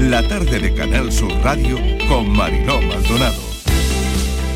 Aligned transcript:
La 0.00 0.26
tarde 0.26 0.58
de 0.58 0.72
Canal 0.72 1.12
Sur 1.12 1.30
Radio 1.42 1.76
con 2.08 2.30
Mariló 2.30 2.80
Maldonado. 2.80 3.38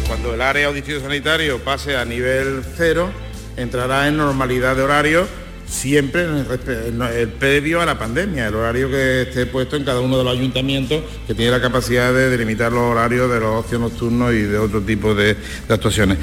Cuando 0.08 0.32
el 0.32 0.40
área 0.40 0.70
o 0.70 0.72
distrito 0.72 1.02
sanitario 1.02 1.58
pase 1.58 1.96
a 1.96 2.04
nivel 2.06 2.62
cero, 2.76 3.10
entrará 3.56 4.08
en 4.08 4.16
normalidad 4.16 4.74
de 4.74 4.82
horario 4.82 5.28
siempre 5.66 6.22
en 6.24 7.02
el, 7.02 7.28
previo 7.28 7.82
a 7.82 7.86
la 7.86 7.98
pandemia, 7.98 8.48
el 8.48 8.54
horario 8.54 8.88
que 8.88 9.22
esté 9.22 9.44
puesto 9.44 9.76
en 9.76 9.84
cada 9.84 10.00
uno 10.00 10.16
de 10.16 10.24
los 10.24 10.32
ayuntamientos 10.36 11.02
que 11.26 11.34
tiene 11.34 11.50
la 11.50 11.60
capacidad 11.60 12.12
de 12.12 12.30
delimitar 12.30 12.72
los 12.72 12.82
horarios 12.82 13.30
de 13.30 13.40
los 13.40 13.64
ocios 13.64 13.80
nocturnos 13.80 14.32
y 14.32 14.42
de 14.42 14.58
otro 14.58 14.80
tipo 14.80 15.14
de, 15.14 15.34
de 15.34 15.74
actuaciones. 15.74 16.18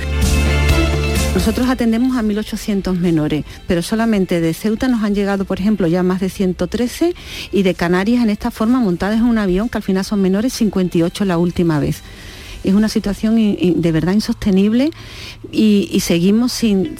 Nosotros 1.33 1.69
atendemos 1.69 2.17
a 2.17 2.21
1.800 2.23 2.97
menores, 2.97 3.45
pero 3.65 3.81
solamente 3.81 4.41
de 4.41 4.53
Ceuta 4.53 4.87
nos 4.87 5.03
han 5.03 5.15
llegado, 5.15 5.45
por 5.45 5.59
ejemplo, 5.59 5.87
ya 5.87 6.03
más 6.03 6.19
de 6.19 6.29
113 6.29 7.15
y 7.51 7.63
de 7.63 7.73
Canarias 7.73 8.21
en 8.23 8.29
esta 8.29 8.51
forma 8.51 8.79
montadas 8.79 9.19
en 9.19 9.25
un 9.25 9.37
avión, 9.37 9.69
que 9.69 9.77
al 9.77 9.83
final 9.83 10.03
son 10.03 10.21
menores, 10.21 10.53
58 10.53 11.25
la 11.25 11.37
última 11.37 11.79
vez 11.79 12.03
es 12.63 12.73
una 12.73 12.89
situación 12.89 13.35
de 13.35 13.91
verdad 13.91 14.13
insostenible 14.13 14.91
y, 15.51 15.99
seguimos 16.01 16.51
sin, 16.51 16.95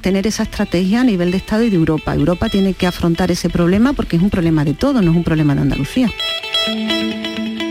tener 0.00 0.26
esa 0.26 0.42
estrategia 0.42 1.00
a 1.00 1.04
nivel 1.04 1.30
de 1.30 1.38
Estado 1.38 1.62
y 1.62 1.70
de 1.70 1.76
Europa. 1.76 2.14
Europa 2.14 2.48
tiene 2.48 2.74
que 2.74 2.86
afrontar 2.86 3.30
ese 3.30 3.48
problema 3.48 3.92
porque 3.92 4.16
es 4.16 4.22
un 4.22 4.30
problema 4.30 4.64
de 4.64 4.74
todo, 4.74 5.00
no 5.02 5.10
es 5.10 5.16
un 5.16 5.24
problema 5.24 5.54
de 5.54 5.62
Andalucía. 5.62 6.10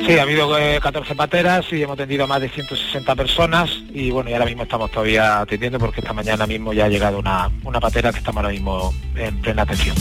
Sí, 0.06 0.20
ha 0.20 0.22
habido 0.22 0.48
14 0.50 1.14
eh, 1.14 1.16
pateras 1.16 1.66
y 1.72 1.82
hemos 1.82 1.96
atendido 1.96 2.28
más 2.28 2.40
de 2.40 2.48
160 2.48 3.16
personas 3.16 3.72
y 3.92 4.12
bueno, 4.12 4.30
y 4.30 4.34
ahora 4.34 4.46
mismo 4.46 4.62
estamos 4.62 4.92
todavía 4.92 5.40
atendiendo 5.40 5.80
porque 5.80 6.02
esta 6.02 6.14
mañana 6.14 6.46
mismo 6.46 6.74
ya 6.74 6.86
ha 6.86 6.90
llegado 6.90 7.18
una, 7.18 7.50
una 7.64 7.80
patera 7.80 8.12
que 8.12 8.20
estamos 8.20 8.44
ahora 8.44 8.54
mismo 8.54 8.94
en 9.16 9.42
plena 9.42 9.64
atención. 9.64 9.96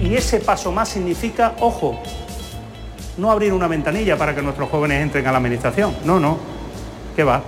Y 0.00 0.14
ese 0.14 0.38
paso 0.38 0.70
más 0.70 0.90
significa, 0.90 1.54
ojo, 1.58 2.00
no 3.18 3.32
abrir 3.32 3.52
una 3.52 3.66
ventanilla 3.66 4.16
para 4.16 4.32
que 4.32 4.42
nuestros 4.42 4.70
jóvenes 4.70 5.02
entren 5.02 5.26
a 5.26 5.32
la 5.32 5.38
administración. 5.38 5.96
No, 6.04 6.20
no. 6.20 6.38
¿Qué 7.16 7.24
va? 7.24 7.42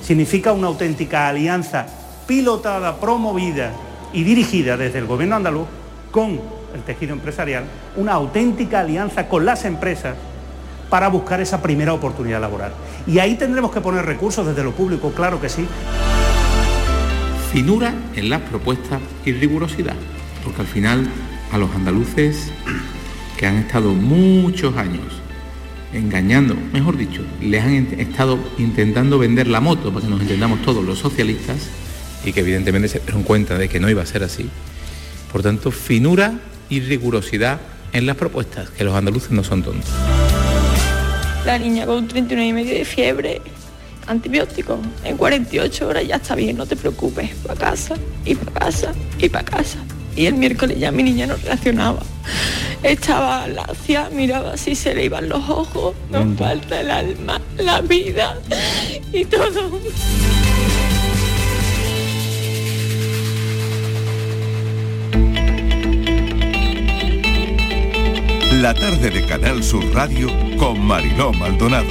Significa 0.00 0.52
una 0.52 0.68
auténtica 0.68 1.28
alianza 1.28 1.86
pilotada, 2.26 2.98
promovida 2.98 3.72
y 4.14 4.22
dirigida 4.22 4.78
desde 4.78 4.98
el 4.98 5.04
gobierno 5.04 5.36
andaluz 5.36 5.68
con 6.10 6.40
el 6.74 6.82
tejido 6.86 7.12
empresarial, 7.12 7.64
una 7.96 8.14
auténtica 8.14 8.80
alianza 8.80 9.28
con 9.28 9.44
las 9.44 9.66
empresas 9.66 10.16
para 10.90 11.08
buscar 11.08 11.40
esa 11.40 11.60
primera 11.62 11.92
oportunidad 11.92 12.40
laboral. 12.40 12.72
Y 13.06 13.18
ahí 13.18 13.36
tendremos 13.36 13.70
que 13.70 13.80
poner 13.80 14.04
recursos 14.04 14.46
desde 14.46 14.64
lo 14.64 14.72
público, 14.72 15.12
claro 15.12 15.40
que 15.40 15.48
sí. 15.48 15.66
Finura 17.52 17.94
en 18.14 18.28
las 18.28 18.42
propuestas 18.42 19.00
y 19.24 19.32
rigurosidad, 19.32 19.96
porque 20.44 20.60
al 20.60 20.66
final 20.66 21.08
a 21.52 21.58
los 21.58 21.70
andaluces 21.74 22.50
que 23.38 23.46
han 23.46 23.56
estado 23.56 23.92
muchos 23.94 24.76
años 24.76 25.04
engañando, 25.92 26.54
mejor 26.72 26.96
dicho, 26.96 27.22
les 27.40 27.62
han 27.64 27.74
estado 27.98 28.38
intentando 28.58 29.18
vender 29.18 29.48
la 29.48 29.60
moto, 29.60 29.90
para 29.92 30.04
que 30.04 30.10
nos 30.10 30.20
entendamos 30.20 30.60
todos 30.62 30.84
los 30.84 30.98
socialistas, 30.98 31.68
y 32.24 32.32
que 32.32 32.40
evidentemente 32.40 32.88
se 32.88 32.98
dieron 32.98 33.22
cuenta 33.22 33.56
de 33.56 33.68
que 33.68 33.80
no 33.80 33.88
iba 33.88 34.02
a 34.02 34.06
ser 34.06 34.24
así. 34.24 34.50
Por 35.32 35.42
tanto, 35.42 35.70
finura 35.70 36.34
y 36.68 36.80
rigurosidad 36.80 37.60
en 37.92 38.06
las 38.06 38.16
propuestas, 38.16 38.70
que 38.70 38.84
los 38.84 38.94
andaluces 38.94 39.30
no 39.30 39.44
son 39.44 39.62
tontos. 39.62 39.90
La 41.48 41.58
niña 41.58 41.86
con 41.86 42.06
39 42.06 42.46
y 42.46 42.52
medio 42.52 42.74
de 42.74 42.84
fiebre, 42.84 43.40
antibiótico, 44.06 44.78
en 45.02 45.16
48 45.16 45.88
horas 45.88 46.06
ya 46.06 46.16
está 46.16 46.34
bien, 46.34 46.58
no 46.58 46.66
te 46.66 46.76
preocupes, 46.76 47.30
para 47.36 47.58
casa, 47.58 47.94
y 48.26 48.34
para 48.34 48.52
casa, 48.52 48.92
y 49.18 49.30
para 49.30 49.44
casa. 49.46 49.78
Y 50.14 50.26
el 50.26 50.34
miércoles 50.34 50.78
ya 50.78 50.92
mi 50.92 51.02
niña 51.02 51.26
no 51.26 51.36
reaccionaba 51.36 52.00
estaba 52.82 53.46
lacia, 53.48 54.10
miraba 54.10 54.58
si 54.58 54.74
se 54.74 54.94
le 54.94 55.06
iban 55.06 55.28
los 55.28 55.48
ojos, 55.48 55.94
nos 56.10 56.36
falta 56.36 56.82
el 56.82 56.90
alma, 56.90 57.40
la 57.56 57.80
vida 57.80 58.38
y 59.10 59.24
todo. 59.24 59.70
La 68.60 68.74
tarde 68.74 69.10
de 69.10 69.24
Canal 69.24 69.62
Sur 69.62 69.84
Radio 69.94 70.28
con 70.56 70.84
Mariló 70.84 71.32
Maldonado. 71.32 71.90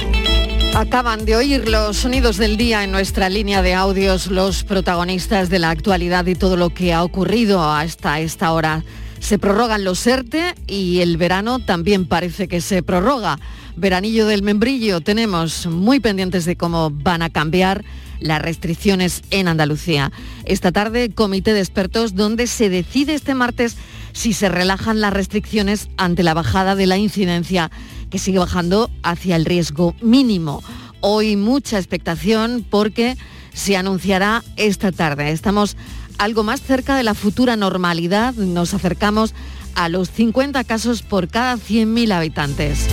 Acaban 0.76 1.24
de 1.24 1.34
oír 1.34 1.66
los 1.66 1.96
sonidos 1.96 2.36
del 2.36 2.58
día 2.58 2.84
en 2.84 2.92
nuestra 2.92 3.30
línea 3.30 3.62
de 3.62 3.72
audios, 3.72 4.26
los 4.26 4.64
protagonistas 4.64 5.48
de 5.48 5.60
la 5.60 5.70
actualidad 5.70 6.26
y 6.26 6.34
todo 6.34 6.58
lo 6.58 6.68
que 6.68 6.92
ha 6.92 7.04
ocurrido 7.04 7.64
hasta 7.64 8.20
esta 8.20 8.52
hora. 8.52 8.84
Se 9.18 9.38
prorrogan 9.38 9.82
los 9.82 10.06
ERTE 10.06 10.56
y 10.66 10.98
el 10.98 11.16
verano 11.16 11.58
también 11.58 12.04
parece 12.04 12.48
que 12.48 12.60
se 12.60 12.82
prorroga. 12.82 13.38
Veranillo 13.76 14.26
del 14.26 14.42
membrillo, 14.42 15.00
tenemos 15.00 15.66
muy 15.68 16.00
pendientes 16.00 16.44
de 16.44 16.56
cómo 16.56 16.90
van 16.90 17.22
a 17.22 17.30
cambiar 17.30 17.82
las 18.20 18.42
restricciones 18.42 19.22
en 19.30 19.48
Andalucía. 19.48 20.12
Esta 20.44 20.72
tarde, 20.72 21.10
comité 21.10 21.52
de 21.52 21.60
expertos 21.60 22.14
donde 22.14 22.46
se 22.46 22.68
decide 22.68 23.14
este 23.14 23.34
martes 23.34 23.76
si 24.12 24.32
se 24.32 24.48
relajan 24.48 25.00
las 25.00 25.12
restricciones 25.12 25.88
ante 25.96 26.22
la 26.22 26.34
bajada 26.34 26.74
de 26.74 26.86
la 26.86 26.96
incidencia 26.96 27.70
que 28.10 28.18
sigue 28.18 28.38
bajando 28.38 28.90
hacia 29.02 29.36
el 29.36 29.44
riesgo 29.44 29.94
mínimo. 30.00 30.62
Hoy 31.00 31.36
mucha 31.36 31.78
expectación 31.78 32.66
porque 32.68 33.16
se 33.52 33.76
anunciará 33.76 34.42
esta 34.56 34.92
tarde. 34.92 35.30
Estamos 35.30 35.76
algo 36.18 36.42
más 36.42 36.60
cerca 36.60 36.96
de 36.96 37.04
la 37.04 37.14
futura 37.14 37.56
normalidad. 37.56 38.34
Nos 38.34 38.74
acercamos 38.74 39.34
a 39.74 39.88
los 39.88 40.10
50 40.10 40.64
casos 40.64 41.02
por 41.02 41.28
cada 41.28 41.56
100.000 41.56 42.12
habitantes. 42.12 42.88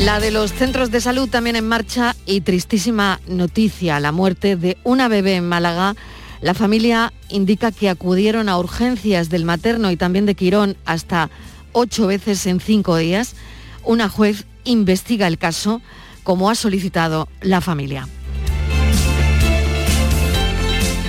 La 0.00 0.20
de 0.20 0.30
los 0.30 0.52
centros 0.52 0.92
de 0.92 1.00
salud 1.00 1.28
también 1.28 1.56
en 1.56 1.66
marcha 1.66 2.14
y 2.24 2.40
tristísima 2.40 3.20
noticia, 3.26 3.98
la 3.98 4.12
muerte 4.12 4.54
de 4.54 4.78
una 4.84 5.08
bebé 5.08 5.34
en 5.34 5.48
Málaga. 5.48 5.96
La 6.40 6.54
familia 6.54 7.12
indica 7.28 7.72
que 7.72 7.88
acudieron 7.88 8.48
a 8.48 8.58
urgencias 8.58 9.28
del 9.28 9.44
materno 9.44 9.90
y 9.90 9.96
también 9.96 10.24
de 10.24 10.36
Quirón 10.36 10.76
hasta 10.84 11.30
ocho 11.72 12.06
veces 12.06 12.46
en 12.46 12.60
cinco 12.60 12.96
días. 12.96 13.34
Una 13.84 14.08
juez 14.08 14.46
investiga 14.64 15.26
el 15.26 15.36
caso 15.36 15.82
como 16.22 16.48
ha 16.48 16.54
solicitado 16.54 17.28
la 17.40 17.60
familia. 17.60 18.06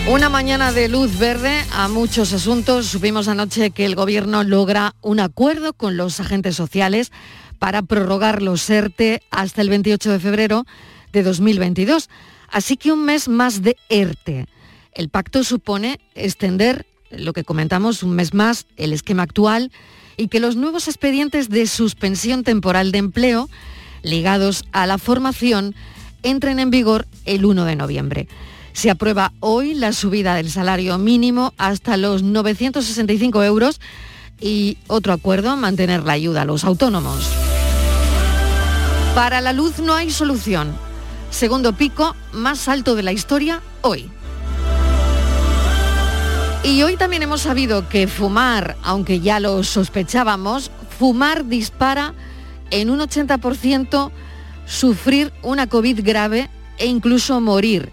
Una 0.07 0.29
mañana 0.29 0.71
de 0.71 0.89
luz 0.89 1.19
verde 1.19 1.63
a 1.73 1.87
muchos 1.87 2.33
asuntos. 2.33 2.87
Supimos 2.87 3.27
anoche 3.27 3.69
que 3.69 3.85
el 3.85 3.93
Gobierno 3.93 4.43
logra 4.43 4.95
un 5.01 5.19
acuerdo 5.19 5.73
con 5.73 5.95
los 5.95 6.19
agentes 6.19 6.55
sociales 6.55 7.11
para 7.59 7.81
prorrogar 7.81 8.41
los 8.41 8.67
ERTE 8.69 9.21
hasta 9.29 9.61
el 9.61 9.69
28 9.69 10.11
de 10.11 10.19
febrero 10.19 10.65
de 11.11 11.23
2022. 11.23 12.09
Así 12.49 12.77
que 12.77 12.91
un 12.91 13.05
mes 13.05 13.27
más 13.27 13.61
de 13.61 13.77
ERTE. 13.89 14.47
El 14.93 15.09
pacto 15.09 15.43
supone 15.43 15.99
extender, 16.15 16.87
lo 17.11 17.33
que 17.33 17.43
comentamos, 17.43 18.01
un 18.03 18.15
mes 18.15 18.33
más 18.33 18.65
el 18.77 18.93
esquema 18.93 19.23
actual 19.23 19.71
y 20.17 20.27
que 20.27 20.39
los 20.39 20.55
nuevos 20.55 20.87
expedientes 20.87 21.49
de 21.49 21.67
suspensión 21.67 22.43
temporal 22.43 22.91
de 22.91 22.97
empleo 22.97 23.49
ligados 24.01 24.65
a 24.71 24.87
la 24.87 24.97
formación 24.97 25.75
entren 26.23 26.59
en 26.59 26.71
vigor 26.71 27.07
el 27.25 27.45
1 27.45 27.65
de 27.65 27.75
noviembre. 27.75 28.27
Se 28.73 28.89
aprueba 28.89 29.33
hoy 29.39 29.73
la 29.73 29.93
subida 29.93 30.35
del 30.35 30.49
salario 30.49 30.97
mínimo 30.97 31.53
hasta 31.57 31.97
los 31.97 32.23
965 32.23 33.43
euros 33.43 33.79
y 34.39 34.77
otro 34.87 35.13
acuerdo, 35.13 35.57
mantener 35.57 36.03
la 36.03 36.13
ayuda 36.13 36.43
a 36.43 36.45
los 36.45 36.63
autónomos. 36.63 37.48
Para 39.19 39.41
la 39.41 39.51
luz 39.51 39.79
no 39.79 39.95
hay 39.95 40.11
solución. 40.11 40.73
Segundo 41.29 41.73
pico 41.73 42.15
más 42.31 42.69
alto 42.69 42.95
de 42.95 43.03
la 43.03 43.11
historia 43.11 43.61
hoy. 43.81 44.09
Y 46.63 46.83
hoy 46.83 46.95
también 46.95 47.23
hemos 47.23 47.41
sabido 47.41 47.89
que 47.89 48.07
fumar, 48.07 48.77
aunque 48.81 49.19
ya 49.19 49.41
lo 49.41 49.61
sospechábamos, 49.65 50.71
fumar 50.97 51.43
dispara 51.47 52.13
en 52.71 52.89
un 52.89 53.01
80% 53.01 54.09
sufrir 54.65 55.33
una 55.43 55.67
COVID 55.67 55.99
grave 56.01 56.49
e 56.77 56.85
incluso 56.85 57.41
morir 57.41 57.91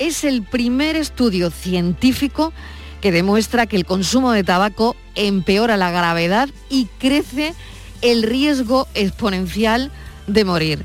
es 0.00 0.24
el 0.24 0.42
primer 0.42 0.96
estudio 0.96 1.52
científico 1.52 2.52
que 3.00 3.12
demuestra 3.12 3.66
que 3.66 3.76
el 3.76 3.86
consumo 3.86 4.32
de 4.32 4.42
tabaco 4.42 4.96
empeora 5.14 5.76
la 5.76 5.92
gravedad 5.92 6.48
y 6.68 6.86
crece 6.98 7.54
el 8.02 8.24
riesgo 8.24 8.88
exponencial 8.94 9.92
de 10.26 10.44
morir. 10.44 10.84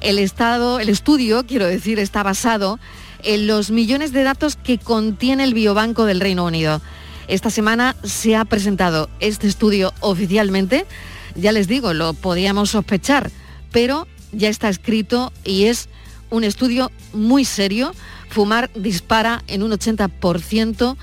El, 0.00 0.18
estado, 0.18 0.80
el 0.80 0.88
estudio, 0.88 1.46
quiero 1.46 1.66
decir, 1.66 1.98
está 1.98 2.22
basado 2.22 2.78
en 3.22 3.46
los 3.46 3.70
millones 3.70 4.12
de 4.12 4.22
datos 4.22 4.56
que 4.56 4.78
contiene 4.78 5.44
el 5.44 5.54
Biobanco 5.54 6.04
del 6.04 6.20
Reino 6.20 6.44
Unido. 6.44 6.80
Esta 7.28 7.50
semana 7.50 7.94
se 8.02 8.36
ha 8.36 8.44
presentado 8.44 9.08
este 9.20 9.46
estudio 9.46 9.92
oficialmente. 10.00 10.86
Ya 11.36 11.52
les 11.52 11.68
digo, 11.68 11.94
lo 11.94 12.14
podíamos 12.14 12.70
sospechar, 12.70 13.30
pero 13.70 14.06
ya 14.32 14.48
está 14.48 14.68
escrito 14.68 15.32
y 15.44 15.64
es 15.64 15.88
un 16.30 16.44
estudio 16.44 16.90
muy 17.12 17.44
serio 17.44 17.92
Fumar 18.32 18.70
dispara 18.74 19.42
en 19.46 19.62
un 19.62 19.72
80%, 19.72 20.96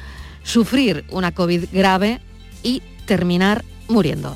sufrir 0.43 1.05
una 1.11 1.31
COVID 1.31 1.65
grave 1.71 2.21
y 2.63 2.81
terminar 3.05 3.63
muriendo. 3.87 4.35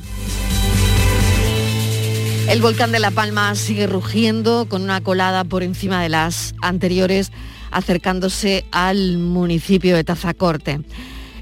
El 2.47 2.61
volcán 2.61 2.91
de 2.91 2.99
La 2.99 3.11
Palma 3.11 3.55
sigue 3.55 3.87
rugiendo 3.87 4.67
con 4.69 4.83
una 4.83 5.01
colada 5.01 5.43
por 5.43 5.63
encima 5.63 6.03
de 6.03 6.09
las 6.09 6.53
anteriores, 6.61 7.31
acercándose 7.71 8.65
al 8.71 9.17
municipio 9.17 9.95
de 9.95 10.03
Tazacorte. 10.03 10.81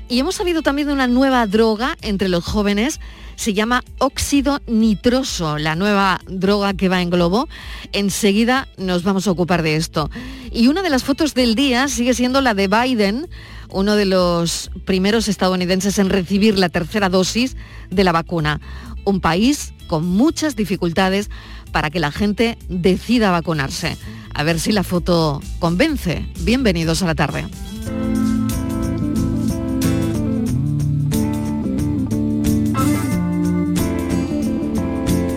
Y 0.08 0.20
hemos 0.20 0.36
sabido 0.36 0.62
también 0.62 0.88
de 0.88 0.94
una 0.94 1.08
nueva 1.08 1.48
droga 1.48 1.98
entre 2.02 2.30
los 2.30 2.46
jóvenes, 2.46 3.00
se 3.36 3.54
llama 3.54 3.84
óxido 3.98 4.62
nitroso, 4.68 5.58
la 5.58 5.76
nueva 5.76 6.22
droga 6.28 6.76
que 6.76 6.90
va 6.90 7.02
en 7.02 7.10
globo. 7.10 7.50
Enseguida 7.92 8.68
nos 8.78 9.04
vamos 9.04 9.28
a 9.28 9.32
ocupar 9.32 9.64
de 9.64 9.78
esto. 9.78 10.12
Y 10.52 10.68
una 10.68 10.84
de 10.84 10.92
las 10.92 11.04
fotos 11.04 11.34
del 11.34 11.56
día 11.56 11.88
sigue 11.88 12.14
siendo 12.14 12.42
la 12.42 12.54
de 12.54 12.68
Biden, 12.68 13.28
uno 13.70 13.96
de 13.96 14.06
los 14.06 14.70
primeros 14.86 15.28
estadounidenses 15.28 15.98
en 15.98 16.10
recibir 16.10 16.60
la 16.60 16.70
tercera 16.70 17.10
dosis 17.10 17.58
de 17.90 18.04
la 18.04 18.12
vacuna. 18.12 18.62
Un 19.06 19.20
país 19.20 19.74
con 19.92 20.06
muchas 20.06 20.56
dificultades 20.56 21.30
para 21.74 21.90
que 21.90 22.00
la 22.00 22.14
gente 22.14 22.58
decida 22.70 23.30
vacunarse. 23.30 23.98
A 24.34 24.42
ver 24.44 24.58
si 24.58 24.72
la 24.72 24.84
foto 24.84 25.42
convence. 25.60 26.26
Bienvenidos 26.40 27.04
a 27.04 27.08
la 27.08 27.16
tarde. 27.16 27.46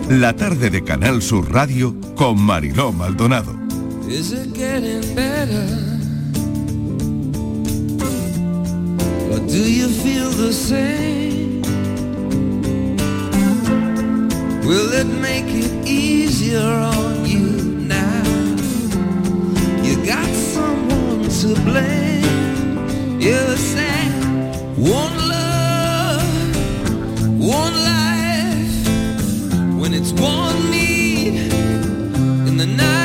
La 0.09 0.33
tarde 0.37 0.69
de 0.69 0.85
Canal 0.85 1.21
Sur 1.21 1.51
Radio 1.51 1.93
con 2.15 2.39
Mariló 2.39 2.93
Maldonado. 2.93 3.53
Is 4.07 4.31
it 4.31 4.53
getting 4.55 5.01
better? 5.13 5.67
Or 9.33 9.39
do 9.39 9.69
you 9.69 9.89
feel 9.89 10.29
the 10.29 10.53
same? 10.53 11.34
Will 14.65 14.91
it 14.93 15.05
make 15.05 15.45
it 15.45 15.87
easier 15.87 16.59
on 16.59 17.23
you 17.23 17.47
now? 17.87 18.23
You 19.83 20.03
got 20.03 20.27
someone 20.33 21.29
to 21.29 21.53
blame. 21.61 23.19
You 23.21 23.37
say, 23.57 24.09
one 24.75 25.15
love, 25.35 26.55
one 27.37 27.75
life, 27.93 28.87
when 29.79 29.93
it's 29.93 30.11
one 30.13 30.71
need 30.71 31.35
in 32.47 32.57
the 32.57 32.65
night, 32.65 33.04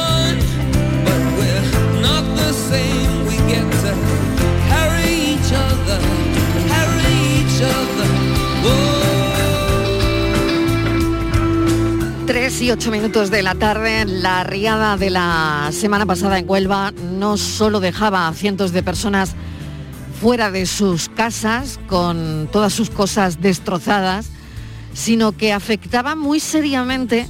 3 12.31 12.61
y 12.61 12.71
8 12.71 12.91
minutos 12.91 13.29
de 13.29 13.43
la 13.43 13.55
tarde, 13.55 14.05
la 14.05 14.45
riada 14.45 14.95
de 14.95 15.09
la 15.09 15.69
semana 15.73 16.05
pasada 16.05 16.39
en 16.39 16.49
Huelva 16.49 16.93
no 16.93 17.35
solo 17.35 17.81
dejaba 17.81 18.25
a 18.25 18.33
cientos 18.33 18.71
de 18.71 18.81
personas 18.81 19.35
fuera 20.21 20.49
de 20.49 20.65
sus 20.65 21.09
casas 21.09 21.77
con 21.87 22.47
todas 22.49 22.71
sus 22.71 22.89
cosas 22.89 23.41
destrozadas, 23.41 24.29
sino 24.93 25.33
que 25.33 25.51
afectaba 25.51 26.15
muy 26.15 26.39
seriamente 26.39 27.27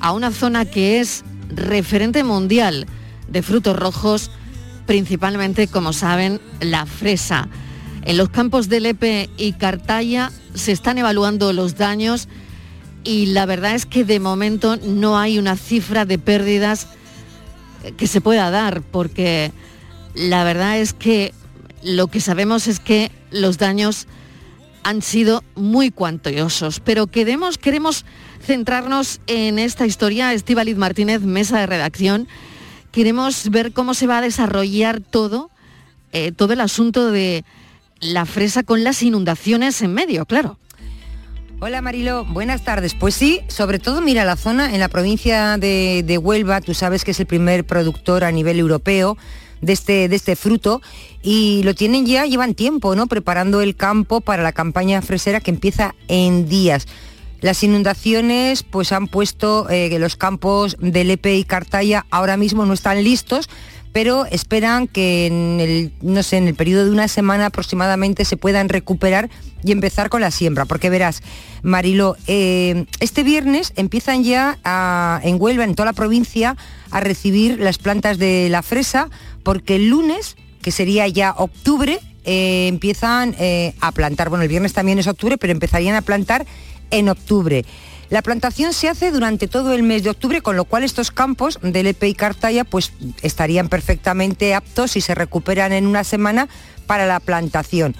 a 0.00 0.12
una 0.12 0.30
zona 0.30 0.66
que 0.66 1.00
es 1.00 1.24
referente 1.48 2.22
mundial 2.22 2.86
de 3.28 3.40
frutos 3.40 3.74
rojos, 3.74 4.30
principalmente, 4.84 5.66
como 5.66 5.94
saben, 5.94 6.42
la 6.60 6.84
fresa. 6.84 7.48
En 8.04 8.18
los 8.18 8.28
campos 8.28 8.68
de 8.68 8.80
Lepe 8.80 9.30
y 9.38 9.54
Cartaya 9.54 10.30
se 10.52 10.72
están 10.72 10.98
evaluando 10.98 11.54
los 11.54 11.76
daños 11.78 12.28
y 13.06 13.26
la 13.26 13.46
verdad 13.46 13.76
es 13.76 13.86
que 13.86 14.04
de 14.04 14.18
momento 14.18 14.76
no 14.76 15.16
hay 15.16 15.38
una 15.38 15.56
cifra 15.56 16.04
de 16.04 16.18
pérdidas 16.18 16.88
que 17.96 18.08
se 18.08 18.20
pueda 18.20 18.50
dar, 18.50 18.82
porque 18.82 19.52
la 20.14 20.42
verdad 20.42 20.78
es 20.78 20.92
que 20.92 21.32
lo 21.84 22.08
que 22.08 22.20
sabemos 22.20 22.66
es 22.66 22.80
que 22.80 23.12
los 23.30 23.58
daños 23.58 24.08
han 24.82 25.02
sido 25.02 25.44
muy 25.54 25.92
cuantiosos. 25.92 26.80
Pero 26.80 27.06
queremos, 27.06 27.58
queremos 27.58 28.04
centrarnos 28.42 29.20
en 29.28 29.60
esta 29.60 29.86
historia, 29.86 30.32
Estíbaliz 30.32 30.76
Martínez, 30.76 31.22
mesa 31.22 31.60
de 31.60 31.66
redacción. 31.66 32.26
Queremos 32.90 33.50
ver 33.50 33.72
cómo 33.72 33.94
se 33.94 34.08
va 34.08 34.18
a 34.18 34.22
desarrollar 34.22 35.00
todo, 35.00 35.50
eh, 36.12 36.32
todo 36.32 36.54
el 36.54 36.60
asunto 36.60 37.12
de 37.12 37.44
la 38.00 38.26
fresa 38.26 38.64
con 38.64 38.82
las 38.82 39.02
inundaciones 39.02 39.80
en 39.82 39.94
medio, 39.94 40.26
claro. 40.26 40.58
Hola 41.58 41.80
Marilo, 41.80 42.26
buenas 42.26 42.64
tardes. 42.64 42.92
Pues 42.92 43.14
sí, 43.14 43.40
sobre 43.48 43.78
todo 43.78 44.02
mira 44.02 44.26
la 44.26 44.36
zona, 44.36 44.74
en 44.74 44.80
la 44.80 44.88
provincia 44.88 45.56
de, 45.56 46.04
de 46.06 46.18
Huelva, 46.18 46.60
tú 46.60 46.74
sabes 46.74 47.02
que 47.02 47.12
es 47.12 47.20
el 47.20 47.24
primer 47.24 47.64
productor 47.64 48.24
a 48.24 48.30
nivel 48.30 48.58
europeo 48.58 49.16
de 49.62 49.72
este, 49.72 50.10
de 50.10 50.16
este 50.16 50.36
fruto 50.36 50.82
y 51.22 51.62
lo 51.64 51.74
tienen 51.74 52.04
ya, 52.04 52.26
llevan 52.26 52.54
tiempo, 52.54 52.94
¿no? 52.94 53.06
Preparando 53.06 53.62
el 53.62 53.74
campo 53.74 54.20
para 54.20 54.42
la 54.42 54.52
campaña 54.52 55.00
fresera 55.00 55.40
que 55.40 55.50
empieza 55.50 55.94
en 56.08 56.46
días. 56.46 56.86
Las 57.40 57.62
inundaciones 57.62 58.62
pues 58.62 58.92
han 58.92 59.08
puesto 59.08 59.70
eh, 59.70 59.88
que 59.88 59.98
los 59.98 60.16
campos 60.16 60.76
de 60.78 61.04
Lepe 61.04 61.36
y 61.36 61.44
Cartaya 61.44 62.04
ahora 62.10 62.36
mismo 62.36 62.66
no 62.66 62.74
están 62.74 63.02
listos, 63.02 63.48
pero 63.96 64.26
esperan 64.26 64.88
que 64.88 65.24
en 65.24 65.58
el, 65.58 65.90
no 66.02 66.22
sé, 66.22 66.36
en 66.36 66.48
el 66.48 66.54
periodo 66.54 66.84
de 66.84 66.90
una 66.90 67.08
semana 67.08 67.46
aproximadamente 67.46 68.26
se 68.26 68.36
puedan 68.36 68.68
recuperar 68.68 69.30
y 69.64 69.72
empezar 69.72 70.10
con 70.10 70.20
la 70.20 70.30
siembra. 70.30 70.66
Porque 70.66 70.90
verás, 70.90 71.22
Marilo, 71.62 72.14
eh, 72.26 72.84
este 73.00 73.22
viernes 73.22 73.72
empiezan 73.74 74.22
ya 74.22 74.58
a- 74.64 75.18
en 75.24 75.40
Huelva, 75.40 75.64
en 75.64 75.74
toda 75.74 75.86
la 75.86 75.92
provincia, 75.94 76.58
a 76.90 77.00
recibir 77.00 77.58
las 77.58 77.78
plantas 77.78 78.18
de 78.18 78.48
la 78.50 78.62
fresa, 78.62 79.08
porque 79.42 79.76
el 79.76 79.88
lunes, 79.88 80.36
que 80.60 80.72
sería 80.72 81.08
ya 81.08 81.32
octubre, 81.34 81.98
eh, 82.26 82.66
empiezan 82.68 83.34
eh, 83.38 83.72
a 83.80 83.92
plantar. 83.92 84.28
Bueno, 84.28 84.42
el 84.42 84.50
viernes 84.50 84.74
también 84.74 84.98
es 84.98 85.06
octubre, 85.06 85.38
pero 85.38 85.54
empezarían 85.54 85.94
a 85.96 86.02
plantar 86.02 86.44
en 86.90 87.08
octubre. 87.08 87.64
La 88.08 88.22
plantación 88.22 88.72
se 88.72 88.88
hace 88.88 89.10
durante 89.10 89.48
todo 89.48 89.72
el 89.72 89.82
mes 89.82 90.04
de 90.04 90.10
octubre, 90.10 90.40
con 90.40 90.56
lo 90.56 90.64
cual 90.64 90.84
estos 90.84 91.10
campos 91.10 91.58
de 91.60 91.82
Lepe 91.82 92.08
y 92.08 92.14
Cartaya 92.14 92.62
pues 92.62 92.92
estarían 93.22 93.68
perfectamente 93.68 94.54
aptos 94.54 94.96
y 94.96 95.00
se 95.00 95.14
recuperan 95.14 95.72
en 95.72 95.86
una 95.86 96.04
semana 96.04 96.48
para 96.86 97.06
la 97.06 97.18
plantación. 97.18 97.96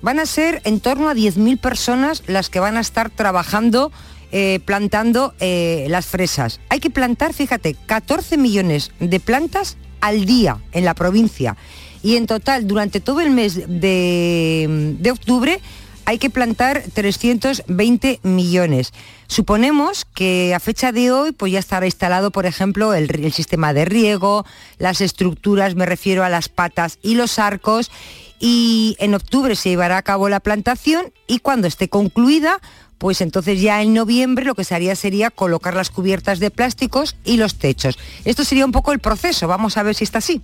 Van 0.00 0.20
a 0.20 0.26
ser 0.26 0.60
en 0.64 0.80
torno 0.80 1.08
a 1.08 1.14
10.000 1.14 1.58
personas 1.58 2.22
las 2.26 2.50
que 2.50 2.60
van 2.60 2.76
a 2.76 2.80
estar 2.80 3.10
trabajando 3.10 3.90
eh, 4.30 4.60
plantando 4.64 5.34
eh, 5.40 5.86
las 5.90 6.06
fresas. 6.06 6.60
Hay 6.68 6.80
que 6.80 6.88
plantar, 6.88 7.34
fíjate, 7.34 7.76
14 7.86 8.38
millones 8.38 8.92
de 8.98 9.20
plantas 9.20 9.76
al 10.00 10.24
día 10.24 10.58
en 10.72 10.84
la 10.84 10.94
provincia. 10.94 11.56
Y 12.02 12.16
en 12.16 12.26
total, 12.26 12.66
durante 12.66 13.00
todo 13.00 13.20
el 13.20 13.30
mes 13.30 13.60
de 13.68 15.10
octubre, 15.12 15.60
hay 16.04 16.18
que 16.18 16.30
plantar 16.30 16.82
320 16.92 18.20
millones. 18.22 18.92
Suponemos 19.26 20.04
que 20.04 20.54
a 20.54 20.60
fecha 20.60 20.92
de 20.92 21.12
hoy 21.12 21.32
pues 21.32 21.52
ya 21.52 21.58
estará 21.58 21.86
instalado, 21.86 22.30
por 22.30 22.46
ejemplo, 22.46 22.94
el, 22.94 23.10
el 23.24 23.32
sistema 23.32 23.72
de 23.72 23.84
riego, 23.84 24.44
las 24.78 25.00
estructuras, 25.00 25.74
me 25.74 25.86
refiero 25.86 26.24
a 26.24 26.28
las 26.28 26.48
patas 26.48 26.98
y 27.02 27.14
los 27.14 27.38
arcos, 27.38 27.90
y 28.38 28.96
en 28.98 29.14
octubre 29.14 29.54
se 29.54 29.70
llevará 29.70 29.98
a 29.98 30.02
cabo 30.02 30.28
la 30.28 30.40
plantación 30.40 31.12
y 31.28 31.38
cuando 31.38 31.68
esté 31.68 31.88
concluida, 31.88 32.60
pues 32.98 33.20
entonces 33.20 33.60
ya 33.60 33.82
en 33.82 33.94
noviembre 33.94 34.44
lo 34.44 34.54
que 34.54 34.64
se 34.64 34.74
haría 34.74 34.96
sería 34.96 35.30
colocar 35.30 35.74
las 35.74 35.90
cubiertas 35.90 36.40
de 36.40 36.50
plásticos 36.50 37.16
y 37.24 37.36
los 37.36 37.56
techos. 37.56 37.98
Esto 38.24 38.44
sería 38.44 38.66
un 38.66 38.72
poco 38.72 38.92
el 38.92 38.98
proceso, 38.98 39.46
vamos 39.48 39.76
a 39.76 39.82
ver 39.82 39.94
si 39.94 40.04
está 40.04 40.18
así. 40.18 40.42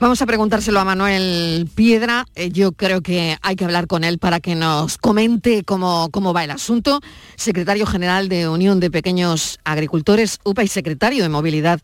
Vamos 0.00 0.22
a 0.22 0.26
preguntárselo 0.26 0.78
a 0.78 0.84
Manuel 0.84 1.68
Piedra. 1.74 2.24
Eh, 2.36 2.50
Yo 2.50 2.70
creo 2.70 3.00
que 3.00 3.36
hay 3.42 3.56
que 3.56 3.64
hablar 3.64 3.88
con 3.88 4.04
él 4.04 4.18
para 4.20 4.38
que 4.38 4.54
nos 4.54 4.96
comente 4.96 5.64
cómo, 5.64 6.08
cómo 6.12 6.32
va 6.32 6.44
el 6.44 6.52
asunto. 6.52 7.00
Secretario 7.34 7.84
General 7.84 8.28
de 8.28 8.48
Unión 8.48 8.78
de 8.78 8.92
Pequeños 8.92 9.58
Agricultores, 9.64 10.38
UPA 10.44 10.62
y 10.62 10.68
secretario 10.68 11.24
de 11.24 11.28
Movilidad 11.28 11.80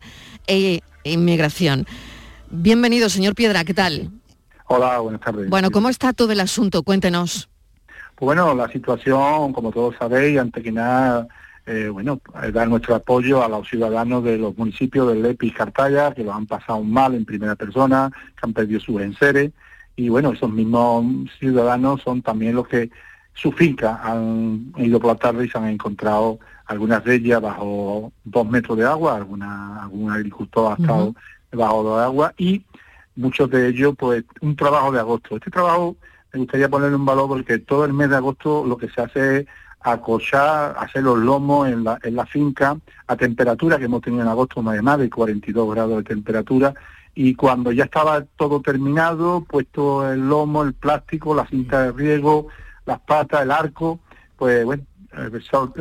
e 0.47 0.79
Inmigración. 1.03 1.85
Bienvenido, 2.49 3.09
señor 3.09 3.35
Piedra, 3.35 3.65
¿qué 3.65 3.73
tal? 3.73 4.09
Hola, 4.67 4.99
buenas 4.99 5.19
tardes. 5.19 5.49
Bueno, 5.49 5.69
¿cómo 5.69 5.89
está 5.89 6.13
todo 6.13 6.31
el 6.31 6.39
asunto? 6.39 6.83
Cuéntenos. 6.83 7.49
Pues 8.15 8.27
bueno, 8.27 8.55
la 8.55 8.69
situación, 8.69 9.51
como 9.51 9.73
todos 9.73 9.93
sabéis, 9.99 10.39
antes 10.39 10.63
que 10.63 10.71
nada, 10.71 11.27
eh, 11.65 11.89
bueno, 11.89 12.21
eh, 12.43 12.51
dar 12.51 12.67
nuestro 12.67 12.95
apoyo 12.95 13.43
a 13.43 13.49
los 13.49 13.67
ciudadanos 13.67 14.23
de 14.23 14.37
los 14.37 14.57
municipios 14.57 15.07
de 15.07 15.15
Lepi 15.15 15.47
y 15.47 15.51
Cartaya, 15.51 16.13
que 16.13 16.23
lo 16.23 16.33
han 16.33 16.45
pasado 16.45 16.83
mal 16.83 17.15
en 17.15 17.25
primera 17.25 17.55
persona, 17.55 18.11
que 18.11 18.41
han 18.43 18.53
perdido 18.53 18.79
sus 18.79 19.01
enseres, 19.01 19.51
y 19.95 20.09
bueno, 20.09 20.33
esos 20.33 20.51
mismos 20.51 21.05
ciudadanos 21.39 22.01
son 22.01 22.21
también 22.21 22.55
los 22.55 22.67
que 22.67 22.89
su 23.33 23.51
finca 23.51 23.99
han 24.03 24.73
ido 24.77 24.99
por 24.99 25.13
la 25.13 25.19
tarde 25.19 25.45
y 25.45 25.49
se 25.49 25.57
han 25.57 25.67
encontrado 25.67 26.39
algunas 26.65 27.03
de 27.03 27.15
ellas 27.15 27.41
bajo 27.41 28.11
dos 28.23 28.47
metros 28.47 28.77
de 28.77 28.85
agua, 28.85 29.15
alguna, 29.15 29.83
algún 29.83 30.11
agricultor 30.11 30.71
ha 30.71 30.81
estado 30.81 31.15
bajo 31.51 31.83
dos 31.83 32.01
agua. 32.01 32.33
Y 32.37 32.65
muchos 33.15 33.49
de 33.49 33.67
ellos 33.67 33.93
pues 33.97 34.23
un 34.41 34.55
trabajo 34.55 34.91
de 34.91 34.99
agosto. 34.99 35.35
Este 35.35 35.51
trabajo 35.51 35.95
me 36.33 36.39
gustaría 36.39 36.69
ponerle 36.69 36.95
un 36.95 37.05
valor 37.05 37.27
porque 37.27 37.59
todo 37.59 37.85
el 37.85 37.93
mes 37.93 38.09
de 38.09 38.17
agosto 38.17 38.65
lo 38.65 38.77
que 38.77 38.89
se 38.89 39.01
hace 39.01 39.37
es 39.37 39.45
acochar, 39.91 40.75
hacer 40.79 41.03
los 41.03 41.17
lomos 41.17 41.67
en 41.67 41.83
la, 41.83 41.99
en 42.01 42.15
la 42.15 42.25
finca 42.25 42.77
a 43.05 43.15
temperatura 43.15 43.77
que 43.77 43.85
hemos 43.85 44.01
tenido 44.01 44.23
en 44.23 44.27
agosto 44.27 44.61
más 44.61 44.75
de 44.75 44.81
más 44.81 44.97
de 44.97 45.09
42 45.09 45.71
grados 45.71 45.97
de 45.97 46.03
temperatura 46.03 46.73
y 47.13 47.35
cuando 47.35 47.71
ya 47.71 47.85
estaba 47.85 48.23
todo 48.35 48.61
terminado, 48.61 49.41
puesto 49.41 50.11
el 50.11 50.27
lomo, 50.27 50.63
el 50.63 50.73
plástico, 50.73 51.33
la 51.33 51.47
cinta 51.47 51.83
de 51.83 51.91
riego, 51.91 52.47
las 52.85 52.99
patas, 52.99 53.43
el 53.43 53.51
arco, 53.51 53.99
pues 54.37 54.65
bueno, 54.65 54.83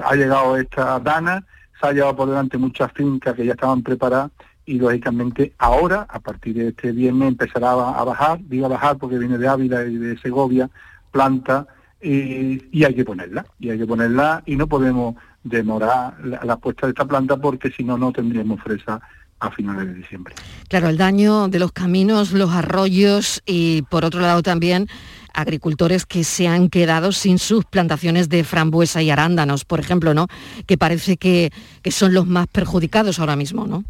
ha 0.05 0.15
llegado 0.15 0.57
esta 0.57 1.01
dana, 1.01 1.45
se 1.81 1.87
ha 1.87 1.93
llevado 1.93 2.15
por 2.15 2.29
delante 2.29 2.57
muchas 2.57 2.93
fincas 2.93 3.35
que 3.35 3.47
ya 3.47 3.53
estaban 3.53 3.83
preparadas 3.83 4.31
y 4.67 4.79
lógicamente 4.79 5.55
ahora, 5.59 6.07
a 6.09 6.21
partir 6.21 6.55
de 6.55 6.69
este 6.69 6.93
viernes, 6.93 7.29
empezará 7.29 7.73
a 7.73 7.99
a 7.99 8.05
bajar, 8.05 8.39
digo 8.43 8.67
a 8.67 8.71
bajar 8.71 8.97
porque 8.99 9.19
viene 9.19 9.39
de 9.39 9.49
Ávila 9.49 9.85
y 9.85 9.97
de 9.97 10.17
Segovia, 10.19 10.71
planta, 11.11 11.67
y, 12.05 12.69
y 12.71 12.85
hay 12.85 12.95
que 12.95 13.05
ponerla, 13.05 13.47
y 13.59 13.71
hay 13.71 13.79
que 13.79 13.87
ponerla 13.87 14.43
y 14.47 14.57
no 14.57 14.67
podemos 14.67 15.17
demorar 15.43 16.15
la, 16.25 16.45
la 16.45 16.57
puesta 16.57 16.87
de 16.87 16.91
esta 16.91 17.07
planta 17.07 17.37
porque 17.37 17.71
si 17.71 17.83
no, 17.83 17.97
no 17.97 18.13
tendríamos 18.13 18.61
fresa 18.61 19.01
a 19.41 19.51
finales 19.51 19.87
de 19.89 19.95
diciembre. 19.95 20.35
Claro, 20.69 20.89
el 20.89 20.97
daño 20.97 21.49
de 21.49 21.59
los 21.59 21.73
caminos, 21.73 22.33
los 22.33 22.51
arroyos 22.51 23.43
y 23.47 23.83
por 23.83 24.05
otro 24.05 24.21
lado 24.21 24.43
también 24.43 24.87
agricultores 25.35 26.07
que 26.07 26.23
se 26.23 26.47
han 26.47 26.69
quedado 26.69 27.11
sin 27.11 27.39
sus 27.39 27.65
plantaciones 27.65 28.29
de 28.29 28.45
frambuesa 28.45 29.03
y 29.03 29.11
arándanos, 29.11 29.65
por 29.65 29.81
ejemplo, 29.81 30.15
¿no? 30.15 30.29
Que 30.67 30.79
parece 30.79 31.17
que, 31.17 31.51
que 31.83 31.91
son 31.91 32.15
los 32.15 32.27
más 32.27 32.47
perjudicados 32.47 33.19
ahora 33.19 33.35
mismo, 33.35 33.67
¿no? 33.67 33.85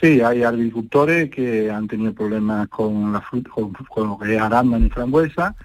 Sí, 0.00 0.20
hay 0.20 0.44
agricultores 0.44 1.30
que 1.30 1.70
han 1.70 1.88
tenido 1.88 2.12
problemas 2.14 2.68
con, 2.68 3.12
la 3.12 3.20
fruta, 3.20 3.50
con, 3.50 3.72
con 3.72 4.08
lo 4.08 4.18
que 4.18 4.36
es 4.36 4.40
arándano 4.40 4.86
y 4.86 4.90
frambuesa 4.90 5.56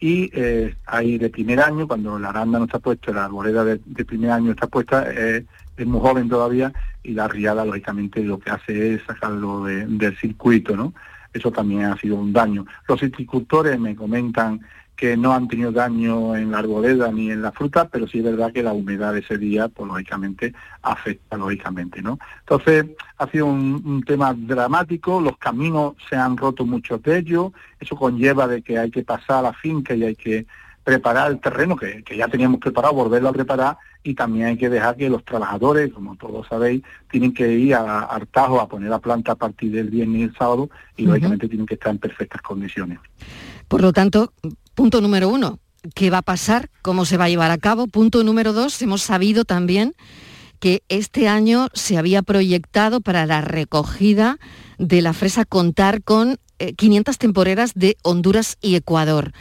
y 0.00 0.30
eh, 0.32 0.74
hay 0.86 1.18
de 1.18 1.28
primer 1.28 1.60
año, 1.60 1.86
cuando 1.86 2.16
el 2.16 2.24
arándano 2.24 2.64
está 2.64 2.78
puesto, 2.78 3.12
la 3.12 3.26
arboleda 3.26 3.64
de, 3.64 4.04
primer 4.04 4.30
año 4.30 4.52
está 4.52 4.66
puesta, 4.66 5.04
eh, 5.12 5.44
es 5.76 5.86
muy 5.86 6.00
joven 6.00 6.28
todavía 6.28 6.72
y 7.02 7.12
la 7.12 7.28
riada 7.28 7.64
lógicamente 7.64 8.22
lo 8.22 8.38
que 8.38 8.50
hace 8.50 8.94
es 8.94 9.02
sacarlo 9.06 9.64
de- 9.64 9.86
del 9.86 10.16
circuito, 10.16 10.74
¿no? 10.76 10.94
Eso 11.32 11.52
también 11.52 11.84
ha 11.84 11.96
sido 11.98 12.16
un 12.16 12.32
daño. 12.32 12.66
Los 12.88 13.00
viticultores 13.00 13.78
me 13.78 13.94
comentan 13.94 14.60
que 15.00 15.16
no 15.16 15.32
han 15.32 15.48
tenido 15.48 15.72
daño 15.72 16.36
en 16.36 16.50
la 16.50 16.58
arboleda 16.58 17.10
ni 17.10 17.30
en 17.30 17.40
la 17.40 17.52
fruta, 17.52 17.88
pero 17.88 18.06
sí 18.06 18.18
es 18.18 18.24
verdad 18.24 18.52
que 18.52 18.62
la 18.62 18.74
humedad 18.74 19.14
de 19.14 19.20
ese 19.20 19.38
día, 19.38 19.68
pues 19.68 19.88
lógicamente 19.88 20.52
afecta, 20.82 21.38
lógicamente, 21.38 22.02
¿no? 22.02 22.18
Entonces, 22.40 22.84
ha 23.16 23.26
sido 23.30 23.46
un, 23.46 23.82
un 23.82 24.02
tema 24.02 24.34
dramático, 24.36 25.18
los 25.18 25.38
caminos 25.38 25.94
se 26.06 26.16
han 26.16 26.36
roto 26.36 26.66
muchos 26.66 27.02
de 27.02 27.16
ellos, 27.16 27.52
eso 27.80 27.96
conlleva 27.96 28.46
de 28.46 28.60
que 28.60 28.78
hay 28.78 28.90
que 28.90 29.02
pasar 29.02 29.38
a 29.38 29.42
la 29.42 29.52
finca 29.54 29.94
y 29.94 30.04
hay 30.04 30.16
que 30.16 30.46
preparar 30.84 31.30
el 31.30 31.40
terreno 31.40 31.76
que, 31.76 32.02
que 32.02 32.18
ya 32.18 32.28
teníamos 32.28 32.60
preparado, 32.60 32.92
volverlo 32.92 33.30
a 33.30 33.32
preparar 33.32 33.78
y 34.02 34.14
también 34.14 34.48
hay 34.48 34.58
que 34.58 34.68
dejar 34.68 34.96
que 34.96 35.08
los 35.08 35.24
trabajadores, 35.24 35.94
como 35.94 36.16
todos 36.16 36.46
sabéis, 36.46 36.82
tienen 37.10 37.32
que 37.32 37.50
ir 37.50 37.74
a, 37.74 38.00
al 38.00 38.26
Tajo 38.28 38.60
a 38.60 38.68
poner 38.68 38.90
la 38.90 38.98
planta 38.98 39.32
a 39.32 39.36
partir 39.36 39.72
del 39.72 39.88
viernes 39.88 40.20
y 40.20 40.22
el 40.24 40.36
sábado 40.36 40.68
y 40.98 41.06
lógicamente 41.06 41.48
tienen 41.48 41.66
que 41.66 41.74
estar 41.74 41.90
en 41.90 41.98
perfectas 41.98 42.42
condiciones. 42.42 42.98
Por 43.66 43.82
lo 43.82 43.92
tanto, 43.92 44.32
punto 44.80 45.02
número 45.02 45.28
uno, 45.28 45.58
¿qué 45.94 46.08
va 46.08 46.18
a 46.18 46.22
pasar? 46.22 46.70
¿Cómo 46.80 47.04
se 47.04 47.18
va 47.18 47.26
a 47.26 47.28
llevar 47.28 47.50
a 47.50 47.58
cabo? 47.58 47.86
Punto 47.86 48.24
número 48.24 48.54
dos, 48.54 48.80
hemos 48.80 49.02
sabido 49.02 49.44
también 49.44 49.92
que 50.58 50.82
este 50.88 51.28
año 51.28 51.68
se 51.74 51.98
había 51.98 52.22
proyectado 52.22 53.02
para 53.02 53.26
la 53.26 53.42
recogida 53.42 54.38
de 54.78 55.02
la 55.02 55.12
fresa 55.12 55.44
contar 55.44 56.02
con 56.02 56.38
eh, 56.58 56.72
500 56.72 57.18
temporeras 57.18 57.74
de 57.74 57.98
Honduras 58.02 58.56
y 58.62 58.74
Ecuador. 58.74 59.32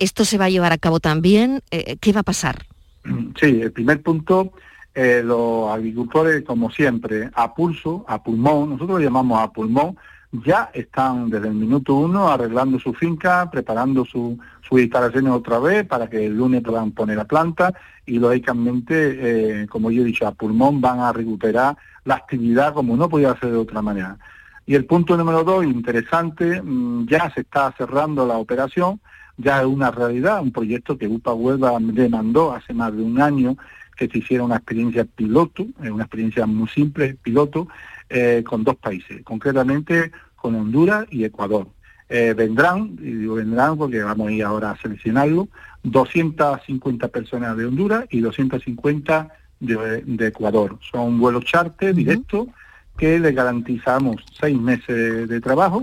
¿Esto 0.00 0.24
se 0.24 0.38
va 0.38 0.46
a 0.46 0.50
llevar 0.50 0.72
a 0.72 0.78
cabo 0.78 0.98
también? 0.98 1.62
Eh, 1.70 1.96
¿Qué 2.00 2.12
va 2.12 2.22
a 2.22 2.24
pasar? 2.24 2.66
Sí, 3.40 3.60
el 3.60 3.70
primer 3.70 4.02
punto, 4.02 4.54
eh, 4.92 5.22
los 5.24 5.70
agricultores, 5.70 6.42
como 6.42 6.72
siempre, 6.72 7.30
a 7.32 7.54
pulso, 7.54 8.04
a 8.08 8.24
pulmón, 8.24 8.70
nosotros 8.70 8.98
lo 8.98 9.04
llamamos 9.04 9.40
a 9.40 9.52
pulmón, 9.52 9.96
ya 10.42 10.70
están 10.72 11.30
desde 11.30 11.48
el 11.48 11.54
minuto 11.54 11.94
uno 11.94 12.28
arreglando 12.28 12.78
su 12.78 12.92
finca, 12.92 13.48
preparando 13.50 14.04
su, 14.04 14.38
sus 14.62 14.80
instalaciones 14.80 15.32
otra 15.32 15.58
vez 15.58 15.86
para 15.86 16.08
que 16.08 16.26
el 16.26 16.36
lunes 16.36 16.62
puedan 16.62 16.90
poner 16.90 17.16
la 17.16 17.24
planta 17.24 17.72
y 18.04 18.18
lógicamente, 18.18 19.62
eh, 19.62 19.66
como 19.68 19.90
yo 19.90 20.02
he 20.02 20.06
dicho, 20.06 20.26
a 20.26 20.32
pulmón 20.32 20.80
van 20.80 21.00
a 21.00 21.12
recuperar 21.12 21.76
la 22.04 22.16
actividad 22.16 22.74
como 22.74 22.96
no 22.96 23.08
podía 23.08 23.38
ser 23.38 23.52
de 23.52 23.58
otra 23.58 23.80
manera. 23.80 24.18
Y 24.66 24.74
el 24.74 24.86
punto 24.86 25.16
número 25.16 25.44
dos, 25.44 25.64
interesante, 25.64 26.60
mm, 26.62 27.06
ya 27.06 27.30
se 27.30 27.42
está 27.42 27.72
cerrando 27.76 28.26
la 28.26 28.38
operación, 28.38 29.00
ya 29.36 29.60
es 29.60 29.66
una 29.66 29.90
realidad, 29.90 30.40
un 30.40 30.52
proyecto 30.52 30.96
que 30.96 31.06
UPA 31.06 31.34
Huelva 31.34 31.76
demandó 31.80 32.52
hace 32.52 32.72
más 32.72 32.94
de 32.94 33.02
un 33.02 33.20
año 33.20 33.56
que 33.96 34.08
se 34.08 34.18
hiciera 34.18 34.42
una 34.42 34.56
experiencia 34.56 35.04
piloto, 35.04 35.66
eh, 35.82 35.90
una 35.90 36.04
experiencia 36.04 36.46
muy 36.46 36.68
simple, 36.68 37.16
piloto, 37.22 37.68
eh, 38.08 38.42
con 38.46 38.64
dos 38.64 38.76
países, 38.76 39.22
concretamente 39.24 40.12
con 40.36 40.54
Honduras 40.54 41.06
y 41.10 41.24
Ecuador. 41.24 41.68
Eh, 42.08 42.34
vendrán, 42.36 42.96
y 43.00 43.12
digo 43.12 43.36
vendrán 43.36 43.78
porque 43.78 44.02
vamos 44.02 44.28
a 44.28 44.32
ir 44.32 44.44
ahora 44.44 44.72
a 44.72 44.76
seleccionarlo, 44.76 45.48
250 45.84 47.08
personas 47.08 47.56
de 47.56 47.66
Honduras 47.66 48.04
y 48.10 48.20
250 48.20 49.28
de, 49.60 50.02
de 50.02 50.26
Ecuador. 50.26 50.78
Son 50.90 51.18
vuelos 51.18 51.44
charter 51.44 51.94
directos 51.94 52.48
que 52.96 53.18
les 53.18 53.34
garantizamos 53.34 54.16
seis 54.38 54.58
meses 54.58 55.28
de 55.28 55.40
trabajo, 55.40 55.82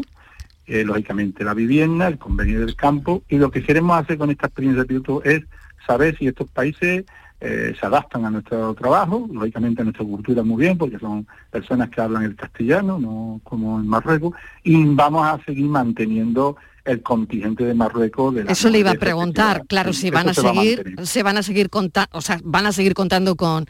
eh, 0.67 0.83
lógicamente 0.85 1.43
la 1.43 1.53
vivienda, 1.53 2.07
el 2.07 2.17
convenio 2.17 2.61
del 2.61 2.75
campo, 2.75 3.23
y 3.27 3.37
lo 3.37 3.51
que 3.51 3.63
queremos 3.63 3.99
hacer 3.99 4.17
con 4.17 4.31
esta 4.31 4.47
experiencia 4.47 4.83
de 4.83 4.87
piloto 4.87 5.23
es 5.23 5.43
saber 5.85 6.17
si 6.17 6.27
estos 6.27 6.49
países 6.49 7.05
eh, 7.43 7.74
se 7.79 7.86
adaptan 7.88 8.24
a 8.24 8.29
nuestro 8.29 8.75
trabajo, 8.75 9.27
lógicamente 9.33 9.81
a 9.81 9.86
nuestra 9.86 10.05
cultura 10.05 10.43
muy 10.43 10.62
bien, 10.62 10.77
porque 10.77 11.00
son 11.00 11.25
personas 11.50 11.89
que 11.89 12.00
hablan 12.00 12.21
el 12.24 12.36
castellano, 12.36 13.00
no 13.00 13.41
como 13.43 13.79
en 13.79 13.88
Marruecos, 13.88 14.33
y 14.63 14.86
vamos 14.93 15.25
a 15.25 15.43
seguir 15.43 15.65
manteniendo 15.65 16.55
el 16.86 17.01
contingente 17.01 17.63
de 17.65 17.74
Marruecos 17.74 18.36
de 18.36 18.45
Eso 18.48 18.69
le 18.69 18.79
iba 18.79 18.91
a 18.91 18.95
preguntar, 18.95 19.63
claro, 19.67 19.91
si 19.91 20.12
van 20.12 20.29
a 20.29 20.33
va 20.33 20.33
seguir, 20.33 20.95
se 21.01 21.24
van 21.24 21.38
a 21.38 21.43
seguir 21.43 21.71
contando, 21.71 22.10
o 22.12 22.21
sea, 22.21 22.39
van 22.43 22.67
a 22.67 22.71
seguir 22.71 22.93
contando 22.93 23.36
con, 23.36 23.65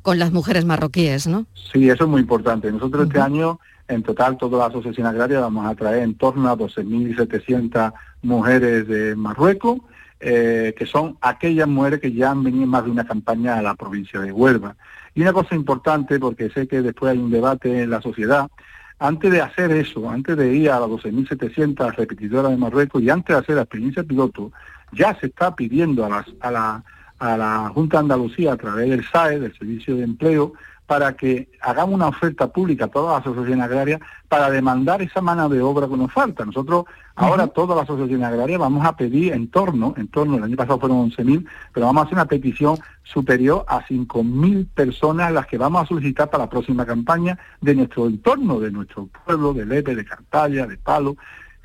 con 0.00 0.18
las 0.18 0.32
mujeres 0.32 0.64
marroquíes, 0.64 1.26
¿no? 1.26 1.46
Sí, 1.72 1.90
eso 1.90 2.04
es 2.04 2.10
muy 2.10 2.22
importante. 2.22 2.72
Nosotros 2.72 3.06
este 3.06 3.20
año, 3.20 3.60
en 3.86 4.02
total, 4.02 4.38
toda 4.38 4.58
la 4.58 4.66
asociación 4.66 5.06
agraria 5.06 5.40
vamos 5.40 5.66
a 5.66 5.74
traer 5.74 6.04
en 6.04 6.14
torno 6.14 6.48
a 6.48 6.56
12.700 6.56 7.92
mujeres 8.22 8.88
de 8.88 9.14
Marruecos, 9.14 9.80
eh, 10.20 10.74
que 10.76 10.86
son 10.86 11.16
aquellas 11.20 11.66
mujeres 11.66 12.00
que 12.00 12.12
ya 12.12 12.30
han 12.30 12.44
venido 12.44 12.66
más 12.66 12.84
de 12.84 12.90
una 12.90 13.06
campaña 13.06 13.56
a 13.56 13.62
la 13.62 13.74
provincia 13.74 14.20
de 14.20 14.32
Huelva. 14.32 14.76
Y 15.14 15.22
una 15.22 15.32
cosa 15.32 15.54
importante, 15.54 16.18
porque 16.18 16.50
sé 16.50 16.68
que 16.68 16.82
después 16.82 17.12
hay 17.12 17.18
un 17.18 17.30
debate 17.30 17.82
en 17.82 17.90
la 17.90 18.02
sociedad, 18.02 18.50
antes 18.98 19.32
de 19.32 19.40
hacer 19.40 19.70
eso, 19.70 20.10
antes 20.10 20.36
de 20.36 20.54
ir 20.54 20.70
a 20.70 20.78
las 20.78 20.90
12.700 20.90 21.94
repetidoras 21.96 22.50
de 22.50 22.58
Marruecos 22.58 23.02
y 23.02 23.08
antes 23.08 23.34
de 23.34 23.40
hacer 23.40 23.56
la 23.56 23.62
experiencia 23.62 24.02
piloto, 24.02 24.52
ya 24.92 25.18
se 25.18 25.26
está 25.26 25.56
pidiendo 25.56 26.04
a, 26.04 26.24
a, 26.40 26.50
la, 26.50 26.84
a 27.18 27.36
la 27.38 27.70
Junta 27.74 27.96
de 27.96 28.02
Andalucía 28.02 28.52
a 28.52 28.56
través 28.58 28.90
del 28.90 29.04
SAE, 29.06 29.40
del 29.40 29.56
Servicio 29.56 29.96
de 29.96 30.04
Empleo, 30.04 30.52
para 30.90 31.12
que 31.16 31.48
hagamos 31.60 31.94
una 31.94 32.08
oferta 32.08 32.48
pública 32.48 32.86
a 32.86 32.88
todas 32.88 33.12
las 33.18 33.20
asociaciones 33.24 33.64
agrarias 33.64 34.00
para 34.28 34.50
demandar 34.50 35.00
esa 35.02 35.20
mano 35.20 35.48
de 35.48 35.62
obra 35.62 35.86
que 35.86 35.96
nos 35.96 36.12
falta. 36.12 36.44
Nosotros 36.44 36.86
ahora 37.14 37.46
todas 37.46 37.76
las 37.76 37.84
asociaciones 37.84 38.26
agrarias 38.26 38.58
vamos 38.58 38.84
a 38.84 38.96
pedir 38.96 39.32
en 39.32 39.46
torno, 39.52 39.94
en 39.96 40.08
torno, 40.08 40.36
el 40.36 40.42
año 40.42 40.56
pasado 40.56 40.80
fueron 40.80 41.08
11.000, 41.12 41.46
pero 41.72 41.86
vamos 41.86 42.00
a 42.02 42.04
hacer 42.06 42.14
una 42.14 42.24
petición 42.24 42.76
superior 43.04 43.64
a 43.68 43.86
5.000 43.86 44.66
personas 44.74 45.30
las 45.32 45.46
que 45.46 45.58
vamos 45.58 45.80
a 45.80 45.86
solicitar 45.86 46.28
para 46.28 46.42
la 46.46 46.50
próxima 46.50 46.84
campaña 46.84 47.38
de 47.60 47.76
nuestro 47.76 48.08
entorno, 48.08 48.58
de 48.58 48.72
nuestro 48.72 49.08
pueblo, 49.24 49.54
de 49.54 49.66
Lepe, 49.66 49.94
de 49.94 50.04
Cartaya, 50.04 50.66
de 50.66 50.76
Palo. 50.76 51.16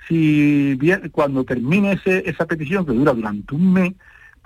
Si 0.07 0.75
bien, 0.75 1.09
cuando 1.11 1.43
termine 1.43 1.93
ese- 1.93 2.29
esa 2.29 2.45
petición, 2.45 2.85
que 2.85 2.93
dura 2.93 3.11
durante 3.11 3.55
un 3.55 3.73
mes, 3.73 3.93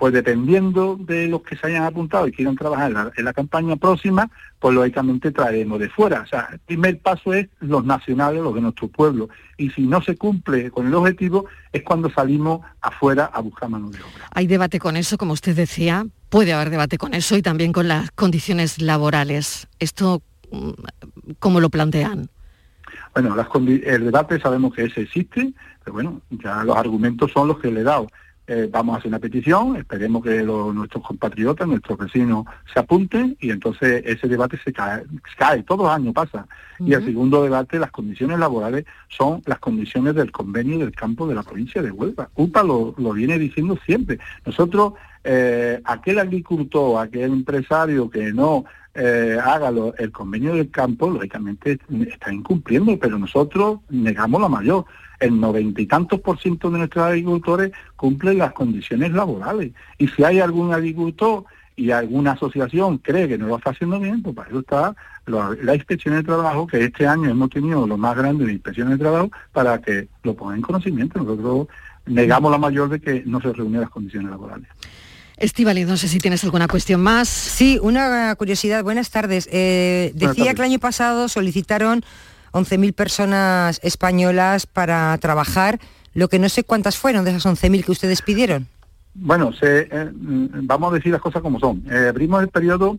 pues 0.00 0.14
dependiendo 0.14 0.96
de 0.98 1.28
los 1.28 1.42
que 1.42 1.58
se 1.58 1.66
hayan 1.66 1.82
apuntado 1.82 2.26
y 2.26 2.32
quieran 2.32 2.56
trabajar 2.56 2.88
en 2.88 2.94
la, 2.94 3.12
en 3.14 3.22
la 3.22 3.34
campaña 3.34 3.76
próxima, 3.76 4.30
pues 4.58 4.74
lógicamente 4.74 5.30
traeremos 5.30 5.78
de 5.78 5.90
fuera. 5.90 6.22
O 6.22 6.26
sea, 6.26 6.48
el 6.52 6.58
primer 6.60 6.98
paso 7.00 7.34
es 7.34 7.48
los 7.60 7.84
nacionales, 7.84 8.42
los 8.42 8.54
de 8.54 8.62
nuestro 8.62 8.88
pueblo. 8.88 9.28
Y 9.58 9.68
si 9.68 9.82
no 9.82 10.00
se 10.00 10.16
cumple 10.16 10.70
con 10.70 10.86
el 10.86 10.94
objetivo, 10.94 11.44
es 11.70 11.82
cuando 11.82 12.08
salimos 12.08 12.62
afuera 12.80 13.26
a 13.26 13.42
buscar 13.42 13.68
mano 13.68 13.90
de 13.90 13.98
obra. 13.98 14.26
Hay 14.32 14.46
debate 14.46 14.78
con 14.78 14.96
eso, 14.96 15.18
como 15.18 15.34
usted 15.34 15.54
decía, 15.54 16.06
puede 16.30 16.54
haber 16.54 16.70
debate 16.70 16.96
con 16.96 17.12
eso 17.12 17.36
y 17.36 17.42
también 17.42 17.70
con 17.70 17.86
las 17.86 18.10
condiciones 18.12 18.80
laborales. 18.80 19.68
Esto, 19.80 20.22
mm, 20.50 20.70
¿cómo 21.38 21.60
lo 21.60 21.68
plantean? 21.68 22.30
Bueno, 23.12 23.36
las 23.36 23.48
el 23.54 24.04
debate 24.06 24.40
sabemos 24.40 24.72
que 24.72 24.84
ese 24.84 25.02
existe, 25.02 25.52
pero 25.84 25.92
bueno, 25.92 26.22
ya 26.30 26.64
los 26.64 26.78
argumentos 26.78 27.30
son 27.32 27.48
los 27.48 27.58
que 27.58 27.70
le 27.70 27.80
he 27.80 27.84
dado. 27.84 28.06
Eh, 28.52 28.68
vamos 28.68 28.94
a 28.94 28.98
hacer 28.98 29.10
una 29.10 29.20
petición, 29.20 29.76
esperemos 29.76 30.24
que 30.24 30.42
nuestros 30.42 31.04
compatriotas, 31.04 31.68
nuestros 31.68 31.96
vecinos 31.96 32.46
se 32.74 32.80
apunten 32.80 33.36
y 33.38 33.50
entonces 33.50 34.02
ese 34.04 34.26
debate 34.26 34.58
se 34.64 34.72
cae, 34.72 35.04
se 35.04 35.36
cae 35.38 35.62
todos 35.62 35.82
los 35.82 35.90
años 35.90 36.12
pasa. 36.12 36.48
Y 36.80 36.92
el 36.94 37.04
segundo 37.04 37.44
debate, 37.44 37.78
las 37.78 37.92
condiciones 37.92 38.40
laborales 38.40 38.86
son 39.08 39.40
las 39.46 39.60
condiciones 39.60 40.16
del 40.16 40.32
convenio 40.32 40.78
del 40.80 40.90
campo 40.90 41.28
de 41.28 41.36
la 41.36 41.44
provincia 41.44 41.80
de 41.80 41.92
Huelva. 41.92 42.28
UPA 42.34 42.64
lo, 42.64 42.92
lo 42.98 43.12
viene 43.12 43.38
diciendo 43.38 43.78
siempre. 43.86 44.18
Nosotros, 44.44 44.94
eh, 45.22 45.80
aquel 45.84 46.18
agricultor, 46.18 47.06
aquel 47.06 47.30
empresario 47.32 48.10
que 48.10 48.32
no 48.32 48.64
eh, 48.94 49.38
haga 49.40 49.70
lo- 49.70 49.94
el 49.96 50.10
convenio 50.10 50.54
del 50.56 50.70
campo, 50.72 51.08
lógicamente 51.08 51.78
está 52.08 52.32
incumpliendo, 52.32 52.98
pero 52.98 53.16
nosotros 53.16 53.78
negamos 53.90 54.40
la 54.40 54.48
mayor. 54.48 54.84
El 55.20 55.38
noventa 55.38 55.80
y 55.80 55.86
tantos 55.86 56.20
por 56.20 56.40
ciento 56.40 56.70
de 56.70 56.78
nuestros 56.78 57.04
agricultores 57.04 57.72
cumplen 57.94 58.38
las 58.38 58.52
condiciones 58.52 59.12
laborales. 59.12 59.72
Y 59.98 60.08
si 60.08 60.24
hay 60.24 60.40
algún 60.40 60.72
agricultor 60.72 61.44
y 61.76 61.90
alguna 61.92 62.32
asociación 62.32 62.98
cree 62.98 63.28
que 63.28 63.38
no 63.38 63.46
lo 63.46 63.56
está 63.58 63.70
haciendo 63.70 64.00
bien, 64.00 64.22
pues 64.22 64.34
para 64.34 64.48
eso 64.48 64.60
está 64.60 64.96
la, 65.26 65.56
la 65.62 65.74
inspección 65.74 66.14
de 66.16 66.22
trabajo, 66.22 66.66
que 66.66 66.84
este 66.84 67.06
año 67.06 67.30
hemos 67.30 67.50
tenido 67.50 67.86
lo 67.86 67.96
más 67.96 68.16
grande 68.16 68.44
de 68.46 68.52
inspecciones 68.52 68.98
de 68.98 69.04
trabajo, 69.04 69.30
para 69.52 69.80
que 69.80 70.08
lo 70.22 70.34
pongan 70.34 70.56
en 70.56 70.62
conocimiento. 70.62 71.18
Nosotros 71.18 71.68
negamos 72.06 72.50
la 72.50 72.58
mayor 72.58 72.88
de 72.88 73.00
que 73.00 73.22
no 73.24 73.40
se 73.40 73.52
reúnen 73.52 73.82
las 73.82 73.90
condiciones 73.90 74.30
laborales. 74.30 74.68
Estivali, 75.36 75.86
no 75.86 75.96
sé 75.96 76.08
si 76.08 76.18
tienes 76.18 76.44
alguna 76.44 76.68
cuestión 76.68 77.00
más. 77.02 77.28
Sí, 77.28 77.78
una 77.80 78.34
curiosidad. 78.34 78.84
Buenas 78.84 79.10
tardes. 79.10 79.48
Eh, 79.50 80.10
Buenas 80.12 80.36
decía 80.36 80.44
tardes. 80.44 80.54
que 80.56 80.62
el 80.62 80.70
año 80.72 80.78
pasado 80.78 81.28
solicitaron 81.28 82.04
11.000 82.52 82.92
personas 82.94 83.80
españolas 83.82 84.66
para 84.66 85.16
trabajar. 85.18 85.78
Lo 86.14 86.28
que 86.28 86.38
no 86.38 86.48
sé 86.48 86.64
cuántas 86.64 86.96
fueron 86.96 87.24
de 87.24 87.30
esas 87.30 87.46
11.000 87.46 87.84
que 87.84 87.92
ustedes 87.92 88.22
pidieron. 88.22 88.66
Bueno, 89.14 89.52
se, 89.52 89.88
eh, 89.90 90.10
mm, 90.12 90.66
vamos 90.66 90.92
a 90.92 90.94
decir 90.96 91.12
las 91.12 91.20
cosas 91.20 91.42
como 91.42 91.58
son. 91.60 91.84
Eh, 91.90 92.08
abrimos 92.08 92.42
el 92.42 92.48
periodo 92.48 92.98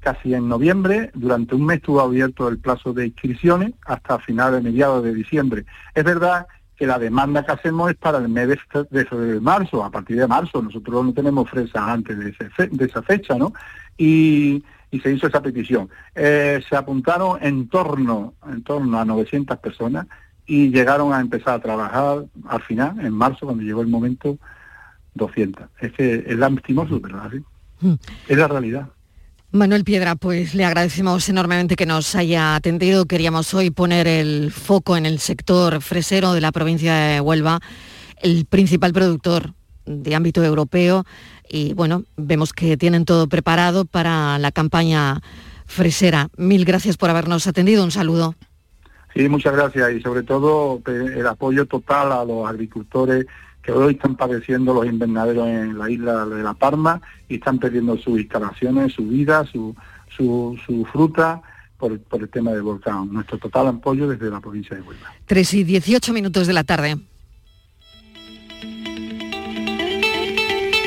casi 0.00 0.34
en 0.34 0.48
noviembre, 0.48 1.10
durante 1.14 1.54
un 1.54 1.66
mes 1.66 1.78
estuvo 1.78 2.00
abierto 2.00 2.48
el 2.48 2.58
plazo 2.58 2.92
de 2.92 3.06
inscripciones 3.06 3.72
hasta 3.86 4.18
finales, 4.18 4.62
mediados 4.62 5.02
de 5.02 5.14
diciembre. 5.14 5.64
Es 5.94 6.04
verdad 6.04 6.46
que 6.76 6.86
la 6.86 6.98
demanda 6.98 7.44
que 7.44 7.52
hacemos 7.52 7.90
es 7.90 7.96
para 7.96 8.18
el 8.18 8.28
mes 8.28 8.48
de, 8.48 9.04
febrero 9.04 9.36
y 9.36 9.40
marzo, 9.40 9.84
a 9.84 9.90
partir 9.90 10.18
de 10.18 10.26
marzo. 10.26 10.62
Nosotros 10.62 11.04
no 11.04 11.12
tenemos 11.12 11.48
fresas 11.48 11.82
antes 11.82 12.18
de, 12.18 12.30
ese 12.30 12.68
de 12.68 12.84
esa 12.84 13.02
fecha, 13.02 13.36
¿no? 13.36 13.52
Y, 13.96 14.62
y 14.92 15.00
se 15.00 15.10
hizo 15.10 15.26
esa 15.26 15.42
petición. 15.42 15.88
Eh, 16.14 16.62
se 16.68 16.76
apuntaron 16.76 17.38
en 17.42 17.68
torno, 17.68 18.34
en 18.46 18.62
torno 18.62 19.00
a 19.00 19.04
900 19.04 19.58
personas 19.58 20.06
y 20.46 20.70
llegaron 20.70 21.12
a 21.12 21.20
empezar 21.20 21.54
a 21.54 21.60
trabajar 21.60 22.26
al 22.46 22.62
final, 22.62 23.00
en 23.00 23.12
marzo, 23.12 23.46
cuando 23.46 23.64
llegó 23.64 23.80
el 23.80 23.88
momento, 23.88 24.38
200. 25.14 25.66
Es 25.80 25.92
que 25.92 26.24
es 26.26 26.36
lastimoso, 26.36 27.00
pero 27.00 27.20
así. 27.20 27.38
Mm. 27.80 27.94
Es 28.28 28.36
la 28.36 28.48
realidad. 28.48 28.88
Manuel 29.50 29.84
Piedra, 29.84 30.14
pues 30.14 30.54
le 30.54 30.64
agradecemos 30.64 31.26
enormemente 31.28 31.74
que 31.74 31.86
nos 31.86 32.14
haya 32.14 32.54
atendido. 32.54 33.06
Queríamos 33.06 33.52
hoy 33.54 33.70
poner 33.70 34.06
el 34.06 34.50
foco 34.50 34.96
en 34.96 35.06
el 35.06 35.18
sector 35.18 35.80
fresero 35.80 36.34
de 36.34 36.40
la 36.42 36.52
provincia 36.52 36.94
de 36.94 37.20
Huelva, 37.20 37.60
el 38.22 38.44
principal 38.44 38.92
productor 38.92 39.54
de 39.86 40.14
ámbito 40.14 40.44
europeo. 40.44 41.04
Y 41.48 41.74
bueno, 41.74 42.04
vemos 42.16 42.52
que 42.52 42.76
tienen 42.76 43.04
todo 43.04 43.26
preparado 43.26 43.84
para 43.84 44.38
la 44.38 44.52
campaña 44.52 45.20
fresera. 45.66 46.28
Mil 46.36 46.64
gracias 46.64 46.96
por 46.96 47.10
habernos 47.10 47.46
atendido. 47.46 47.84
Un 47.84 47.90
saludo. 47.90 48.34
Sí, 49.14 49.28
muchas 49.28 49.52
gracias 49.52 49.92
y 49.92 50.00
sobre 50.00 50.22
todo 50.22 50.80
el 50.86 51.26
apoyo 51.26 51.66
total 51.66 52.12
a 52.12 52.24
los 52.24 52.48
agricultores 52.48 53.26
que 53.62 53.70
hoy 53.70 53.94
están 53.94 54.16
padeciendo 54.16 54.74
los 54.74 54.86
invernaderos 54.86 55.46
en 55.46 55.78
la 55.78 55.88
isla 55.90 56.26
de 56.26 56.42
La 56.42 56.54
Palma 56.54 57.00
y 57.28 57.36
están 57.36 57.58
perdiendo 57.58 57.96
sus 57.96 58.18
instalaciones, 58.18 58.92
su 58.92 59.06
vida, 59.06 59.44
su, 59.44 59.76
su, 60.08 60.58
su 60.66 60.84
fruta 60.86 61.42
por, 61.76 61.98
por 62.00 62.22
el 62.22 62.28
tema 62.28 62.52
del 62.52 62.62
volcán. 62.62 63.12
Nuestro 63.12 63.38
total 63.38 63.68
apoyo 63.68 64.08
desde 64.08 64.30
la 64.30 64.40
provincia 64.40 64.76
de 64.76 64.82
Huelva. 64.82 65.12
3 65.26 65.54
y 65.54 65.64
18 65.64 66.12
minutos 66.12 66.46
de 66.46 66.52
la 66.54 66.64
tarde. 66.64 66.96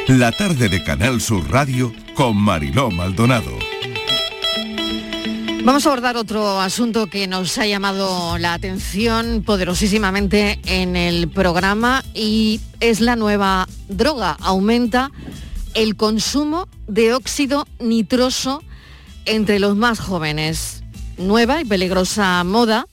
La 0.07 0.31
tarde 0.31 0.69
de 0.69 0.83
Canal 0.83 1.19
Sur 1.19 1.49
Radio 1.49 1.91
con 2.13 2.37
Mariló 2.37 2.91
Maldonado. 2.91 3.57
Vamos 5.63 5.83
a 5.83 5.89
abordar 5.89 6.15
otro 6.15 6.61
asunto 6.61 7.07
que 7.07 7.25
nos 7.25 7.57
ha 7.57 7.65
llamado 7.65 8.37
la 8.37 8.53
atención 8.53 9.41
poderosísimamente 9.43 10.59
en 10.67 10.95
el 10.95 11.27
programa 11.27 12.03
y 12.13 12.61
es 12.81 13.01
la 13.01 13.15
nueva 13.15 13.67
droga. 13.89 14.37
Aumenta 14.41 15.09
el 15.73 15.95
consumo 15.95 16.67
de 16.87 17.15
óxido 17.15 17.67
nitroso 17.79 18.61
entre 19.25 19.57
los 19.57 19.75
más 19.75 19.99
jóvenes. 19.99 20.83
Nueva 21.17 21.61
y 21.61 21.65
peligrosa 21.65 22.43
moda 22.43 22.87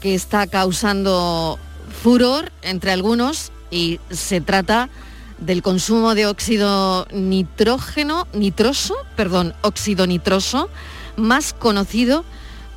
que 0.00 0.14
está 0.14 0.46
causando 0.46 1.58
furor 2.02 2.50
entre 2.62 2.90
algunos 2.92 3.52
y 3.70 4.00
se 4.08 4.40
trata 4.40 4.88
del 5.38 5.62
consumo 5.62 6.14
de 6.14 6.26
óxido 6.26 7.06
nitrógeno, 7.12 8.26
nitroso, 8.32 8.96
perdón, 9.16 9.54
óxido 9.62 10.06
nitroso, 10.06 10.68
más 11.16 11.52
conocido 11.52 12.24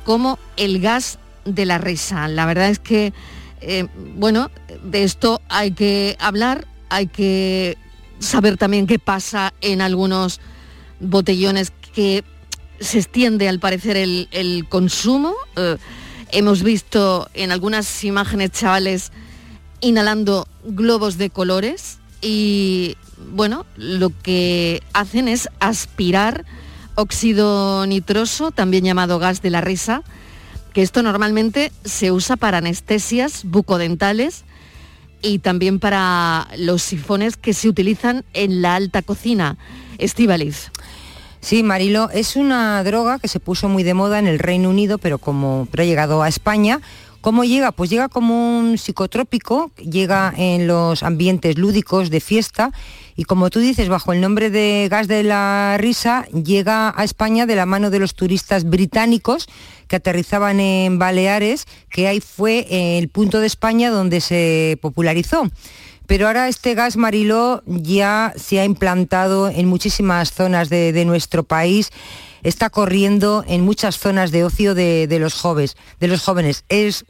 como 0.04 0.38
el 0.56 0.80
gas 0.80 1.18
de 1.44 1.66
la 1.66 1.78
risa. 1.78 2.28
La 2.28 2.46
verdad 2.46 2.70
es 2.70 2.78
que, 2.78 3.12
eh, 3.60 3.88
bueno, 4.16 4.50
de 4.84 5.04
esto 5.04 5.40
hay 5.48 5.72
que 5.72 6.16
hablar, 6.20 6.66
hay 6.88 7.06
que 7.06 7.76
saber 8.18 8.56
también 8.56 8.86
qué 8.86 8.98
pasa 8.98 9.52
en 9.60 9.80
algunos 9.80 10.40
botellones 11.00 11.72
que 11.94 12.24
se 12.80 12.98
extiende 12.98 13.48
al 13.48 13.58
parecer 13.58 13.96
el, 13.96 14.66
consumo. 14.68 15.34
Eh, 15.56 15.76
hemos 16.30 16.62
visto 16.62 17.28
en 17.34 17.52
algunas 17.52 18.04
imágenes 18.04 18.52
chavales 18.52 19.12
inhalando 19.80 20.46
globos 20.64 21.18
de 21.18 21.30
colores 21.30 21.98
y 22.22 22.96
bueno, 23.32 23.66
lo 23.76 24.10
que 24.22 24.82
hacen 24.94 25.28
es 25.28 25.48
aspirar 25.60 26.44
óxido 26.94 27.86
nitroso, 27.86 28.50
también 28.52 28.84
llamado 28.84 29.18
gas 29.18 29.42
de 29.42 29.50
la 29.50 29.60
risa, 29.60 30.02
que 30.72 30.82
esto 30.82 31.02
normalmente 31.02 31.72
se 31.84 32.12
usa 32.12 32.36
para 32.36 32.58
anestesias 32.58 33.44
bucodentales 33.44 34.44
y 35.20 35.38
también 35.38 35.78
para 35.78 36.48
los 36.56 36.82
sifones 36.82 37.36
que 37.36 37.52
se 37.52 37.68
utilizan 37.68 38.24
en 38.32 38.62
la 38.62 38.76
alta 38.76 39.02
cocina. 39.02 39.56
Estíbaliz. 39.98 40.70
Sí, 41.40 41.62
Marilo, 41.62 42.08
es 42.10 42.36
una 42.36 42.82
droga 42.84 43.18
que 43.18 43.28
se 43.28 43.40
puso 43.40 43.68
muy 43.68 43.82
de 43.82 43.94
moda 43.94 44.18
en 44.18 44.28
el 44.28 44.38
Reino 44.38 44.70
Unido, 44.70 44.98
pero 44.98 45.18
como 45.18 45.68
ha 45.76 45.82
llegado 45.82 46.22
a 46.22 46.28
España. 46.28 46.80
¿Cómo 47.22 47.44
llega? 47.44 47.70
Pues 47.70 47.88
llega 47.88 48.08
como 48.08 48.58
un 48.58 48.78
psicotrópico, 48.78 49.70
llega 49.76 50.34
en 50.36 50.66
los 50.66 51.04
ambientes 51.04 51.56
lúdicos 51.56 52.10
de 52.10 52.18
fiesta 52.18 52.72
y 53.14 53.22
como 53.22 53.48
tú 53.48 53.60
dices, 53.60 53.88
bajo 53.88 54.12
el 54.12 54.20
nombre 54.20 54.50
de 54.50 54.88
gas 54.90 55.06
de 55.06 55.22
la 55.22 55.76
risa, 55.78 56.26
llega 56.32 56.92
a 56.96 57.04
España 57.04 57.46
de 57.46 57.54
la 57.54 57.64
mano 57.64 57.90
de 57.90 58.00
los 58.00 58.16
turistas 58.16 58.64
británicos 58.64 59.46
que 59.86 59.94
aterrizaban 59.94 60.58
en 60.58 60.98
Baleares, 60.98 61.66
que 61.90 62.08
ahí 62.08 62.20
fue 62.20 62.66
el 62.98 63.08
punto 63.08 63.38
de 63.38 63.46
España 63.46 63.90
donde 63.90 64.20
se 64.20 64.76
popularizó. 64.82 65.48
Pero 66.08 66.26
ahora 66.26 66.48
este 66.48 66.74
gas 66.74 66.96
Mariló 66.96 67.62
ya 67.66 68.32
se 68.34 68.58
ha 68.58 68.64
implantado 68.64 69.48
en 69.48 69.68
muchísimas 69.68 70.32
zonas 70.32 70.68
de, 70.70 70.92
de 70.92 71.04
nuestro 71.04 71.44
país. 71.44 71.92
Está 72.42 72.70
corriendo 72.70 73.44
en 73.46 73.62
muchas 73.62 73.98
zonas 73.98 74.30
de 74.30 74.44
ocio 74.44 74.74
de, 74.74 75.18
los 75.20 75.34
jóvenes. 75.34 75.76
De 76.00 76.08
los 76.08 76.22
jóvenes. 76.22 76.64
Es, 76.68 77.04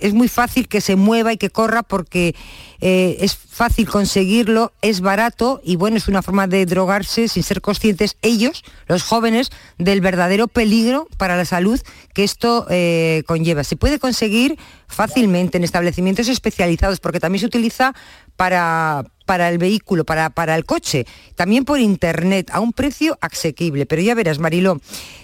es 0.00 0.14
muy 0.14 0.28
fácil 0.28 0.68
que 0.68 0.80
se 0.80 0.96
mueva 0.96 1.32
y 1.32 1.36
que 1.36 1.50
corra 1.50 1.82
porque 1.82 2.34
eh, 2.80 3.18
es 3.20 3.36
fácil 3.36 3.88
conseguirlo, 3.88 4.72
es 4.82 5.00
barato 5.00 5.60
y 5.62 5.76
bueno, 5.76 5.96
es 5.96 6.08
una 6.08 6.22
forma 6.22 6.48
de 6.48 6.66
drogarse 6.66 7.28
sin 7.28 7.42
ser 7.44 7.60
conscientes 7.60 8.16
ellos, 8.22 8.64
los 8.88 9.04
jóvenes, 9.04 9.50
del 9.78 10.00
verdadero 10.00 10.48
peligro 10.48 11.06
para 11.16 11.36
la 11.36 11.44
salud 11.44 11.80
que 12.14 12.24
esto 12.24 12.66
eh, 12.70 13.22
conlleva. 13.26 13.62
Se 13.62 13.76
puede 13.76 13.98
conseguir 13.98 14.58
fácilmente 14.88 15.58
en 15.58 15.64
establecimientos 15.64 16.28
especializados 16.28 16.98
porque 16.98 17.20
también 17.20 17.40
se 17.40 17.46
utiliza 17.46 17.94
para, 18.36 19.04
para 19.26 19.48
el 19.48 19.58
vehículo, 19.58 20.04
para, 20.04 20.30
para, 20.30 20.56
el 20.56 20.64
coche, 20.64 21.06
también 21.36 21.64
por 21.64 21.80
internet, 21.80 22.50
a 22.52 22.60
un 22.60 22.72
precio 22.72 23.18
asequible. 23.20 23.86
Pero 23.86 24.02
ya 24.02 24.14
verás, 24.14 24.38
Mariló, 24.38 24.80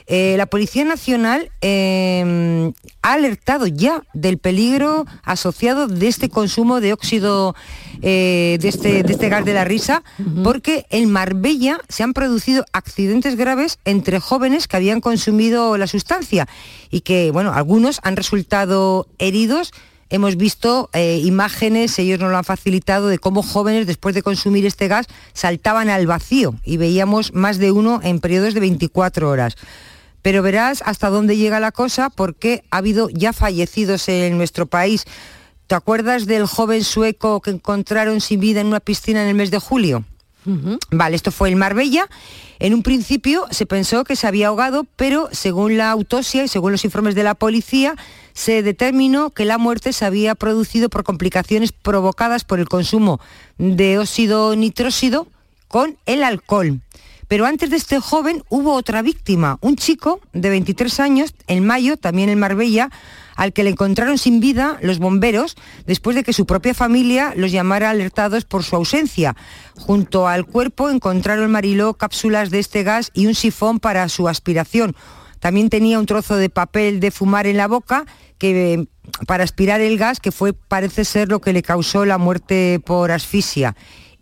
eh, 0.07 0.35
la 0.39 0.47
Policía 0.47 0.85
Nacional 0.85 1.51
eh, 1.61 2.73
ha 3.03 3.13
alertado 3.13 3.67
ya 3.67 4.03
del 4.15 4.39
peligro 4.39 5.07
asociado 5.23 5.89
de 5.89 6.09
este 6.09 6.29
consumo 6.29 6.81
de 6.81 6.93
óxido 6.93 7.55
eh, 8.01 8.59
de, 8.61 8.69
este, 8.69 9.03
de 9.03 9.13
este 9.13 9.29
gas 9.29 9.45
de 9.45 9.55
la 9.55 9.65
risa, 9.65 10.03
porque 10.45 10.87
en 10.91 11.11
Marbella 11.11 11.81
se 11.89 12.03
han 12.03 12.15
producido 12.15 12.65
accidentes 12.73 13.37
graves 13.37 13.79
entre 13.85 14.21
jóvenes 14.21 14.69
que 14.69 14.77
habían 14.77 15.01
consumido 15.01 15.77
la 15.77 15.87
sustancia 15.87 16.49
y 16.91 17.01
que, 17.01 17.31
bueno, 17.31 17.53
algunos 17.53 18.01
han 18.03 18.17
resultado 18.17 19.07
heridos 19.19 19.73
hemos 20.11 20.37
visto 20.37 20.91
eh, 20.93 21.21
imágenes, 21.25 21.99
ellos 21.99 22.21
nos 22.21 22.31
lo 22.31 22.39
han 22.39 22.45
facilitado, 22.45 23.09
de 23.09 23.19
cómo 23.19 23.43
jóvenes 23.43 23.87
después 23.87 24.15
de 24.15 24.23
consumir 24.23 24.67
este 24.67 24.89
gas 24.89 25.07
saltaban 25.33 25.89
al 25.91 26.07
vacío 26.07 26.55
y 26.65 26.77
veíamos 26.77 27.35
más 27.35 27.59
de 27.59 27.73
uno 27.73 28.01
en 28.03 28.21
periodos 28.21 28.55
de 28.55 28.61
24 28.61 29.29
horas. 29.29 29.57
Pero 30.23 30.43
verás 30.43 30.83
hasta 30.85 31.11
dónde 31.11 31.37
llega 31.37 31.61
la 31.61 31.73
cosa 31.73 32.11
porque 32.11 32.65
ha 32.71 32.79
habido 32.79 33.09
ya 33.11 33.33
fallecidos 33.33 34.09
en 34.09 34.37
nuestro 34.37 34.67
país. 34.67 35.05
¿Te 35.67 35.75
acuerdas 35.75 36.27
del 36.27 36.47
joven 36.47 36.83
sueco 36.83 37.41
que 37.41 37.51
encontraron 37.51 38.21
sin 38.21 38.41
vida 38.41 38.61
en 38.61 38.67
una 38.67 38.81
piscina 38.81 39.23
en 39.23 39.29
el 39.29 39.35
mes 39.35 39.51
de 39.51 39.59
julio? 39.59 40.05
Vale, 40.91 41.15
esto 41.15 41.31
fue 41.31 41.51
en 41.51 41.59
Marbella. 41.59 42.09
En 42.59 42.73
un 42.73 42.83
principio 42.83 43.47
se 43.51 43.67
pensó 43.67 44.05
que 44.05 44.17
se 44.17 44.27
había 44.27 44.49
ahogado, 44.49 44.85
pero 44.97 45.29
según 45.31 45.77
la 45.77 45.91
autopsia 45.91 46.45
y 46.45 46.49
según 46.49 46.73
los 46.73 46.85
informes 46.85 47.15
de 47.15 47.23
la 47.23 47.35
policía, 47.35 47.95
se 48.39 48.63
determinó 48.63 49.31
que 49.31 49.45
la 49.45 49.59
muerte 49.59 49.93
se 49.93 50.05
había 50.05 50.37
producido 50.37 50.89
por 50.89 51.03
complicaciones 51.03 51.73
provocadas 51.73 52.45
por 52.45 52.61
el 52.61 52.69
consumo 52.69 53.19
de 53.59 53.99
óxido 53.99 54.55
nitrósido 54.55 55.27
con 55.67 55.97
el 56.07 56.23
alcohol. 56.23 56.81
Pero 57.27 57.47
antes 57.47 57.69
de 57.69 57.77
este 57.77 57.99
joven 57.99 58.45
hubo 58.49 58.75
otra 58.75 59.03
víctima, 59.03 59.59
un 59.61 59.75
chico 59.75 60.21
de 60.35 60.51
23 60.51 61.01
años, 61.01 61.35
en 61.49 61.67
mayo, 61.67 61.97
también 61.97 62.29
en 62.29 62.39
Marbella, 62.39 62.91
al 63.35 63.53
que 63.53 63.65
le 63.65 63.71
encontraron 63.71 64.19
sin 64.19 64.39
vida 64.39 64.79
los 64.83 65.01
bomberos 65.01 65.57
después 65.85 66.15
de 66.15 66.23
que 66.23 66.33
su 66.33 66.47
propia 66.47 66.75
familia 66.75 67.33
los 67.35 67.51
llamara 67.51 67.91
alertados 67.91 68.45
por 68.45 68.63
su 68.63 68.77
ausencia. 68.77 69.35
Junto 69.75 70.29
al 70.29 70.47
cuerpo 70.47 70.91
encontraron 70.91 71.51
Mariló 71.51 71.95
cápsulas 71.95 72.51
de 72.51 72.61
este 72.61 72.85
gas 72.85 73.11
y 73.15 73.27
un 73.27 73.35
sifón 73.35 73.81
para 73.81 74.09
su 74.09 74.29
aspiración. 74.29 74.95
También 75.41 75.71
tenía 75.71 75.99
un 75.99 76.07
trozo 76.07 76.37
de 76.37 76.51
papel 76.51 77.01
de 77.01 77.11
fumar 77.11 77.47
en 77.47 77.57
la 77.57 77.69
boca 77.69 78.05
que 78.39 78.87
para 79.27 79.45
aspirar 79.45 79.81
el 79.81 79.99
gas, 79.99 80.21
que 80.21 80.33
fue 80.33 80.53
parece 80.53 81.05
ser 81.05 81.29
lo 81.29 81.41
que 81.41 81.53
le 81.53 81.63
causó 81.63 82.05
la 82.05 82.19
muerte 82.19 82.81
por 82.85 83.11
asfixia 83.11 83.75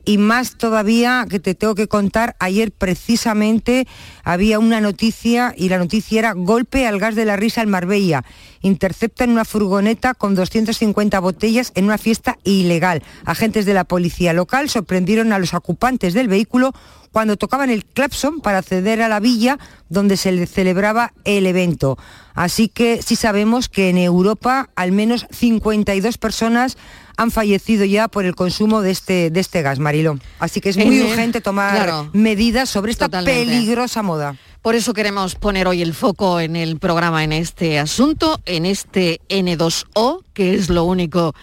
y 0.06 0.18
más 0.18 0.56
todavía 0.56 1.26
que 1.28 1.40
te 1.40 1.56
tengo 1.56 1.74
que 1.74 1.88
contar, 1.88 2.36
ayer 2.38 2.70
precisamente 2.70 3.88
había 4.22 4.60
una 4.60 4.80
noticia 4.80 5.52
y 5.56 5.68
la 5.68 5.78
noticia 5.78 6.20
era 6.20 6.32
golpe 6.32 6.86
al 6.86 7.00
gas 7.00 7.16
de 7.16 7.24
la 7.24 7.34
risa 7.34 7.60
en 7.60 7.70
Marbella. 7.70 8.24
Interceptan 8.62 9.30
una 9.30 9.44
furgoneta 9.44 10.14
con 10.14 10.36
250 10.36 11.18
botellas 11.18 11.72
en 11.74 11.86
una 11.86 11.98
fiesta 11.98 12.38
ilegal. 12.44 13.02
Agentes 13.24 13.66
de 13.66 13.74
la 13.74 13.82
policía 13.82 14.32
local 14.32 14.70
sorprendieron 14.70 15.32
a 15.32 15.40
los 15.40 15.54
ocupantes 15.54 16.14
del 16.14 16.28
vehículo 16.28 16.72
cuando 17.10 17.36
tocaban 17.36 17.70
el 17.70 17.84
clapson 17.84 18.40
para 18.40 18.58
acceder 18.58 19.02
a 19.02 19.08
la 19.08 19.20
villa 19.20 19.58
donde 19.88 20.16
se 20.16 20.46
celebraba 20.46 21.14
el 21.24 21.46
evento. 21.46 21.98
Así 22.34 22.68
que 22.68 23.02
sí 23.02 23.16
sabemos 23.16 23.68
que 23.68 23.88
en 23.88 23.98
Europa 23.98 24.68
al 24.76 24.92
menos 24.92 25.26
52 25.30 26.18
personas 26.18 26.76
han 27.16 27.30
fallecido 27.30 27.84
ya 27.84 28.08
por 28.08 28.24
el 28.24 28.34
consumo 28.34 28.82
de 28.82 28.90
este, 28.90 29.30
de 29.30 29.40
este 29.40 29.62
gas, 29.62 29.78
Marilo. 29.78 30.18
Así 30.38 30.60
que 30.60 30.68
es 30.68 30.76
muy 30.76 31.00
urgente 31.02 31.40
tomar 31.40 32.10
medidas 32.12 32.68
sobre 32.68 32.92
esta 32.92 33.08
peligrosa 33.08 34.02
moda. 34.02 34.36
Por 34.62 34.74
eso 34.74 34.94
queremos 34.94 35.36
poner 35.36 35.68
hoy 35.68 35.82
el 35.82 35.94
foco 35.94 36.40
en 36.40 36.56
el 36.56 36.78
programa 36.78 37.22
en 37.22 37.32
este 37.32 37.78
asunto, 37.78 38.40
en 38.46 38.66
este 38.66 39.20
N2O, 39.28 40.22
que 40.34 40.54
es 40.54 40.68
lo 40.70 40.84
único 40.84 41.34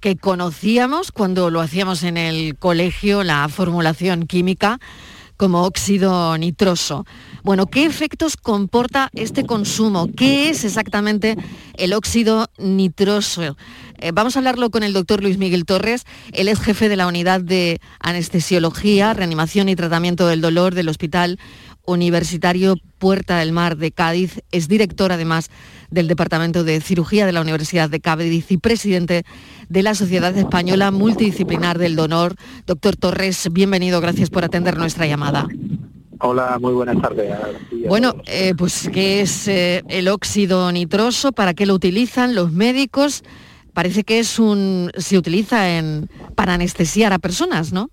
que 0.00 0.16
conocíamos 0.16 1.12
cuando 1.12 1.48
lo 1.48 1.60
hacíamos 1.60 2.02
en 2.02 2.16
el 2.16 2.56
colegio, 2.58 3.22
la 3.22 3.48
formulación 3.48 4.26
química 4.26 4.80
como 5.36 5.62
óxido 5.62 6.36
nitroso. 6.38 7.04
Bueno, 7.42 7.66
¿qué 7.66 7.84
efectos 7.84 8.36
comporta 8.36 9.10
este 9.14 9.44
consumo? 9.44 10.08
¿Qué 10.16 10.50
es 10.50 10.64
exactamente 10.64 11.36
el 11.74 11.92
óxido 11.92 12.48
nitroso? 12.58 13.56
Eh, 13.98 14.10
vamos 14.12 14.34
a 14.34 14.40
hablarlo 14.40 14.70
con 14.70 14.82
el 14.82 14.92
doctor 14.92 15.22
Luis 15.22 15.38
Miguel 15.38 15.64
Torres. 15.64 16.04
Él 16.32 16.48
es 16.48 16.60
jefe 16.60 16.88
de 16.88 16.96
la 16.96 17.06
unidad 17.06 17.40
de 17.40 17.80
anestesiología, 18.00 19.14
reanimación 19.14 19.68
y 19.68 19.76
tratamiento 19.76 20.26
del 20.26 20.40
dolor 20.40 20.74
del 20.74 20.88
Hospital 20.88 21.38
Universitario 21.84 22.76
Puerta 22.98 23.38
del 23.38 23.52
Mar 23.52 23.76
de 23.76 23.92
Cádiz. 23.92 24.40
Es 24.50 24.68
director 24.68 25.12
además 25.12 25.50
del 25.92 26.08
Departamento 26.08 26.64
de 26.64 26.80
Cirugía 26.80 27.26
de 27.26 27.32
la 27.32 27.42
Universidad 27.42 27.88
de 27.88 28.00
Cádiz 28.00 28.50
y 28.50 28.56
presidente 28.56 29.24
de 29.68 29.82
la 29.82 29.94
Sociedad 29.94 30.36
Española 30.36 30.90
Multidisciplinar 30.90 31.78
del 31.78 31.94
Donor. 31.94 32.34
Doctor 32.66 32.96
Torres, 32.96 33.48
bienvenido, 33.52 34.00
gracias 34.00 34.30
por 34.30 34.44
atender 34.44 34.78
nuestra 34.78 35.06
llamada. 35.06 35.46
Hola, 36.20 36.58
muy 36.60 36.72
buenas 36.72 37.00
tardes. 37.00 37.30
Bueno, 37.88 38.14
eh, 38.26 38.54
pues 38.56 38.88
¿qué 38.92 39.20
es 39.20 39.48
eh, 39.48 39.82
el 39.88 40.08
óxido 40.08 40.72
nitroso? 40.72 41.32
¿Para 41.32 41.52
qué 41.52 41.66
lo 41.66 41.74
utilizan 41.74 42.34
los 42.34 42.52
médicos? 42.52 43.22
Parece 43.74 44.04
que 44.04 44.18
es 44.18 44.38
un 44.38 44.90
se 44.96 45.18
utiliza 45.18 45.76
en, 45.76 46.08
para 46.34 46.54
anestesiar 46.54 47.12
a 47.12 47.18
personas, 47.18 47.72
¿no? 47.72 47.90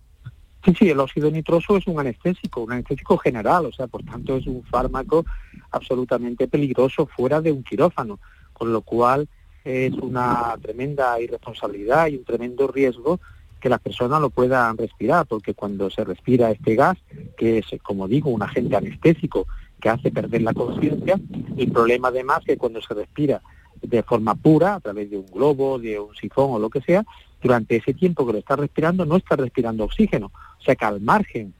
Sí, 0.77 0.89
el 0.89 0.99
óxido 0.99 1.31
nitroso 1.31 1.77
es 1.77 1.87
un 1.87 1.99
anestésico, 1.99 2.61
un 2.61 2.71
anestésico 2.73 3.17
general, 3.17 3.65
o 3.65 3.71
sea, 3.71 3.87
por 3.87 4.03
tanto 4.03 4.35
es 4.35 4.45
un 4.45 4.63
fármaco 4.63 5.25
absolutamente 5.71 6.47
peligroso 6.47 7.05
fuera 7.07 7.41
de 7.41 7.51
un 7.51 7.63
quirófano, 7.63 8.19
con 8.53 8.71
lo 8.71 8.81
cual 8.81 9.27
es 9.63 9.93
una 9.93 10.55
tremenda 10.61 11.19
irresponsabilidad 11.19 12.07
y 12.07 12.17
un 12.17 12.23
tremendo 12.23 12.67
riesgo 12.67 13.19
que 13.59 13.69
las 13.69 13.79
personas 13.79 14.21
lo 14.21 14.29
puedan 14.29 14.77
respirar, 14.77 15.25
porque 15.25 15.53
cuando 15.53 15.89
se 15.89 16.03
respira 16.03 16.51
este 16.51 16.75
gas, 16.75 16.97
que 17.37 17.59
es, 17.59 17.65
como 17.83 18.07
digo, 18.07 18.29
un 18.29 18.43
agente 18.43 18.75
anestésico 18.75 19.47
que 19.81 19.89
hace 19.89 20.11
perder 20.11 20.41
la 20.43 20.53
conciencia, 20.53 21.19
el 21.57 21.71
problema 21.71 22.09
además 22.09 22.39
es 22.39 22.45
que 22.45 22.57
cuando 22.57 22.81
se 22.81 22.93
respira 22.93 23.41
de 23.81 24.03
forma 24.03 24.35
pura, 24.35 24.75
a 24.75 24.79
través 24.79 25.09
de 25.09 25.17
un 25.17 25.25
globo, 25.25 25.79
de 25.79 25.99
un 25.99 26.15
sifón 26.15 26.51
o 26.51 26.59
lo 26.59 26.69
que 26.69 26.81
sea, 26.81 27.05
durante 27.41 27.77
ese 27.77 27.93
tiempo 27.93 28.25
que 28.25 28.33
lo 28.33 28.39
está 28.39 28.55
respirando 28.55 29.05
no 29.05 29.15
está 29.15 29.35
respirando 29.35 29.85
oxígeno. 29.85 30.31
O 30.59 30.63
sea 30.63 30.75
que 30.75 30.85
al 30.85 31.01
margen 31.01 31.53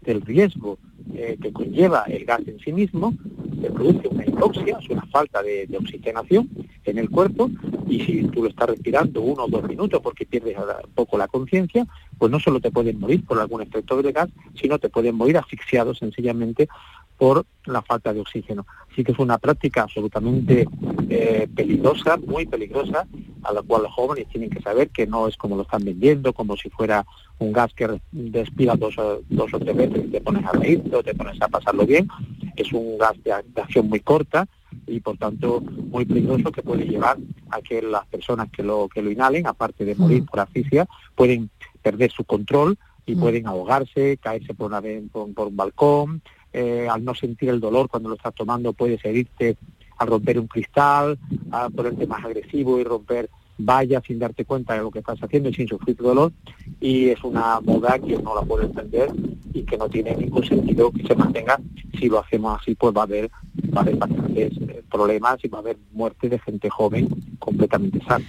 del 0.00 0.22
riesgo 0.22 0.78
eh, 1.14 1.38
que 1.40 1.52
conlleva 1.52 2.04
el 2.04 2.24
gas 2.24 2.40
en 2.46 2.58
sí 2.60 2.72
mismo, 2.72 3.14
se 3.60 3.70
produce 3.70 4.08
una 4.08 4.24
hipoxia, 4.24 4.78
es 4.80 4.88
una 4.90 5.06
falta 5.06 5.42
de, 5.42 5.68
oxigenación 5.76 6.48
en 6.84 6.98
el 6.98 7.10
cuerpo, 7.10 7.50
y 7.88 8.00
si 8.00 8.22
tú 8.28 8.42
lo 8.42 8.48
estás 8.48 8.70
respirando 8.70 9.20
uno 9.22 9.44
o 9.44 9.48
dos 9.48 9.64
minutos 9.64 10.00
porque 10.02 10.26
pierdes 10.26 10.56
un 10.56 10.92
poco 10.94 11.18
la 11.18 11.28
conciencia, 11.28 11.86
pues 12.18 12.30
no 12.30 12.38
solo 12.40 12.60
te 12.60 12.70
pueden 12.70 12.98
morir 12.98 13.24
por 13.24 13.38
algún 13.38 13.62
efecto 13.62 14.00
de 14.02 14.12
gas, 14.12 14.28
sino 14.54 14.78
te 14.78 14.88
pueden 14.88 15.14
morir 15.14 15.38
asfixiados 15.38 15.98
sencillamente 15.98 16.68
por 17.18 17.44
la 17.66 17.82
falta 17.82 18.14
de 18.14 18.20
oxígeno. 18.20 18.64
Así 18.90 19.04
que 19.04 19.12
es 19.12 19.18
una 19.18 19.38
práctica 19.38 19.82
absolutamente 19.82 20.66
eh, 21.10 21.48
peligrosa, 21.54 22.16
muy 22.16 22.46
peligrosa, 22.46 23.06
a 23.42 23.52
la 23.52 23.62
cual 23.62 23.82
los 23.82 23.92
jóvenes 23.92 24.28
tienen 24.28 24.50
que 24.50 24.62
saber 24.62 24.88
que 24.90 25.06
no 25.06 25.26
es 25.28 25.36
como 25.36 25.56
lo 25.56 25.62
están 25.62 25.84
vendiendo, 25.84 26.32
como 26.32 26.56
si 26.56 26.70
fuera 26.70 27.04
un 27.38 27.52
gas 27.52 27.74
que 27.74 28.00
respira 28.12 28.76
dos, 28.76 28.94
dos 29.28 29.54
o 29.54 29.58
tres 29.58 29.76
veces 29.76 30.04
y 30.06 30.10
te 30.10 30.20
pones 30.20 30.44
a 30.46 30.52
reírte 30.52 30.94
o 30.94 31.02
te 31.02 31.14
pones 31.14 31.40
a 31.42 31.48
pasarlo 31.48 31.84
bien. 31.84 32.08
Es 32.56 32.72
un 32.72 32.96
gas 32.96 33.14
de, 33.24 33.32
acción 33.32 33.88
muy 33.88 34.00
corta 34.00 34.46
y 34.86 35.00
por 35.00 35.18
tanto 35.18 35.60
muy 35.60 36.04
peligroso 36.04 36.52
que 36.52 36.62
puede 36.62 36.84
llevar 36.84 37.18
a 37.50 37.60
que 37.60 37.82
las 37.82 38.06
personas 38.06 38.48
que 38.50 38.62
lo, 38.62 38.88
que 38.88 39.02
lo 39.02 39.10
inhalen, 39.10 39.46
aparte 39.46 39.84
de 39.84 39.96
morir 39.96 40.24
por 40.24 40.40
asfixia, 40.40 40.86
pueden 41.14 41.50
perder 41.82 42.10
su 42.12 42.24
control 42.24 42.78
y 43.06 43.16
pueden 43.16 43.46
ahogarse, 43.46 44.18
caerse 44.18 44.52
por, 44.52 44.66
una, 44.66 44.82
por, 45.10 45.32
por 45.32 45.46
un 45.46 45.56
balcón, 45.56 46.22
eh, 46.52 46.88
al 46.90 47.04
no 47.04 47.14
sentir 47.14 47.48
el 47.50 47.60
dolor 47.60 47.88
cuando 47.88 48.08
lo 48.08 48.14
estás 48.16 48.34
tomando 48.34 48.72
puedes 48.72 49.04
herirte 49.04 49.56
al 49.98 50.08
romper 50.08 50.38
un 50.38 50.46
cristal, 50.46 51.18
a 51.50 51.68
ponerte 51.70 52.06
más 52.06 52.24
agresivo 52.24 52.78
y 52.78 52.84
romper 52.84 53.28
vaya 53.58 54.00
sin 54.06 54.18
darte 54.18 54.44
cuenta 54.44 54.74
de 54.74 54.80
lo 54.80 54.90
que 54.90 55.00
estás 55.00 55.18
haciendo 55.20 55.48
y 55.48 55.54
sin 55.54 55.68
sufrir 55.68 55.96
dolor 55.96 56.32
y 56.80 57.08
es 57.08 57.22
una 57.24 57.60
moda 57.60 57.98
que 57.98 58.16
no 58.18 58.34
la 58.34 58.42
puede 58.42 58.66
entender 58.66 59.10
y 59.52 59.62
que 59.62 59.76
no 59.76 59.88
tiene 59.88 60.16
ningún 60.16 60.44
sentido 60.44 60.92
que 60.92 61.06
se 61.06 61.14
mantenga. 61.14 61.60
Si 61.98 62.08
lo 62.08 62.20
hacemos 62.20 62.60
así, 62.60 62.74
pues 62.76 62.96
va 62.96 63.00
a 63.00 63.04
haber, 63.04 63.30
va 63.74 63.80
a 63.80 63.80
haber 63.80 63.96
bastantes 63.96 64.52
eh, 64.52 64.82
problemas 64.90 65.38
y 65.42 65.48
va 65.48 65.58
a 65.58 65.60
haber 65.62 65.78
muerte 65.92 66.28
de 66.28 66.38
gente 66.38 66.70
joven 66.70 67.08
completamente 67.40 67.98
sana. 68.06 68.24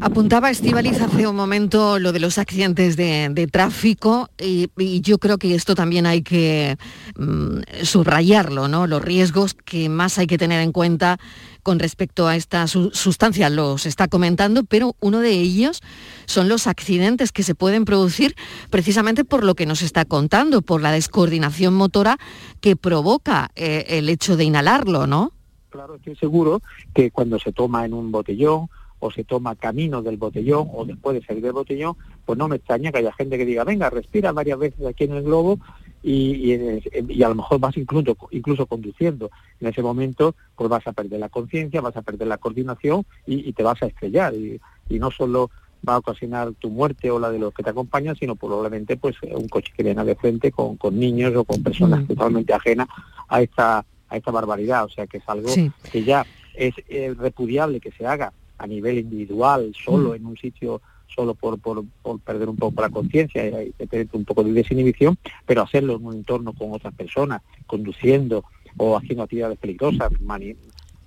Apuntaba 0.00 0.50
Estivaliz 0.50 1.00
hace 1.00 1.26
un 1.26 1.36
momento 1.36 2.00
lo 2.00 2.12
de 2.12 2.18
los 2.18 2.38
accidentes 2.38 2.96
de, 2.96 3.48
tráfico 3.50 4.28
y, 4.38 4.68
y 4.76 5.00
yo 5.00 5.18
creo 5.18 5.38
que 5.38 5.54
esto 5.54 5.76
también 5.76 6.04
hay 6.04 6.22
que 6.22 6.76
mm, 7.16 7.84
subrayarlo, 7.84 8.66
¿no? 8.66 8.88
Los 8.88 9.02
riesgos 9.02 9.54
que 9.54 9.88
más 9.88 10.18
hay 10.18 10.26
que 10.26 10.36
tener 10.36 10.60
en 10.60 10.72
cuenta 10.72 11.18
con 11.64 11.80
respecto 11.80 12.28
a 12.28 12.36
esta 12.36 12.68
su- 12.68 12.90
sustancia, 12.92 13.50
los 13.50 13.86
está 13.86 14.06
comentando, 14.06 14.62
pero 14.62 14.94
uno 15.00 15.18
de 15.18 15.32
ellos 15.32 15.82
son 16.26 16.48
los 16.48 16.68
accidentes 16.68 17.32
que 17.32 17.42
se 17.42 17.56
pueden 17.56 17.84
producir 17.84 18.36
precisamente 18.70 19.24
por 19.24 19.42
lo 19.42 19.56
que 19.56 19.66
nos 19.66 19.82
está 19.82 20.04
contando, 20.04 20.62
por 20.62 20.80
la 20.80 20.92
descoordinación 20.92 21.74
motora 21.74 22.18
que 22.60 22.76
provoca 22.76 23.50
eh, 23.56 23.84
el 23.88 24.08
hecho 24.08 24.36
de 24.36 24.44
inhalarlo, 24.44 25.08
¿no? 25.08 25.32
Claro, 25.70 25.96
estoy 25.96 26.14
seguro 26.14 26.62
que 26.94 27.10
cuando 27.10 27.40
se 27.40 27.50
toma 27.52 27.84
en 27.84 27.94
un 27.94 28.12
botellón 28.12 28.68
o 29.00 29.10
se 29.10 29.24
toma 29.24 29.56
camino 29.56 30.02
del 30.02 30.16
botellón 30.16 30.68
o 30.72 30.84
después 30.84 31.18
de 31.18 31.26
salir 31.26 31.42
del 31.42 31.52
botellón, 31.52 31.96
pues 32.24 32.38
no 32.38 32.46
me 32.46 32.56
extraña 32.56 32.92
que 32.92 32.98
haya 32.98 33.12
gente 33.12 33.36
que 33.36 33.44
diga, 33.44 33.64
venga, 33.64 33.90
respira 33.90 34.30
varias 34.32 34.58
veces 34.58 34.86
aquí 34.86 35.04
en 35.04 35.14
el 35.14 35.24
globo 35.24 35.58
y, 36.04 36.52
y, 36.52 36.82
y 37.08 37.22
a 37.22 37.28
lo 37.30 37.34
mejor 37.36 37.58
vas 37.58 37.76
incluso, 37.78 38.16
incluso 38.30 38.66
conduciendo. 38.66 39.30
En 39.60 39.68
ese 39.68 39.82
momento 39.82 40.34
pues 40.54 40.68
vas 40.68 40.86
a 40.86 40.92
perder 40.92 41.18
la 41.18 41.30
conciencia, 41.30 41.80
vas 41.80 41.96
a 41.96 42.02
perder 42.02 42.28
la 42.28 42.36
coordinación 42.38 43.04
y, 43.26 43.48
y 43.48 43.52
te 43.54 43.62
vas 43.62 43.82
a 43.82 43.86
estrellar. 43.86 44.34
Y, 44.34 44.60
y 44.90 44.98
no 44.98 45.10
solo 45.10 45.50
va 45.88 45.94
a 45.94 45.98
ocasionar 45.98 46.52
tu 46.58 46.70
muerte 46.70 47.10
o 47.10 47.18
la 47.18 47.30
de 47.30 47.38
los 47.38 47.52
que 47.54 47.62
te 47.62 47.70
acompañan, 47.70 48.16
sino 48.16 48.36
probablemente 48.36 48.96
pues 48.96 49.16
un 49.22 49.48
coche 49.48 49.72
que 49.76 49.82
viene 49.82 50.04
de 50.04 50.14
frente 50.14 50.52
con, 50.52 50.76
con 50.76 50.98
niños 50.98 51.34
o 51.36 51.44
con 51.44 51.62
personas 51.62 52.02
Mm. 52.02 52.06
totalmente 52.06 52.52
ajenas 52.54 52.88
a 53.28 53.42
esta 53.42 53.84
a 54.10 54.16
esta 54.16 54.30
barbaridad. 54.30 54.84
O 54.84 54.88
sea 54.90 55.06
que 55.06 55.16
es 55.18 55.24
algo 55.26 55.48
Sí. 55.48 55.70
que 55.90 56.04
ya 56.04 56.24
es 56.54 56.74
eh, 56.88 57.14
repudiable 57.18 57.80
que 57.80 57.90
se 57.92 58.06
haga 58.06 58.32
a 58.58 58.66
nivel 58.66 58.98
individual, 58.98 59.72
solo 59.74 60.10
Mm. 60.10 60.14
en 60.16 60.26
un 60.26 60.36
sitio, 60.36 60.80
solo 61.14 61.34
por, 61.34 61.58
por, 61.58 61.84
perder 62.20 62.48
un 62.48 62.56
poco 62.56 62.82
la 62.82 62.90
conciencia 62.90 63.62
y, 63.62 63.70
tener 63.72 64.08
un 64.12 64.24
poco 64.24 64.42
de 64.42 64.52
desinhibición, 64.52 65.16
pero 65.46 65.62
hacerlo 65.62 65.96
en 65.96 66.04
un 66.04 66.14
entorno 66.14 66.52
con 66.52 66.72
otras 66.72 66.94
personas, 66.94 67.42
conduciendo 67.66 68.44
o 68.76 68.96
haciendo 68.96 69.22
actividades 69.22 69.58
peligrosas, 69.58 70.12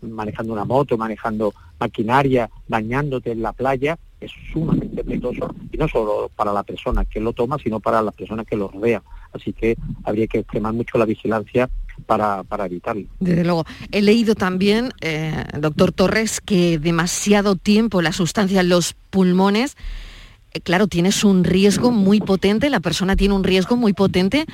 manejando 0.01 0.53
una 0.53 0.65
moto, 0.65 0.97
manejando 0.97 1.53
maquinaria, 1.79 2.49
bañándote 2.67 3.31
en 3.31 3.41
la 3.41 3.53
playa, 3.53 3.97
es 4.19 4.31
sumamente 4.51 5.03
peligroso 5.03 5.53
y 5.71 5.77
no 5.77 5.87
solo 5.87 6.31
para 6.35 6.51
la 6.51 6.63
persona 6.63 7.05
que 7.05 7.19
lo 7.19 7.33
toma, 7.33 7.57
sino 7.63 7.79
para 7.79 8.01
las 8.01 8.15
personas 8.15 8.45
que 8.45 8.55
lo 8.55 8.67
rodean. 8.67 9.03
Así 9.37 9.53
que 9.53 9.75
habría 10.03 10.27
que 10.27 10.39
extremar 10.39 10.73
mucho 10.73 10.97
la 10.97 11.05
vigilancia 11.05 11.69
para, 12.05 12.43
para 12.43 12.65
evitarlo. 12.65 13.07
Desde 13.19 13.43
luego. 13.43 13.65
He 13.91 14.01
leído 14.01 14.35
también, 14.35 14.91
eh, 15.01 15.43
doctor 15.59 15.91
Torres, 15.91 16.41
que 16.41 16.77
demasiado 16.79 17.55
tiempo 17.55 18.01
la 18.01 18.11
sustancia 18.11 18.61
en 18.61 18.69
los 18.69 18.93
pulmones, 19.09 19.75
eh, 20.53 20.61
claro, 20.61 20.87
tienes 20.87 21.23
un 21.23 21.43
riesgo 21.43 21.91
muy 21.91 22.19
potente, 22.19 22.69
la 22.69 22.79
persona 22.79 23.15
tiene 23.15 23.33
un 23.33 23.43
riesgo 23.43 23.75
muy 23.77 23.93
potente 23.93 24.45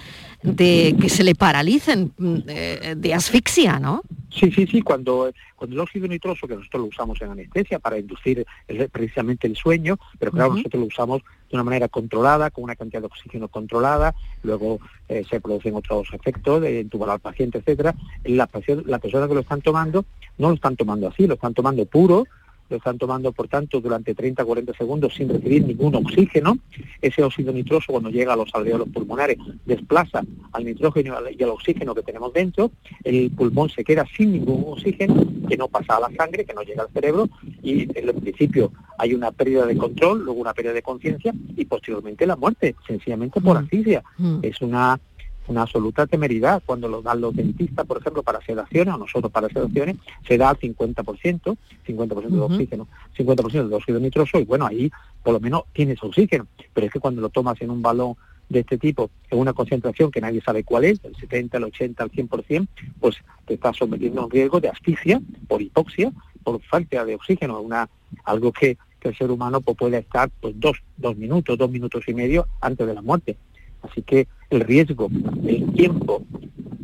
de 0.41 0.95
que 0.99 1.09
se 1.09 1.23
le 1.23 1.35
paralicen, 1.35 2.11
mm, 2.17 2.37
eh, 2.47 2.95
de 2.97 3.13
asfixia, 3.13 3.79
¿no? 3.79 4.01
Sí, 4.29 4.51
sí, 4.51 4.65
sí, 4.65 4.81
cuando, 4.81 5.31
cuando 5.55 5.75
el 5.75 5.79
óxido 5.79 6.07
nitroso, 6.07 6.47
que 6.47 6.55
nosotros 6.55 6.81
lo 6.81 6.87
usamos 6.87 7.21
en 7.21 7.29
anestesia 7.31 7.77
para 7.79 7.99
inducir 7.99 8.43
el- 8.67 8.89
precisamente 8.89 9.45
el 9.47 9.55
sueño, 9.55 9.97
pero 10.17 10.31
claro, 10.31 10.55
nosotros 10.55 10.81
lo 10.81 10.87
usamos 10.87 11.21
de 11.53 11.57
una 11.57 11.63
manera 11.63 11.87
controlada, 11.87 12.49
con 12.49 12.63
una 12.63 12.75
cantidad 12.75 13.01
de 13.01 13.05
oxígeno 13.07 13.47
controlada, 13.47 14.15
luego 14.41 14.79
eh, 15.07 15.23
se 15.29 15.39
producen 15.39 15.75
otros 15.75 16.07
efectos 16.11 16.61
de 16.61 16.79
entubar 16.79 17.11
al 17.11 17.19
paciente, 17.19 17.59
etcétera. 17.59 17.93
La, 18.23 18.49
paci- 18.49 18.83
la 18.85 18.97
persona 18.99 19.27
que 19.27 19.35
lo 19.35 19.41
están 19.41 19.61
tomando 19.61 20.05
no 20.39 20.49
lo 20.49 20.55
están 20.55 20.75
tomando 20.75 21.07
así, 21.07 21.27
lo 21.27 21.35
están 21.35 21.53
tomando 21.53 21.85
puro, 21.85 22.25
lo 22.69 22.77
están 22.77 22.97
tomando, 22.97 23.31
por 23.31 23.47
tanto, 23.47 23.79
durante 23.81 24.15
30 24.15 24.43
40 24.45 24.73
segundos 24.73 25.13
sin 25.13 25.29
recibir 25.29 25.65
ningún 25.65 25.95
oxígeno. 25.95 26.57
Ese 27.01 27.23
óxido 27.23 27.51
nitroso, 27.53 27.91
cuando 27.91 28.09
llega 28.09 28.33
a 28.33 28.35
los 28.35 28.49
alveolos 28.53 28.87
pulmonares, 28.89 29.37
desplaza 29.65 30.23
al 30.53 30.65
nitrógeno 30.65 31.15
y 31.29 31.43
al- 31.43 31.49
oxígeno 31.49 31.93
que 31.93 32.01
tenemos 32.01 32.33
dentro. 32.33 32.71
El 33.03 33.29
pulmón 33.31 33.69
se 33.69 33.83
queda 33.83 34.05
sin 34.15 34.31
ningún 34.33 34.63
oxígeno, 34.67 35.23
que 35.47 35.57
no 35.57 35.67
pasa 35.67 35.97
a 35.97 35.99
la 35.99 36.15
sangre, 36.15 36.45
que 36.45 36.53
no 36.53 36.61
llega 36.63 36.83
al 36.83 36.89
cerebro, 36.89 37.29
y 37.61 37.83
en 37.83 38.09
el 38.09 38.13
principio 38.15 38.71
hay 38.97 39.13
una 39.13 39.31
pérdida 39.31 39.65
de 39.65 39.77
control, 39.77 40.23
luego 40.23 40.39
una 40.39 40.53
pérdida 40.53 40.73
de 40.73 40.81
conciencia 40.81 41.33
y 41.55 41.65
posteriormente 41.65 42.25
la 42.25 42.35
muerte, 42.35 42.75
sencillamente 42.87 43.39
por 43.41 43.57
asfixia. 43.57 44.03
Es 44.41 44.61
una 44.61 44.99
una 45.47 45.63
absoluta 45.63 46.07
temeridad. 46.07 46.61
Cuando 46.65 46.87
lo 46.87 47.01
dan 47.01 47.21
los 47.21 47.35
dentistas, 47.35 47.85
por 47.85 47.97
ejemplo, 47.97 48.23
para 48.23 48.41
sedaciones, 48.41 48.93
o 48.93 48.97
nosotros 48.97 49.31
para 49.31 49.49
sedaciones, 49.49 49.97
se 50.27 50.37
da 50.37 50.49
al 50.49 50.59
50%, 50.59 51.57
50% 51.87 52.29
de 52.29 52.39
oxígeno, 52.39 52.87
50% 53.17 53.67
de 53.67 53.75
óxido 53.75 53.99
nitroso, 53.99 54.39
y 54.39 54.45
bueno, 54.45 54.65
ahí 54.65 54.91
por 55.23 55.33
lo 55.33 55.39
menos 55.39 55.63
tienes 55.73 56.01
oxígeno. 56.03 56.47
Pero 56.73 56.87
es 56.87 56.93
que 56.93 56.99
cuando 56.99 57.21
lo 57.21 57.29
tomas 57.29 57.61
en 57.61 57.71
un 57.71 57.81
balón 57.81 58.15
de 58.49 58.59
este 58.59 58.77
tipo, 58.77 59.09
en 59.29 59.39
una 59.39 59.53
concentración 59.53 60.11
que 60.11 60.21
nadie 60.21 60.41
sabe 60.41 60.63
cuál 60.63 60.85
es, 60.85 61.01
del 61.01 61.15
70, 61.15 61.57
el 61.57 61.63
80, 61.65 62.03
al 62.03 62.11
100%, 62.11 62.67
pues 62.99 63.17
te 63.45 63.55
estás 63.55 63.77
sometiendo 63.77 64.21
a 64.21 64.25
un 64.25 64.31
riesgo 64.31 64.59
de 64.59 64.69
asfixia 64.69 65.21
por 65.47 65.61
hipoxia, 65.61 66.11
por 66.43 66.61
falta 66.61 67.05
de 67.05 67.15
oxígeno, 67.15 67.59
una 67.61 67.89
algo 68.25 68.51
que, 68.51 68.77
que 68.99 69.09
el 69.09 69.17
ser 69.17 69.31
humano 69.31 69.61
pues, 69.61 69.77
puede 69.77 69.97
estar 69.97 70.29
pues 70.41 70.53
dos, 70.59 70.77
dos 70.97 71.15
minutos, 71.15 71.57
dos 71.57 71.69
minutos 71.69 72.03
y 72.07 72.13
medio 72.13 72.47
antes 72.61 72.85
de 72.85 72.93
la 72.93 73.01
muerte. 73.01 73.37
Así 73.83 74.01
que 74.01 74.27
el 74.49 74.61
riesgo, 74.61 75.09
el 75.45 75.71
tiempo 75.73 76.23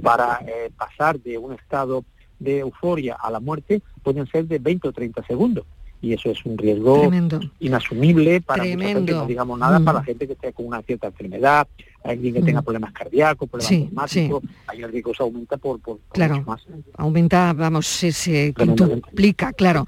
para 0.01 0.39
eh, 0.47 0.71
pasar 0.77 1.19
de 1.19 1.37
un 1.37 1.53
estado 1.53 2.05
de 2.39 2.59
euforia 2.59 3.15
a 3.21 3.29
la 3.31 3.39
muerte 3.39 3.81
pueden 4.03 4.25
ser 4.27 4.45
de 4.47 4.59
20 4.59 4.87
o 4.87 4.91
30 4.93 5.23
segundos. 5.25 5.65
Y 6.01 6.13
eso 6.13 6.31
es 6.31 6.45
un 6.45 6.57
riesgo 6.57 7.01
Tremendo. 7.01 7.41
inasumible 7.59 8.39
para 8.39 8.63
gente, 8.63 8.93
no 9.11 9.25
digamos 9.25 9.59
nada, 9.59 9.79
Mm. 9.79 9.83
para 9.83 9.99
la 9.99 10.05
gente 10.05 10.27
que 10.27 10.31
esté 10.33 10.53
con 10.53 10.67
una 10.67 10.81
cierta 10.81 11.07
enfermedad, 11.07 11.67
alguien 12.05 12.35
que 12.35 12.41
tenga 12.41 12.61
problemas 12.61 12.93
cardíacos, 12.93 13.49
problemas 13.49 13.67
Sí, 13.69 13.85
asmáticos, 13.89 14.43
ahí 14.67 14.81
el 14.81 14.89
riesgo 14.93 15.13
se 15.13 15.23
aumenta 15.23 15.57
por, 15.57 15.81
Claro. 16.13 16.35
mucho 16.37 16.49
más. 16.49 16.61
Aumenta, 16.95 17.51
vamos, 17.51 17.85
se, 17.87 18.13
se 18.13 18.53
quintuplica, 18.53 19.51
claro. 19.51 19.85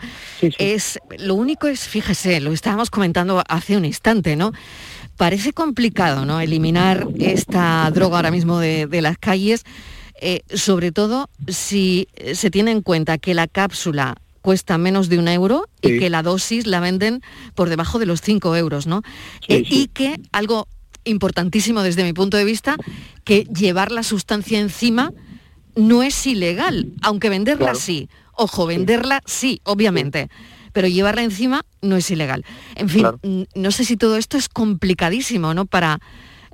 Es, 0.60 1.00
lo 1.18 1.36
único 1.36 1.68
es, 1.68 1.88
fíjese, 1.88 2.42
lo 2.42 2.52
estábamos 2.52 2.90
comentando 2.90 3.42
hace 3.48 3.78
un 3.78 3.86
instante, 3.86 4.36
¿no? 4.36 4.52
Parece 5.22 5.54
complicado, 5.54 6.26
¿no? 6.26 6.42
Eliminar 6.42 7.08
esta 7.20 7.88
droga 7.94 8.16
ahora 8.16 8.32
mismo 8.32 8.58
de, 8.58 8.88
de 8.88 9.02
las 9.04 9.20
calles, 9.20 9.66
eh, 10.20 10.42
sobre 10.52 10.92
todo 10.92 11.30
si 11.48 12.08
se 12.34 12.50
tiene 12.50 12.72
en 12.72 12.82
cuenta 12.82 13.20
que 13.20 13.36
la 13.36 13.46
cápsula 13.46 14.16
cuesta 14.42 14.80
menos 14.80 15.10
de 15.10 15.20
un 15.20 15.28
euro 15.28 15.68
y 15.80 16.00
que 16.00 16.10
la 16.10 16.24
dosis 16.24 16.66
la 16.66 16.80
venden 16.80 17.22
por 17.54 17.70
debajo 17.70 18.00
de 18.00 18.08
los 18.08 18.20
5 18.22 18.56
euros, 18.56 18.88
¿no? 18.88 19.04
Eh, 19.48 19.64
Y 19.70 19.90
que 19.90 20.20
algo 20.32 20.68
importantísimo 21.04 21.84
desde 21.84 22.04
mi 22.04 22.14
punto 22.14 22.36
de 22.38 22.44
vista, 22.44 22.76
que 23.24 23.44
llevar 23.44 23.92
la 23.92 24.02
sustancia 24.02 24.60
encima 24.60 25.12
no 25.76 26.02
es 26.02 26.26
ilegal, 26.26 26.94
aunque 27.04 27.30
venderla 27.30 27.66
Claro. 27.66 27.80
sí. 27.80 28.10
Ojo, 28.34 28.66
venderla 28.66 29.22
sí, 29.28 29.62
obviamente, 29.66 30.30
pero 30.72 30.88
llevarla 30.88 31.24
encima 31.24 31.62
no 31.82 31.96
es 31.96 32.10
ilegal. 32.12 32.46
En 32.76 32.90
fin, 32.90 33.02
Claro. 33.02 33.20
no 33.56 33.72
sé 33.72 33.86
si 33.86 33.98
todo 33.98 34.18
esto 34.18 34.38
es 34.38 34.50
complicadísimo, 34.50 35.54
¿no? 35.54 35.66
Para 35.66 36.00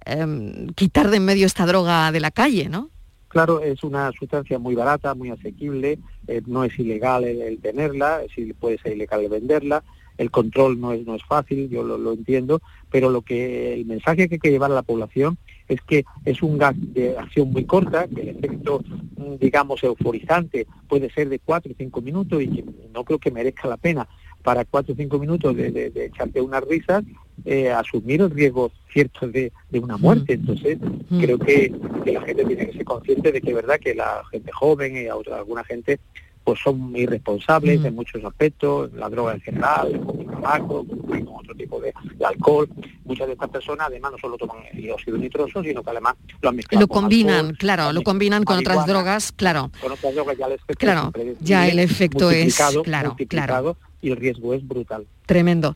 em, 0.05 0.67
quitar 0.69 1.09
de 1.09 1.17
en 1.17 1.25
medio 1.25 1.45
esta 1.45 1.65
droga 1.65 2.11
de 2.11 2.19
la 2.19 2.31
calle, 2.31 2.69
¿no? 2.69 2.89
Claro, 3.27 3.61
es 3.61 3.83
una 3.83 4.09
sustancia 4.13 4.57
muy 4.57 4.73
barata, 4.73 5.13
muy 5.13 5.29
asequible, 5.29 5.99
eh, 6.27 6.41
no 6.45 6.63
es 6.63 6.77
ilegal 6.79 7.25
el, 7.25 7.41
el 7.41 7.59
tenerla, 7.59 8.21
sí 8.33 8.53
puede 8.53 8.77
ser 8.77 8.93
ilegal 8.93 9.21
el 9.23 9.29
venderla, 9.29 9.83
el 10.17 10.31
control 10.31 10.79
no 10.79 10.93
es, 10.93 11.05
no 11.05 11.15
es 11.15 11.23
fácil, 11.25 11.69
yo 11.69 11.83
lo, 11.83 11.97
lo 11.97 12.13
entiendo, 12.13 12.61
pero 12.89 13.09
lo 13.09 13.21
que 13.21 13.73
el 13.73 13.85
mensaje 13.85 14.27
que 14.29 14.35
hay 14.35 14.39
que 14.39 14.49
llevar 14.49 14.71
a 14.71 14.75
la 14.75 14.81
población 14.81 15.37
es 15.67 15.81
que 15.81 16.05
es 16.25 16.41
un 16.41 16.57
gas 16.57 16.75
de 16.77 17.17
acción 17.17 17.51
muy 17.51 17.65
corta, 17.65 18.07
que 18.07 18.21
el 18.21 18.29
efecto, 18.29 18.81
mm, 19.17 19.35
digamos, 19.39 19.83
euforizante 19.83 20.65
puede 20.87 21.09
ser 21.11 21.29
de 21.29 21.39
4 21.39 21.71
o 21.71 21.75
5 21.77 22.01
minutos 22.01 22.41
y 22.41 22.47
que 22.47 22.63
no 22.93 23.03
creo 23.03 23.19
que 23.19 23.31
merezca 23.31 23.67
la 23.67 23.77
pena. 23.77 24.07
Para 24.43 24.63
4 24.63 24.93
o 24.93 24.95
5 24.97 25.19
minutos 25.19 25.55
de, 25.55 25.71
de- 25.71 25.89
de 25.89 26.05
echarte 26.05 26.39
unas 26.41 26.63
risas, 26.63 27.03
eh, 27.43 27.69
asumir 27.69 28.21
el 28.21 28.29
riesgo 28.31 28.71
cierto 28.93 29.27
de, 29.27 29.51
de 29.69 29.79
una 29.79 29.97
muerte. 29.97 30.33
Entonces, 30.33 30.77
creo 31.19 31.37
que, 31.37 31.71
que 32.03 32.11
la 32.13 32.21
gente 32.21 32.45
tiene 32.45 32.67
que 32.67 32.73
ser 32.73 32.85
consciente 32.85 33.31
de 33.31 33.41
que 33.41 33.49
es 33.49 33.55
verdad 33.55 33.79
que 33.79 33.93
la 33.93 34.23
gente 34.31 34.51
joven 34.51 34.95
y 34.95 35.09
otra- 35.09 35.37
alguna 35.37 35.63
gente 35.65 35.99
pues 36.47 36.61
son 36.61 36.95
irresponsables 36.95 37.83
en 37.83 37.93
muchos 37.93 38.23
aspectos, 38.23 38.89
la 38.93 39.09
droga 39.09 39.33
en 39.33 39.41
general, 39.41 39.99
con 39.99 40.21
el 40.21 40.27
tabaco, 40.27 40.85
con 40.87 41.27
otro 41.27 41.53
tipo 41.55 41.81
de, 41.81 41.93
alcohol. 42.25 42.69
Muchas 43.03 43.27
de 43.27 43.33
estas 43.33 43.49
personas 43.49 43.87
además 43.87 44.13
no 44.13 44.17
solo 44.17 44.37
toman 44.37 44.59
el 44.71 44.89
óxido 44.89 45.17
nitroso, 45.17 45.61
sino 45.61 45.83
que 45.83 45.89
además 45.89 46.15
lo 46.39 46.47
han 46.47 46.55
mezclado 46.55 46.79
Lo 46.79 46.87
combinan, 46.87 47.35
alcohol, 47.35 47.57
claro, 47.57 47.91
lo 47.91 48.01
combinan 48.01 48.45
con 48.45 48.59
otras 48.59 48.87
drogas, 48.87 49.33
claro. 49.33 49.71
con 49.81 49.91
otras 49.91 50.15
drogas 50.15 50.37
ya 50.37 50.45
el 50.45 50.53
efecto 50.53 50.77
Claro, 50.77 51.11
ya 51.41 51.67
el 51.67 51.79
efecto 51.79 52.31
es, 52.31 52.37
multiplicado, 52.37 52.83
claro, 52.83 53.09
multiplicado, 53.09 53.77
y 54.01 54.11
el 54.11 54.15
riesgo 54.15 54.53
es 54.53 54.65
brutal. 54.65 55.05
Tremendo. 55.25 55.75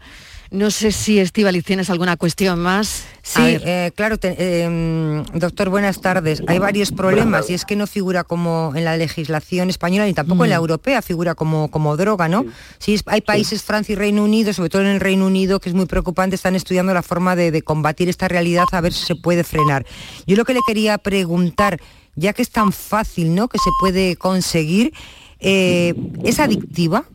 No 0.52 0.70
sé 0.70 0.92
si 0.92 1.18
Estivaliz 1.18 1.64
tienes 1.64 1.90
alguna 1.90 2.18
cuestión 2.18 2.60
más. 2.60 3.06
Sí, 3.22 3.40
eh, 3.42 3.92
claro, 3.96 4.18
te- 4.18 4.36
eh, 4.38 5.24
doctor, 5.34 5.70
buenas 5.70 6.02
tardes. 6.02 6.44
Hay 6.46 6.60
varios 6.60 6.92
problemas 6.92 7.50
y 7.50 7.54
es 7.54 7.64
que 7.64 7.78
no 7.78 7.88
figura 7.88 8.26
como 8.26 8.74
en 8.76 8.84
la 8.84 8.98
legislación 8.98 9.70
española 9.70 10.08
ni 10.08 10.14
tampoco 10.14 10.44
en 10.44 10.50
la 10.50 10.58
Mm. 10.58 10.64
europea 10.64 11.02
figura 11.02 11.36
como, 11.36 11.72
como 11.72 11.96
droga, 11.96 12.28
¿no? 12.28 12.44
Sí, 12.80 13.00
hay 13.06 13.22
países, 13.22 13.64
Francia 13.64 13.94
y 13.94 13.96
Reino 13.96 14.26
Unido, 14.26 14.52
sobre 14.52 14.68
todo 14.70 14.82
en 14.82 14.90
el 14.90 15.00
Reino 15.00 15.26
Unido, 15.26 15.62
que 15.62 15.70
es 15.70 15.76
muy 15.76 15.86
preocupante, 15.86 16.36
están 16.36 16.56
estudiando 16.58 16.94
la 16.94 17.02
forma 17.02 17.38
de, 17.38 17.52
de 17.52 17.62
combatir 17.62 18.10
esta 18.10 18.28
realidad 18.28 18.66
a 18.74 18.82
ver 18.82 18.92
si 18.92 19.06
se 19.06 19.16
puede 19.16 19.46
frenar. 19.46 19.86
Yo 20.28 20.36
lo 20.36 20.44
que 20.44 20.54
le 20.54 20.60
quería 20.68 20.98
preguntar, 20.98 21.80
ya 22.16 22.34
que 22.34 22.42
es 22.42 22.50
tan 22.50 22.74
fácil, 22.74 23.34
¿no? 23.36 23.48
Que 23.48 23.58
se 23.58 23.70
puede 23.80 24.18
conseguir, 24.18 24.92
eh, 25.40 25.94
¿es 26.26 26.42
adictiva? 26.42 27.06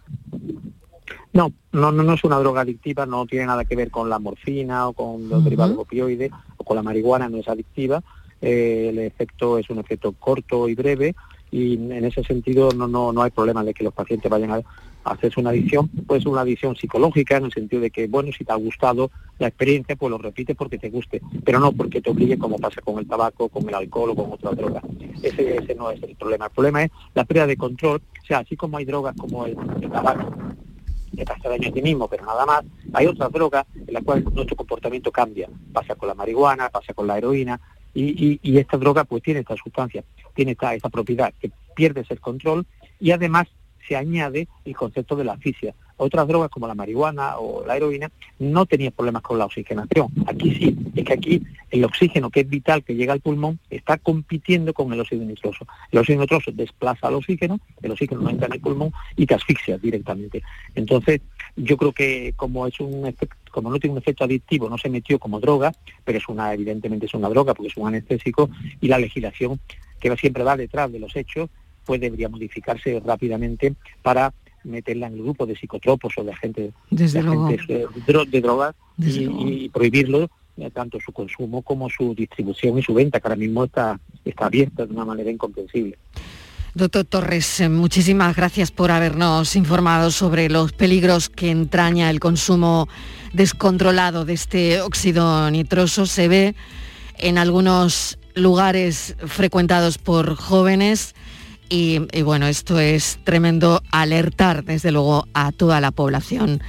No, 1.36 1.52
no, 1.72 1.92
no, 1.92 2.02
no 2.02 2.14
es 2.14 2.24
una 2.24 2.38
droga 2.38 2.62
adictiva, 2.62 3.04
no 3.04 3.26
tiene 3.26 3.44
nada 3.44 3.66
que 3.66 3.76
ver 3.76 3.90
con 3.90 4.08
la 4.08 4.18
morfina 4.18 4.88
o 4.88 4.94
con 4.94 5.28
los 5.28 5.44
derivados 5.44 5.76
opioides 5.76 6.32
o 6.56 6.64
con 6.64 6.76
la 6.76 6.82
marihuana, 6.82 7.28
no 7.28 7.36
es 7.36 7.46
adictiva. 7.46 8.02
Eh, 8.40 8.86
el 8.88 8.98
efecto 9.00 9.58
es 9.58 9.68
un 9.68 9.78
efecto 9.78 10.12
corto 10.12 10.66
y 10.66 10.74
breve 10.74 11.14
y 11.50 11.74
en 11.74 12.04
ese 12.06 12.24
sentido 12.24 12.70
no, 12.72 12.88
no, 12.88 13.12
no 13.12 13.22
hay 13.22 13.30
problema 13.30 13.62
de 13.64 13.74
que 13.74 13.84
los 13.84 13.92
pacientes 13.92 14.30
vayan 14.30 14.50
a, 14.50 14.62
hacerse 15.04 15.38
una 15.38 15.50
adicción. 15.50 15.88
Puede 15.88 16.22
ser 16.22 16.30
una 16.30 16.40
adicción 16.40 16.74
psicológica 16.74 17.36
en 17.36 17.44
el 17.44 17.52
sentido 17.52 17.82
de 17.82 17.90
que, 17.90 18.08
bueno, 18.08 18.32
si 18.32 18.42
te 18.42 18.52
ha 18.52 18.56
gustado 18.56 19.10
la 19.38 19.48
experiencia, 19.48 19.94
pues 19.94 20.10
lo 20.10 20.16
repites 20.16 20.56
porque 20.56 20.78
te 20.78 20.88
guste, 20.88 21.20
pero 21.44 21.60
no 21.60 21.70
porque 21.72 22.00
te 22.00 22.10
obligue 22.10 22.38
como 22.38 22.58
pasa 22.58 22.80
con 22.80 22.98
el 22.98 23.06
tabaco, 23.06 23.50
con 23.50 23.68
el 23.68 23.74
alcohol 23.74 24.10
o 24.10 24.16
con 24.16 24.32
otra 24.32 24.52
droga. 24.52 24.80
Ese, 25.22 25.58
ese 25.58 25.74
no 25.74 25.90
es 25.90 26.02
el 26.02 26.16
problema. 26.16 26.46
El 26.46 26.52
problema 26.52 26.82
es 26.82 26.90
la 27.14 27.24
pérdida 27.24 27.46
de 27.46 27.56
control. 27.58 28.00
O 28.22 28.26
sea, 28.26 28.38
así 28.38 28.56
como 28.56 28.78
hay 28.78 28.86
drogas 28.86 29.14
como 29.16 29.44
el, 29.44 29.56
el 29.80 29.90
tabaco, 29.90 30.32
que 31.24 31.32
hace 31.32 31.48
daño 31.48 31.68
a 31.68 31.72
ti 31.72 31.82
mismo, 31.82 32.08
pero 32.08 32.24
nada 32.26 32.44
más. 32.44 32.62
Hay 32.92 33.06
otras 33.06 33.32
drogas 33.32 33.66
en 33.74 33.94
las 33.94 34.04
cuales 34.04 34.24
nuestro 34.32 34.56
comportamiento 34.56 35.10
cambia. 35.10 35.48
Pasa 35.72 35.94
con 35.94 36.08
la 36.08 36.14
marihuana, 36.14 36.68
pasa 36.68 36.92
con 36.94 37.06
la 37.06 37.18
heroína, 37.18 37.60
y 37.94 38.58
esta 38.58 38.76
droga 38.76 39.04
pues 39.04 39.22
tiene 39.22 39.40
esta 39.40 39.56
sustancia, 39.56 40.04
tiene 40.34 40.52
esta, 40.52 40.74
esta 40.74 40.90
propiedad, 40.90 41.32
que 41.40 41.50
pierdes 41.74 42.10
el 42.10 42.20
control 42.20 42.66
y 43.00 43.10
además 43.10 43.46
se 43.86 43.96
añade 43.96 44.48
el 44.64 44.76
concepto 44.76 45.16
de 45.16 45.24
la 45.24 45.32
asfixia. 45.32 45.74
Otras 45.96 46.28
drogas 46.28 46.50
como 46.50 46.66
la 46.66 46.74
marihuana 46.74 47.38
o 47.38 47.64
la 47.66 47.76
heroína 47.76 48.10
no 48.38 48.66
tenían 48.66 48.92
problemas 48.92 49.22
con 49.22 49.38
la 49.38 49.46
oxigenación. 49.46 50.08
Aquí 50.26 50.54
sí, 50.54 50.76
es 50.94 51.04
que 51.04 51.12
aquí 51.12 51.42
el 51.70 51.84
oxígeno 51.84 52.30
que 52.30 52.40
es 52.40 52.48
vital 52.48 52.84
que 52.84 52.94
llega 52.94 53.12
al 53.12 53.20
pulmón 53.20 53.58
está 53.70 53.96
compitiendo 53.98 54.74
con 54.74 54.92
el 54.92 55.00
óxido 55.00 55.24
nitroso. 55.24 55.66
El 55.90 55.98
óxido 56.00 56.20
nitroso 56.20 56.50
desplaza 56.52 57.08
al 57.08 57.14
oxígeno, 57.14 57.58
el 57.82 57.92
oxígeno 57.92 58.20
no 58.20 58.30
entra 58.30 58.46
en 58.46 58.54
el 58.54 58.60
pulmón 58.60 58.92
y 59.16 59.26
te 59.26 59.34
asfixia 59.34 59.78
directamente. 59.78 60.42
Entonces, 60.74 61.20
yo 61.56 61.76
creo 61.76 61.92
que 61.92 62.34
como 62.36 62.66
es 62.66 62.78
un 62.80 63.06
efecto, 63.06 63.36
como 63.50 63.70
no 63.70 63.78
tiene 63.78 63.92
un 63.92 63.98
efecto 63.98 64.24
adictivo, 64.24 64.68
no 64.68 64.76
se 64.78 64.90
metió 64.90 65.18
como 65.18 65.40
droga, 65.40 65.72
pero 66.04 66.18
es 66.18 66.28
una, 66.28 66.52
evidentemente 66.52 67.06
es 67.06 67.14
una 67.14 67.28
droga 67.28 67.54
porque 67.54 67.68
es 67.68 67.76
un 67.76 67.88
anestésico 67.88 68.50
y 68.80 68.88
la 68.88 68.98
legislación 68.98 69.58
que 69.98 70.14
siempre 70.16 70.44
va 70.44 70.56
detrás 70.56 70.92
de 70.92 70.98
los 70.98 71.16
hechos, 71.16 71.50
pues 71.84 72.00
debería 72.00 72.28
modificarse 72.28 73.00
rápidamente 73.04 73.74
para 74.02 74.32
meterla 74.66 75.06
en 75.06 75.14
el 75.14 75.22
grupo 75.22 75.46
de 75.46 75.56
psicotropos 75.56 76.12
o 76.18 76.24
de 76.24 76.32
agentes, 76.32 76.74
Desde 76.90 77.22
de, 77.22 77.28
agentes, 77.28 77.66
de 77.66 78.40
drogas 78.40 78.74
Desde 78.96 79.22
y, 79.22 79.24
luego. 79.26 79.48
y 79.48 79.68
prohibirlo 79.68 80.30
eh, 80.58 80.70
tanto 80.70 80.98
su 81.00 81.12
consumo 81.12 81.62
como 81.62 81.90
su 81.90 82.14
distribución 82.14 82.78
y 82.78 82.82
su 82.82 82.94
venta, 82.94 83.20
que 83.20 83.28
ahora 83.28 83.36
mismo 83.36 83.64
está, 83.64 84.00
está 84.24 84.46
abierta 84.46 84.86
de 84.86 84.92
una 84.92 85.04
manera 85.04 85.30
incomprensible. 85.30 85.98
Doctor 86.74 87.04
Torres, 87.04 87.60
eh, 87.60 87.68
muchísimas 87.68 88.36
gracias 88.36 88.70
por 88.70 88.90
habernos 88.90 89.56
informado 89.56 90.10
sobre 90.10 90.48
los 90.48 90.72
peligros 90.72 91.28
que 91.28 91.50
entraña 91.50 92.10
el 92.10 92.20
consumo 92.20 92.88
descontrolado 93.32 94.24
de 94.24 94.34
este 94.34 94.80
óxido 94.80 95.50
nitroso. 95.50 96.06
Se 96.06 96.28
ve 96.28 96.54
en 97.18 97.38
algunos 97.38 98.18
lugares 98.34 99.16
frecuentados 99.26 99.98
por 99.98 100.36
jóvenes 100.36 101.14
y, 101.68 102.00
y 102.12 102.22
bueno, 102.22 102.46
esto 102.46 102.78
es 102.78 103.18
tremendo 103.24 103.82
alertar 103.90 104.64
desde 104.64 104.92
luego 104.92 105.26
a 105.34 105.52
toda 105.52 105.80
la 105.80 105.90
población, 105.90 106.62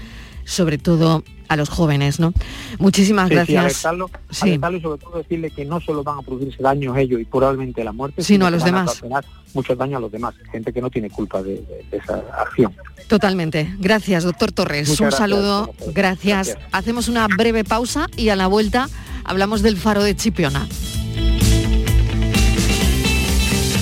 sobre 0.46 0.78
todo 0.78 1.24
a 1.50 1.56
los 1.56 1.70
jóvenes, 1.70 2.20
¿no? 2.20 2.34
Muchísimas 2.78 3.30
Sí, 3.30 3.30
sí, 3.30 3.36
gracias. 3.36 3.64
alertarlo, 3.86 4.10
Sí. 4.32 4.42
alertarlo 4.50 4.78
y 4.78 4.82
sobre 4.82 5.02
todo 5.02 5.18
decirle 5.20 5.50
que 5.52 5.64
no 5.64 5.80
solo 5.80 6.04
van 6.04 6.20
a 6.20 6.22
producirse 6.22 6.62
daños 6.62 6.98
ellos 6.98 7.22
y 7.22 7.26
probablemente 7.26 7.84
la 7.86 7.94
muerte, 7.94 8.22
Sino 8.22 8.46
a 8.46 8.50
que 8.50 8.52
los 8.56 8.64
van 8.64 8.72
demás. 8.74 8.90
ocasionar 8.90 9.26
muchos 9.54 9.78
daños 9.78 9.98
a 9.98 10.00
los 10.02 10.12
demás, 10.12 10.36
gente 10.52 10.74
que 10.74 10.82
no 10.82 10.90
tiene 10.90 11.10
culpa 11.10 11.42
de, 11.42 11.52
de- 11.56 11.86
de 11.90 11.98
esa 11.98 12.22
acción. 12.42 12.74
Totalmente. 13.08 13.74
Gracias, 13.80 14.26
doctor 14.26 14.52
Torres. 14.52 14.90
Muchas 14.90 15.00
Un 15.00 15.06
gracias, 15.06 15.20
saludo. 15.20 15.74
Gracias. 15.94 16.48
Gracias. 16.48 16.58
Hacemos 16.74 17.08
una 17.08 17.28
breve 17.28 17.64
pausa 17.64 18.08
y 18.18 18.28
a 18.28 18.36
la 18.36 18.48
vuelta 18.48 18.90
hablamos 19.24 19.62
del 19.62 19.78
faro 19.78 20.04
de 20.04 20.18
Chipiona. 20.18 20.68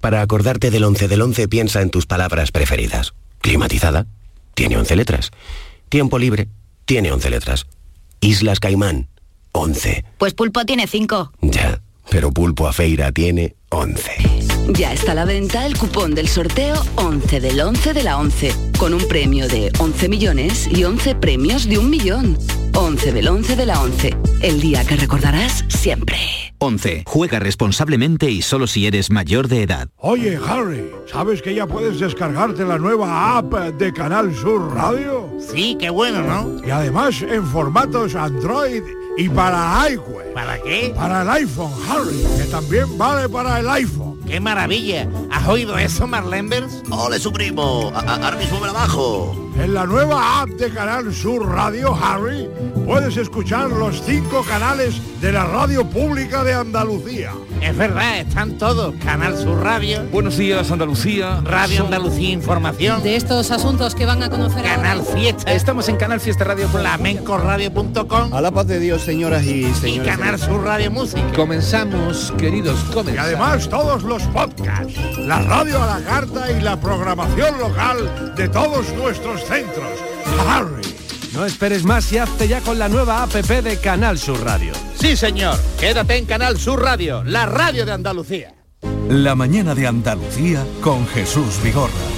Para 0.00 0.22
acordarte 0.22 0.70
del 0.70 0.84
11 0.84 1.08
del 1.08 1.22
11 1.22 1.48
piensa 1.48 1.82
en 1.82 1.90
tus 1.90 2.06
palabras 2.06 2.52
preferidas. 2.52 3.14
Climatizada, 3.40 4.06
tiene 4.54 4.76
11 4.76 4.96
letras. 4.96 5.30
Tiempo 5.88 6.18
libre, 6.18 6.48
tiene 6.84 7.12
11 7.12 7.30
letras. 7.30 7.66
Islas 8.20 8.60
Caimán, 8.60 9.08
11. 9.52 10.04
Pues 10.18 10.34
Pulpo 10.34 10.64
tiene 10.64 10.86
5. 10.86 11.32
Ya, 11.42 11.80
pero 12.10 12.32
Pulpo 12.32 12.68
a 12.68 12.72
Feira 12.72 13.12
tiene 13.12 13.56
11. 13.70 14.10
Ya 14.68 14.92
está 14.92 15.12
a 15.12 15.14
la 15.14 15.24
venta 15.24 15.66
el 15.66 15.76
cupón 15.76 16.14
del 16.14 16.28
sorteo 16.28 16.84
11 16.96 17.40
del 17.40 17.60
11 17.60 17.94
de 17.94 18.02
la 18.02 18.18
11, 18.18 18.54
con 18.78 18.94
un 18.94 19.06
premio 19.08 19.48
de 19.48 19.72
11 19.78 20.08
millones 20.08 20.68
y 20.70 20.84
11 20.84 21.14
premios 21.16 21.68
de 21.68 21.78
un 21.78 21.90
millón. 21.90 22.38
11 22.78 23.12
del 23.12 23.26
11 23.26 23.56
de 23.56 23.66
la 23.66 23.82
11, 23.82 24.16
el 24.40 24.60
día 24.60 24.84
que 24.84 24.94
recordarás 24.94 25.64
siempre. 25.66 26.16
11. 26.58 27.02
Juega 27.06 27.40
responsablemente 27.40 28.30
y 28.30 28.40
solo 28.40 28.68
si 28.68 28.86
eres 28.86 29.10
mayor 29.10 29.48
de 29.48 29.64
edad. 29.64 29.88
Oye, 29.96 30.38
Harry, 30.46 30.88
¿sabes 31.10 31.42
que 31.42 31.56
ya 31.56 31.66
puedes 31.66 31.98
descargarte 31.98 32.64
la 32.64 32.78
nueva 32.78 33.36
app 33.36 33.52
de 33.52 33.92
Canal 33.92 34.32
Sur 34.32 34.72
Radio? 34.76 35.28
Sí, 35.52 35.76
qué 35.80 35.90
bueno, 35.90 36.22
¿no? 36.22 36.64
Y 36.64 36.70
además 36.70 37.20
en 37.22 37.44
formatos 37.44 38.14
Android 38.14 38.84
y 39.16 39.28
para 39.28 39.90
iWeb. 39.90 40.32
¿Para 40.32 40.62
qué? 40.62 40.92
Para 40.94 41.22
el 41.22 41.28
iPhone, 41.30 41.72
Harry, 41.90 42.24
que 42.38 42.44
también 42.44 42.96
vale 42.96 43.28
para 43.28 43.58
el 43.58 43.68
iPhone. 43.70 44.17
¡Qué 44.28 44.40
maravilla! 44.40 45.08
¿Has 45.30 45.48
oído 45.48 45.78
eso, 45.78 46.06
Marlenbers? 46.06 46.82
¡Ole, 46.90 47.18
su 47.18 47.32
primo! 47.32 47.90
A- 47.94 48.00
a- 48.00 48.14
Ahora 48.26 48.36
mismo 48.36 48.60
me 48.60 48.66
la 48.66 48.72
bajo. 48.74 49.44
En 49.58 49.74
la 49.74 49.86
nueva 49.86 50.42
app 50.42 50.50
de 50.50 50.70
Canal 50.70 51.12
Sur 51.12 51.44
Radio, 51.48 51.92
Harry, 52.00 52.48
puedes 52.86 53.16
escuchar 53.16 53.70
los 53.70 54.00
cinco 54.04 54.44
canales 54.44 54.94
de 55.20 55.32
la 55.32 55.44
radio 55.46 55.84
pública 55.84 56.44
de 56.44 56.54
Andalucía. 56.54 57.32
Es 57.60 57.76
verdad, 57.76 58.18
están 58.20 58.56
todos. 58.56 58.94
Canal 59.02 59.36
Sur 59.36 59.60
Radio. 59.64 60.04
Buenos 60.12 60.36
días, 60.36 60.70
Andalucía. 60.70 61.40
Radio 61.42 61.84
Andalucía 61.86 62.30
Información. 62.30 63.02
De 63.02 63.16
estos 63.16 63.50
asuntos 63.50 63.96
que 63.96 64.06
van 64.06 64.22
a 64.22 64.30
conocer 64.30 64.62
Canal 64.62 65.02
Fiesta. 65.02 65.52
Estamos 65.52 65.88
en 65.88 65.96
Canal 65.96 66.20
Fiesta 66.20 66.44
Radio. 66.44 66.68
Flamencoradio.com 66.68 68.32
A 68.34 68.40
la 68.40 68.52
paz 68.52 68.66
de 68.68 68.78
Dios, 68.78 69.02
señoras 69.02 69.44
y 69.44 69.64
y 69.66 69.74
señores. 69.74 70.16
Canal 70.16 70.38
Sur 70.38 70.62
Radio 70.62 70.92
Música. 70.92 71.22
Comenzamos, 71.34 72.32
queridos, 72.38 72.78
Y 72.90 72.92
comenzamos. 72.92 73.26
además 73.26 73.68
todos 73.68 74.04
los 74.04 74.17
podcasts, 74.24 75.18
la 75.18 75.40
radio 75.42 75.82
a 75.82 75.98
la 75.98 76.04
carta 76.04 76.50
y 76.50 76.60
la 76.60 76.80
programación 76.80 77.58
local 77.58 78.34
de 78.36 78.48
todos 78.48 78.92
nuestros 78.94 79.44
centros. 79.44 79.88
Harry. 80.48 80.82
No 81.32 81.44
esperes 81.44 81.84
más 81.84 82.10
y 82.12 82.18
hazte 82.18 82.48
ya 82.48 82.60
con 82.60 82.78
la 82.78 82.88
nueva 82.88 83.22
APP 83.22 83.62
de 83.62 83.78
Canal 83.78 84.18
Sur 84.18 84.42
Radio. 84.44 84.72
Sí, 84.94 85.16
señor. 85.16 85.56
Quédate 85.78 86.16
en 86.16 86.26
Canal 86.26 86.58
Sur 86.58 86.82
Radio, 86.82 87.22
la 87.24 87.46
radio 87.46 87.84
de 87.86 87.92
Andalucía. 87.92 88.54
La 89.08 89.34
mañana 89.34 89.74
de 89.74 89.86
Andalucía 89.86 90.64
con 90.80 91.06
Jesús 91.06 91.62
Vigorra. 91.62 92.17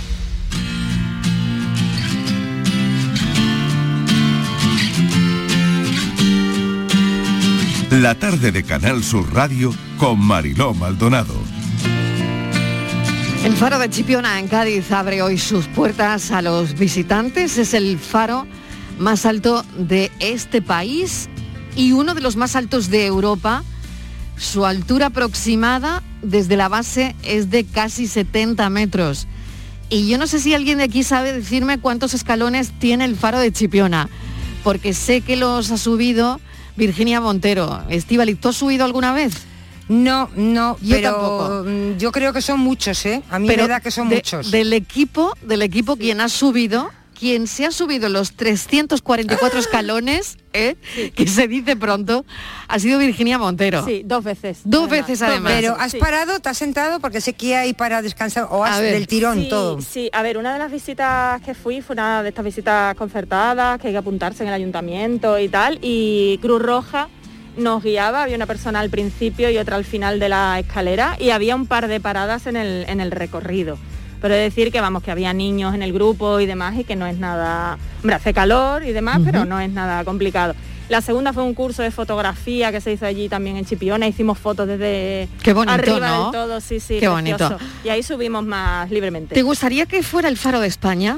La 7.91 8.15
tarde 8.15 8.53
de 8.53 8.63
Canal 8.63 9.03
Sur 9.03 9.33
Radio 9.33 9.75
con 9.97 10.17
Mariló 10.17 10.73
Maldonado. 10.73 11.35
El 13.43 13.51
faro 13.57 13.79
de 13.79 13.89
Chipiona 13.89 14.39
en 14.39 14.47
Cádiz 14.47 14.93
abre 14.93 15.21
hoy 15.21 15.37
sus 15.37 15.67
puertas 15.67 16.31
a 16.31 16.41
los 16.41 16.79
visitantes. 16.79 17.57
Es 17.57 17.73
el 17.73 17.99
faro 17.99 18.47
más 18.97 19.25
alto 19.25 19.65
de 19.77 20.09
este 20.21 20.61
país 20.61 21.27
y 21.75 21.91
uno 21.91 22.13
de 22.15 22.21
los 22.21 22.37
más 22.37 22.55
altos 22.55 22.89
de 22.89 23.05
Europa. 23.05 23.61
Su 24.37 24.65
altura 24.65 25.07
aproximada 25.07 26.01
desde 26.21 26.55
la 26.55 26.69
base 26.69 27.13
es 27.23 27.49
de 27.49 27.65
casi 27.65 28.07
70 28.07 28.69
metros. 28.69 29.27
Y 29.89 30.07
yo 30.07 30.17
no 30.17 30.27
sé 30.27 30.39
si 30.39 30.53
alguien 30.53 30.77
de 30.77 30.85
aquí 30.85 31.03
sabe 31.03 31.33
decirme 31.33 31.77
cuántos 31.77 32.13
escalones 32.13 32.71
tiene 32.79 33.03
el 33.03 33.17
faro 33.17 33.37
de 33.37 33.51
Chipiona, 33.51 34.07
porque 34.63 34.93
sé 34.93 35.19
que 35.19 35.35
los 35.35 35.71
ha 35.71 35.77
subido 35.77 36.39
Virginia 36.75 37.19
Montero. 37.21 37.83
Estivali, 37.89 38.35
¿tú 38.35 38.49
has 38.49 38.55
subido 38.55 38.85
alguna 38.85 39.13
vez? 39.13 39.33
No, 39.89 40.29
no, 40.35 40.77
Yo 40.81 40.95
pero 40.95 41.11
tampoco. 41.11 41.63
mm, 41.65 41.97
yo 41.97 42.11
creo 42.11 42.31
que 42.31 42.41
son 42.41 42.59
muchos, 42.59 43.05
¿eh? 43.05 43.21
A 43.29 43.39
mí 43.39 43.47
Pero 43.47 43.63
me 43.63 43.69
da 43.69 43.79
que 43.81 43.91
son 43.91 44.07
de- 44.09 44.15
muchos. 44.17 44.49
Del 44.51 44.71
equipo, 44.73 45.33
del 45.41 45.61
equipo 45.63 45.97
quien 45.97 46.21
ha 46.21 46.29
subido, 46.29 46.89
quien 47.21 47.45
se 47.45 47.67
ha 47.67 47.71
subido 47.71 48.09
los 48.09 48.33
344 48.33 49.59
escalones, 49.59 50.37
¿eh? 50.53 50.75
que 51.15 51.27
se 51.27 51.47
dice 51.47 51.75
pronto, 51.75 52.25
ha 52.67 52.79
sido 52.79 52.97
Virginia 52.97 53.37
Montero. 53.37 53.85
Sí, 53.85 54.01
dos 54.03 54.23
veces. 54.23 54.61
Dos 54.63 54.89
veces 54.89 55.21
además. 55.21 55.53
Pero 55.55 55.75
has 55.79 55.91
Sí. 55.91 55.99
parado, 55.99 56.39
te 56.39 56.49
has 56.49 56.57
sentado 56.57 56.99
porque 56.99 57.21
sé 57.21 57.33
que 57.33 57.55
hay 57.55 57.73
para 57.73 58.01
descansar 58.01 58.47
o 58.49 58.63
has 58.65 58.81
del 58.81 59.05
tirón 59.05 59.43
sí, 59.43 59.49
todo. 59.49 59.79
Sí, 59.81 60.09
a 60.13 60.23
ver, 60.23 60.39
una 60.39 60.51
de 60.51 60.57
las 60.57 60.71
visitas 60.71 61.39
que 61.43 61.53
fui 61.53 61.81
fue 61.81 61.93
una 61.93 62.23
de 62.23 62.29
estas 62.29 62.43
visitas 62.43 62.95
concertadas, 62.95 63.79
que 63.79 63.89
hay 63.89 63.93
que 63.93 63.99
apuntarse 63.99 64.41
en 64.41 64.49
el 64.49 64.55
ayuntamiento 64.55 65.37
y 65.37 65.47
tal, 65.47 65.77
y 65.83 66.39
Cruz 66.41 66.59
Roja 66.59 67.07
nos 67.55 67.83
guiaba, 67.83 68.23
había 68.23 68.35
una 68.35 68.47
persona 68.47 68.79
al 68.79 68.89
principio 68.89 69.51
y 69.51 69.59
otra 69.59 69.75
al 69.75 69.85
final 69.85 70.19
de 70.19 70.27
la 70.29 70.57
escalera 70.59 71.17
y 71.19 71.29
había 71.29 71.55
un 71.55 71.67
par 71.67 71.87
de 71.87 71.99
paradas 71.99 72.47
en 72.47 72.55
el, 72.55 72.85
en 72.89 72.99
el 72.99 73.11
recorrido. 73.11 73.77
Pero 74.21 74.35
decir 74.35 74.71
que 74.71 74.79
vamos, 74.79 75.01
que 75.03 75.11
había 75.11 75.33
niños 75.33 75.73
en 75.73 75.81
el 75.81 75.91
grupo 75.91 76.39
y 76.39 76.45
demás 76.45 76.77
y 76.77 76.83
que 76.83 76.95
no 76.95 77.07
es 77.07 77.17
nada. 77.17 77.77
Hombre, 78.01 78.15
hace 78.15 78.33
calor 78.33 78.85
y 78.85 78.91
demás, 78.91 79.19
pero 79.25 79.45
no 79.45 79.59
es 79.59 79.71
nada 79.71 80.03
complicado. 80.05 80.53
La 80.89 81.01
segunda 81.01 81.31
fue 81.31 81.43
un 81.43 81.53
curso 81.53 81.81
de 81.83 81.89
fotografía 81.89 82.71
que 82.71 82.81
se 82.81 82.91
hizo 82.91 83.05
allí 83.05 83.29
también 83.29 83.55
en 83.55 83.65
Chipiona, 83.65 84.07
hicimos 84.07 84.37
fotos 84.37 84.67
desde 84.67 85.29
Qué 85.41 85.53
bonito, 85.53 85.73
arriba 85.73 86.09
¿no? 86.09 86.23
del 86.23 86.31
todo, 86.33 86.59
sí, 86.59 86.81
sí. 86.81 86.99
Qué 86.99 87.07
bonito. 87.07 87.57
Y 87.85 87.89
ahí 87.89 88.03
subimos 88.03 88.45
más 88.45 88.91
libremente. 88.91 89.33
¿Te 89.33 89.41
gustaría 89.41 89.85
que 89.85 90.03
fuera 90.03 90.27
el 90.27 90.37
faro 90.37 90.59
de 90.59 90.67
España? 90.67 91.17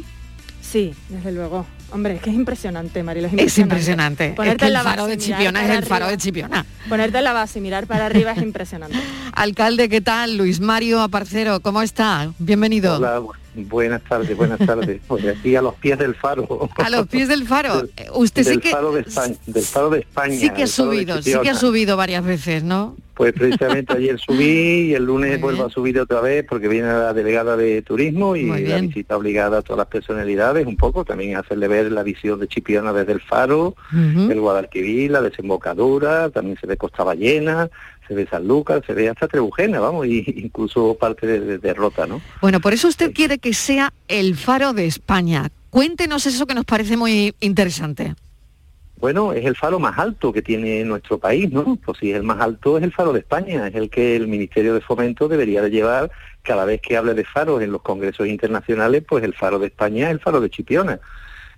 Sí, 0.62 0.94
desde 1.10 1.32
luego. 1.32 1.66
Hombre, 1.94 2.16
es 2.16 2.22
que 2.22 2.30
es 2.32 2.36
impresionante, 2.36 3.04
Marilo. 3.04 3.28
Es 3.28 3.34
Es 3.34 3.58
impresionante. 3.58 4.26
impresionante. 4.26 4.28
Es 4.30 4.36
Ponerte 4.36 4.58
que 4.58 4.64
en 4.66 4.68
el 4.68 4.74
la 4.74 4.84
faro 4.84 5.04
base 5.04 5.16
de 5.16 5.18
Chipiona 5.24 5.64
es 5.64 5.70
el 5.78 5.86
faro 5.86 6.08
de. 6.08 6.18
Chipiona. 6.18 6.66
Ponerte 6.90 7.18
en 7.20 7.24
la 7.24 7.34
base 7.34 7.60
y 7.60 7.62
mirar 7.62 7.86
para 7.88 8.06
arriba 8.08 8.32
es 8.32 8.42
impresionante. 8.42 8.98
Alcalde, 9.34 9.90
¿qué 9.90 10.02
tal? 10.02 10.38
Luis 10.38 10.60
Mario 10.60 11.02
Aparcero, 11.02 11.60
¿cómo 11.60 11.82
está? 11.82 12.32
Bienvenido. 12.40 12.98
Hola, 12.98 13.22
buenas 13.56 14.02
tardes, 14.04 14.36
buenas 14.36 14.60
tardes. 14.60 15.02
Pues 15.08 15.26
aquí 15.28 15.56
a 15.56 15.62
los 15.62 15.76
pies 15.76 15.98
del 15.98 16.16
faro. 16.16 16.70
A 16.78 16.90
los 16.90 17.08
pies 17.08 17.28
del 17.28 17.46
faro. 17.46 17.84
Eh, 17.98 18.08
Usted 18.14 18.44
sí 18.44 18.58
que 18.58 18.70
faro 18.70 18.92
de 18.92 19.02
España, 19.02 19.36
del 19.46 19.64
faro 19.64 19.90
de 19.90 20.00
España. 20.00 20.36
sí 20.36 20.50
que 20.50 20.64
ha 20.64 20.68
subido, 20.68 21.22
sí 21.22 21.34
que 21.42 21.50
ha 21.50 21.56
subido 21.56 21.98
varias 21.98 22.24
veces, 22.26 22.64
¿no? 22.64 22.96
Pues 23.14 23.32
precisamente 23.34 23.94
ayer 23.94 24.20
subí 24.20 24.90
y 24.90 24.94
el 24.96 25.06
lunes 25.06 25.40
vuelvo 25.40 25.66
a 25.66 25.70
subir 25.70 26.00
otra 26.00 26.20
vez 26.20 26.44
porque 26.50 26.68
viene 26.68 26.88
la 26.88 27.14
delegada 27.14 27.56
de 27.56 27.84
turismo 27.84 28.36
y 28.36 28.46
la 28.48 28.80
visita 28.80 29.16
obligada 29.16 29.60
a 29.60 29.62
todas 29.62 29.78
las 29.78 29.88
personalidades, 29.88 30.66
un 30.66 30.78
poco 30.78 31.06
también 31.06 31.38
hacerle 31.38 31.68
ver 31.68 31.92
la 31.92 32.02
visión 32.02 32.40
de 32.40 32.48
Chipiona 32.48 32.92
desde 32.92 33.12
el 33.12 33.22
faro, 33.22 33.76
el 33.94 34.40
Guadalquivir, 34.40 35.12
la 35.12 35.22
desembocadura, 35.22 36.32
también 36.32 36.58
se 36.60 36.66
ve 36.66 36.76
Costa 36.76 37.04
Ballena, 37.04 37.70
se 38.08 38.14
ve 38.16 38.28
San 38.30 38.48
Lucas, 38.48 38.82
se 38.86 38.94
ve 38.94 39.10
hasta 39.10 39.28
Trebujena, 39.28 39.80
vamos, 39.80 40.06
y 40.08 40.24
incluso 40.44 40.96
parte 41.00 41.26
de, 41.28 41.40
de- 41.40 41.58
de 41.60 41.74
Rota, 41.74 42.06
¿no? 42.08 42.22
Bueno, 42.42 42.60
por 42.60 42.74
eso 42.74 42.88
usted 42.88 43.14
quiere 43.14 43.38
que 43.38 43.54
sea 43.54 43.94
el 44.08 44.36
faro 44.36 44.74
de 44.74 44.86
España. 44.86 45.50
Cuéntenos 45.70 46.26
eso 46.26 46.46
que 46.46 46.54
nos 46.56 46.66
parece 46.66 46.98
muy 46.98 47.34
interesante. 47.40 48.14
Bueno, 48.98 49.34
es 49.34 49.44
el 49.46 49.56
faro 49.58 49.80
más 49.80 49.98
alto 50.00 50.32
que 50.32 50.42
tiene 50.42 50.84
nuestro 50.86 51.18
país, 51.18 51.52
¿no? 51.52 51.76
Pues 51.84 51.98
si 51.98 52.12
es 52.12 52.16
el 52.16 52.24
más 52.24 52.40
alto, 52.40 52.78
es 52.78 52.84
el 52.84 52.94
faro 52.94 53.12
de 53.12 53.20
España, 53.20 53.68
es 53.68 53.76
el 53.76 53.90
que 53.90 54.16
el 54.16 54.28
Ministerio 54.30 54.74
de 54.74 54.80
Fomento 54.82 55.28
debería 55.28 55.62
de 55.62 55.70
llevar 55.72 56.10
cada 56.42 56.64
vez 56.64 56.80
que 56.82 56.96
hable 56.96 57.14
de 57.14 57.26
faros 57.26 57.62
en 57.62 57.72
los 57.74 57.82
congresos 57.82 58.28
internacionales, 58.28 59.04
pues 59.08 59.24
el 59.26 59.34
faro 59.34 59.60
de 59.60 59.68
España 59.68 60.06
es 60.08 60.12
el 60.12 60.20
faro 60.22 60.40
de 60.40 60.50
Chipiona. 60.50 61.00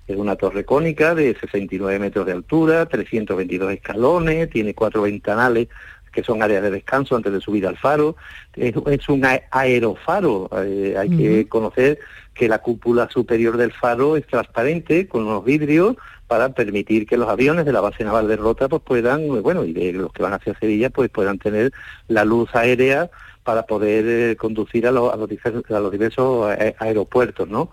Es 0.08 0.16
una 0.18 0.36
torre 0.36 0.66
cónica 0.66 1.14
de 1.14 1.36
69 1.40 2.00
metros 2.00 2.26
de 2.26 2.32
altura, 2.32 2.86
322 2.88 3.74
escalones, 3.74 4.50
tiene 4.50 4.74
cuatro 4.74 5.02
ventanales 5.04 5.68
que 6.16 6.24
son 6.24 6.42
áreas 6.42 6.64
de 6.64 6.72
descanso 6.72 7.16
antes 7.16 7.32
de 7.34 7.42
subir 7.42 7.68
al 7.68 7.78
faro. 7.78 8.16
Es, 8.56 8.74
es 8.88 9.10
un 9.10 9.24
aerofaro. 9.52 10.50
eh, 10.64 10.96
hay 10.98 11.10
que 11.10 11.48
conocer 11.48 12.00
que 12.34 12.48
la 12.48 12.60
cúpula 12.60 13.10
superior 13.12 13.58
del 13.58 13.72
faro 13.74 14.18
es 14.18 14.26
transparente 14.26 15.08
con 15.08 15.28
unos 15.28 15.44
vidrios 15.46 15.96
para 16.28 16.50
permitir 16.50 17.06
que 17.06 17.18
los 17.18 17.30
aviones 17.30 17.66
de 17.66 17.72
la 17.74 17.82
base 17.82 18.04
naval 18.04 18.28
de 18.28 18.36
Rota 18.38 18.68
pues 18.68 18.82
puedan, 18.82 19.22
eh, 19.22 19.42
bueno, 19.42 19.64
y 19.64 19.74
de 19.74 19.94
los 19.94 20.12
que 20.12 20.24
van 20.24 20.34
hacia 20.34 20.58
Sevilla 20.58 20.90
pues 20.90 21.10
puedan 21.10 21.38
tener 21.38 21.72
la 22.08 22.26
luz 22.26 22.50
aérea 22.56 23.10
para 23.44 23.64
poder 23.68 24.06
eh, 24.08 24.36
conducir 24.36 24.88
a, 24.88 24.92
los- 24.92 25.14
a 25.14 25.18
los 25.18 25.30
diversos, 25.30 25.64
a 25.70 25.80
los 25.80 25.92
diversos 25.92 26.50
aeropuertos, 26.80 27.48
¿no? 27.48 27.70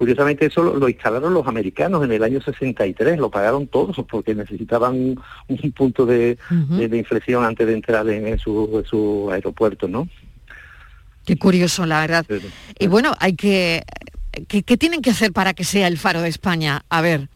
Curiosamente 0.00 0.46
eso 0.46 0.62
lo, 0.62 0.76
lo 0.78 0.88
instalaron 0.88 1.34
los 1.34 1.46
americanos 1.46 2.02
en 2.02 2.10
el 2.10 2.22
año 2.22 2.40
63, 2.40 3.18
lo 3.18 3.30
pagaron 3.30 3.66
todos 3.66 3.94
porque 4.10 4.34
necesitaban 4.34 4.94
un, 4.94 5.20
un 5.46 5.72
punto 5.72 6.06
de, 6.06 6.38
de- 6.48 6.88
de 6.88 6.96
inflexión 6.96 7.44
antes 7.44 7.66
de 7.66 7.74
entrar 7.74 8.08
en, 8.08 8.26
en 8.26 8.38
su, 8.38 8.78
en 8.82 8.84
su 8.86 9.28
aeropuerto, 9.30 9.88
¿no? 9.88 10.08
Qué 11.26 11.36
curioso, 11.36 11.84
la 11.84 12.00
verdad. 12.00 12.24
Y 12.78 12.86
bueno, 12.86 13.12
hay 13.20 13.34
que... 13.34 13.82
¿Qué, 14.48 14.62
qué 14.62 14.78
tienen 14.78 15.02
que 15.02 15.10
hacer 15.10 15.32
para 15.34 15.52
que 15.52 15.64
sea 15.64 15.86
el 15.86 15.98
faro 15.98 16.22
de 16.22 16.30
España? 16.30 16.82
A 16.88 17.02
ver, 17.02 17.28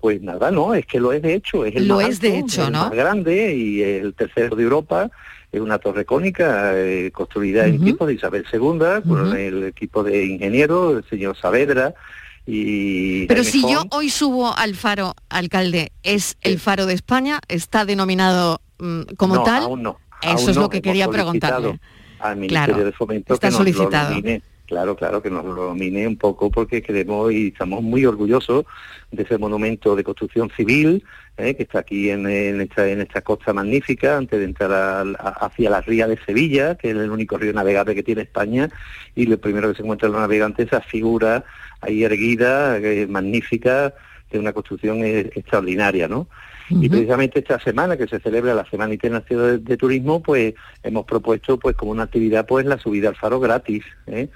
Pues 0.00 0.20
nada, 0.22 0.50
no, 0.50 0.74
es 0.74 0.84
que 0.86 0.98
lo 0.98 1.12
es 1.12 1.22
de 1.22 1.34
hecho, 1.34 1.64
es 1.64 1.76
el 1.76 1.86
Lo 1.86 1.98
más 1.98 2.08
es 2.08 2.20
de 2.20 2.32
alto, 2.34 2.46
hecho, 2.46 2.66
el 2.66 2.72
más 2.72 2.90
grande 2.90 3.54
y 3.54 3.80
el 3.80 4.12
tercero 4.14 4.56
de 4.56 4.64
Europa, 4.64 5.08
es 5.54 5.60
una 5.60 5.78
torre 5.78 6.04
cónica 6.04 6.72
eh, 6.74 7.10
construida 7.12 7.66
en 7.66 7.82
tiempos 7.82 8.08
de 8.08 8.14
Isabel 8.14 8.44
II, 8.52 9.08
con 9.08 9.36
el 9.36 9.64
equipo 9.64 10.02
de 10.02 10.24
ingenieros, 10.24 10.96
el 10.98 11.08
señor 11.08 11.36
Saavedra 11.36 11.94
y 12.46 13.26
pero 13.26 13.42
si 13.42 13.62
yo 13.62 13.84
hoy 13.90 14.10
subo 14.10 14.54
al 14.54 14.74
faro, 14.74 15.14
alcalde, 15.30 15.92
¿es 16.02 16.36
el 16.42 16.58
faro 16.58 16.84
de 16.86 16.92
España? 16.94 17.40
¿Está 17.48 17.84
denominado 17.86 18.60
mm, 18.78 19.02
como 19.16 19.36
No, 19.36 19.42
tal? 19.44 19.62
aún 19.62 19.82
no, 19.82 19.98
Eso 20.20 20.30
aún 20.38 20.50
es 20.50 20.56
no, 20.56 20.62
lo 20.62 20.68
que 20.68 20.76
hemos 20.78 20.84
quería 20.84 21.08
preguntarle. 21.08 21.78
Al 22.18 22.36
Ministerio 22.36 22.74
Claro, 22.74 22.84
de 22.84 22.92
Fomento 22.92 23.34
está 23.34 23.48
que 23.48 23.50
nos 23.52 23.58
solicitado. 23.58 24.14
lo. 24.20 24.40
Claro, 24.66 24.96
claro, 24.96 25.20
que 25.22 25.28
nos 25.30 25.44
lo 25.44 25.54
nomine 25.68 26.06
un 26.08 26.16
poco 26.16 26.50
porque 26.50 26.80
queremos 26.80 27.30
y 27.30 27.48
estamos 27.48 27.82
muy 27.82 28.06
orgullosos 28.06 28.64
de 29.10 29.22
ese 29.22 29.36
monumento 29.36 29.94
de 29.94 30.02
construcción 30.02 30.48
civil 30.56 31.04
eh, 31.36 31.54
que 31.54 31.64
está 31.64 31.80
aquí 31.80 32.08
en, 32.08 32.26
en 32.26 32.62
esta, 32.62 32.88
en 32.88 33.02
esta 33.02 33.20
costa 33.20 33.52
magnífica 33.52 34.16
antes 34.16 34.38
de 34.38 34.46
entrar 34.46 34.72
a- 34.72 35.28
hacia 35.44 35.68
la 35.68 35.82
ría 35.82 36.08
de 36.08 36.16
Sevilla, 36.24 36.76
que 36.76 36.90
es 36.90 36.96
el 36.96 37.10
único 37.10 37.36
río 37.36 37.52
navegable 37.52 37.94
que 37.94 38.02
tiene 38.02 38.22
España 38.22 38.70
y 39.14 39.26
lo 39.26 39.36
primero 39.38 39.68
que 39.68 39.76
se 39.76 39.82
encuentra 39.82 40.06
en 40.06 40.12
los 40.12 40.22
navegantes 40.22 40.68
esa 40.68 40.80
figura 40.80 41.44
ahí 41.82 42.02
erguida, 42.02 42.78
eh, 42.78 43.06
magnífica, 43.06 43.92
de 44.30 44.38
una 44.38 44.54
construcción 44.54 45.04
eh, 45.04 45.30
extraordinaria, 45.34 46.08
¿no? 46.08 46.26
Y 46.70 46.88
precisamente 46.88 47.40
esta 47.40 47.60
semana 47.60 47.96
que 47.96 48.06
se 48.06 48.20
celebra 48.20 48.54
la 48.54 48.64
Semana 48.64 48.94
Internacional 48.94 49.62
de, 49.62 49.76
Turismo, 49.76 50.22
pues 50.22 50.54
hemos 50.82 51.04
propuesto 51.04 51.58
pues 51.58 51.76
como 51.76 51.92
una 51.92 52.04
actividad 52.04 52.46
pues 52.46 52.64
la 52.64 52.78
subida 52.78 53.10
al 53.10 53.16
faro 53.16 53.38
gratis. 53.38 53.84
¿eh? 54.06 54.28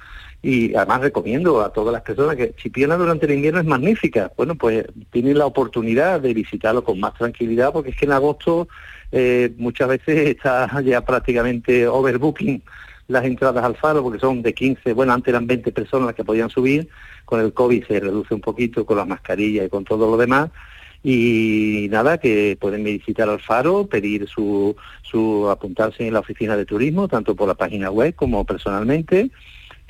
Y 0.42 0.74
además 0.74 1.00
recomiendo 1.00 1.62
a 1.62 1.72
todas 1.72 1.92
las 1.92 2.02
personas 2.02 2.36
que 2.36 2.54
Chipiona 2.54 2.96
durante 2.96 3.26
el 3.26 3.32
invierno 3.32 3.60
es 3.60 3.66
magnífica. 3.66 4.30
Bueno, 4.36 4.54
pues 4.56 4.84
tienen 5.10 5.38
la 5.38 5.46
oportunidad 5.46 6.20
de 6.20 6.34
visitarlo 6.34 6.84
con 6.84 7.00
más 7.00 7.14
tranquilidad 7.14 7.72
porque 7.72 7.90
es 7.90 7.96
que 7.96 8.04
en 8.04 8.12
agosto 8.12 8.68
eh, 9.10 9.52
muchas 9.56 9.88
veces 9.88 10.28
está 10.36 10.80
ya 10.82 11.04
prácticamente 11.04 11.88
overbooking 11.88 12.62
las 13.08 13.24
entradas 13.24 13.64
al 13.64 13.74
faro 13.74 14.02
porque 14.02 14.20
son 14.20 14.42
de 14.42 14.52
15, 14.52 14.92
bueno, 14.92 15.12
antes 15.14 15.28
eran 15.28 15.46
20 15.46 15.72
personas 15.72 16.06
las 16.06 16.14
que 16.14 16.24
podían 16.24 16.50
subir, 16.50 16.88
con 17.24 17.40
el 17.40 17.52
COVID 17.52 17.86
se 17.86 18.00
reduce 18.00 18.34
un 18.34 18.42
poquito 18.42 18.84
con 18.84 18.98
las 18.98 19.08
mascarillas 19.08 19.66
y 19.66 19.68
con 19.70 19.84
todo 19.84 20.10
lo 20.10 20.16
demás, 20.18 20.50
y 21.10 21.88
nada, 21.90 22.18
que 22.18 22.58
pueden 22.60 22.84
visitar 22.84 23.28
al 23.30 23.40
faro, 23.40 23.86
pedir 23.86 24.28
su, 24.28 24.76
su 25.02 25.48
apuntarse 25.48 26.06
en 26.06 26.12
la 26.12 26.20
oficina 26.20 26.54
de 26.54 26.66
turismo, 26.66 27.08
tanto 27.08 27.34
por 27.34 27.48
la 27.48 27.54
página 27.54 27.90
web 27.90 28.14
como 28.14 28.44
personalmente, 28.44 29.30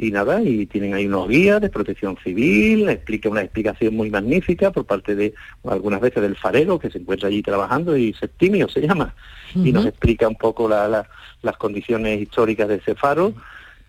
y 0.00 0.12
nada, 0.12 0.40
y 0.40 0.66
tienen 0.66 0.94
ahí 0.94 1.06
unos 1.06 1.28
guías 1.28 1.60
de 1.60 1.70
protección 1.70 2.16
civil, 2.22 2.88
explica 2.88 3.28
una 3.28 3.40
explicación 3.42 3.96
muy 3.96 4.10
magnífica 4.10 4.70
por 4.70 4.84
parte 4.86 5.16
de 5.16 5.34
algunas 5.64 6.00
veces 6.00 6.22
del 6.22 6.36
farero 6.36 6.78
que 6.78 6.88
se 6.88 6.98
encuentra 6.98 7.26
allí 7.28 7.42
trabajando 7.42 7.96
y 7.96 8.12
Septimio 8.12 8.68
se 8.68 8.82
llama, 8.86 9.12
y 9.56 9.72
nos 9.72 9.86
explica 9.86 10.28
un 10.28 10.36
poco 10.36 10.68
la- 10.68 10.86
la- 10.86 11.08
las 11.42 11.56
condiciones 11.56 12.20
históricas 12.20 12.68
de 12.68 12.76
ese 12.76 12.94
faro 12.94 13.32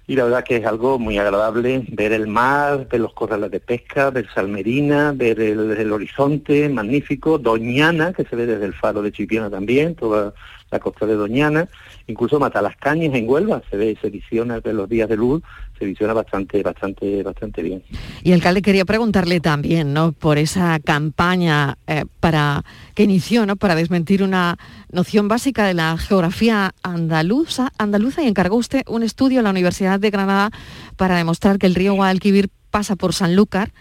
y 0.09 0.15
la 0.15 0.23
verdad 0.23 0.43
que 0.43 0.55
es 0.55 0.65
algo 0.65 0.97
muy 0.97 1.19
agradable 1.19 1.83
ver 1.89 2.13
el 2.13 2.25
mar, 2.25 2.87
ver 2.89 2.99
los 2.99 3.13
corrales 3.13 3.51
de 3.51 3.59
pesca, 3.59 4.09
ver 4.09 4.27
Salmerina, 4.33 5.13
ver 5.15 5.39
el, 5.39 5.91
horizonte 5.91 6.67
magnífico, 6.67 7.37
Doñana, 7.37 8.11
que 8.11 8.25
se 8.25 8.35
ve 8.35 8.47
desde 8.47 8.65
el 8.65 8.73
faro 8.73 9.03
de 9.03 9.11
Chipiona 9.11 9.51
también, 9.51 9.93
toda 9.93 10.33
la 10.71 10.79
costa 10.79 11.05
de 11.05 11.15
Doñana, 11.15 11.67
incluso 12.07 12.39
Matalascañas 12.39 13.13
en 13.13 13.29
Huelva, 13.29 13.61
se 13.69 13.77
ve, 13.77 13.97
se 14.01 14.09
visiona 14.09 14.59
de 14.59 14.73
los 14.73 14.87
días 14.87 15.09
de 15.09 15.17
luz, 15.17 15.41
se 15.77 15.85
visiona 15.85 16.13
bastante, 16.13 16.61
bastante, 16.61 17.23
bastante 17.23 17.61
bien. 17.61 17.83
Y 18.23 18.33
alcalde 18.33 18.61
quería 18.61 18.85
preguntarle 18.85 19.39
también, 19.39 19.93
¿no? 19.93 20.11
Por 20.11 20.37
esa 20.37 20.79
campaña 20.79 21.77
eh, 21.87 22.05
para 22.19 22.63
que 22.95 23.03
inició, 23.03 23.45
¿no? 23.45 23.55
Para 23.55 23.75
desmentir 23.75 24.21
una 24.21 24.57
noción 24.91 25.27
básica 25.27 25.65
de 25.65 25.73
la 25.73 25.97
geografía 25.97 26.73
andaluza, 26.83 27.71
andaluza 27.77 28.21
y 28.21 28.27
encargó 28.27 28.57
usted 28.57 28.83
un 28.87 29.03
estudio 29.03 29.39
en 29.39 29.45
la 29.45 29.51
Universidad 29.51 29.99
de 29.99 30.09
Granada 30.09 30.51
para 30.97 31.15
demostrar 31.15 31.57
que 31.57 31.67
el 31.67 31.75
río 31.75 31.93
Guadalquivir 31.93 32.49
pasa 32.69 32.95
por 32.95 33.13
Sanlúcar, 33.13 33.71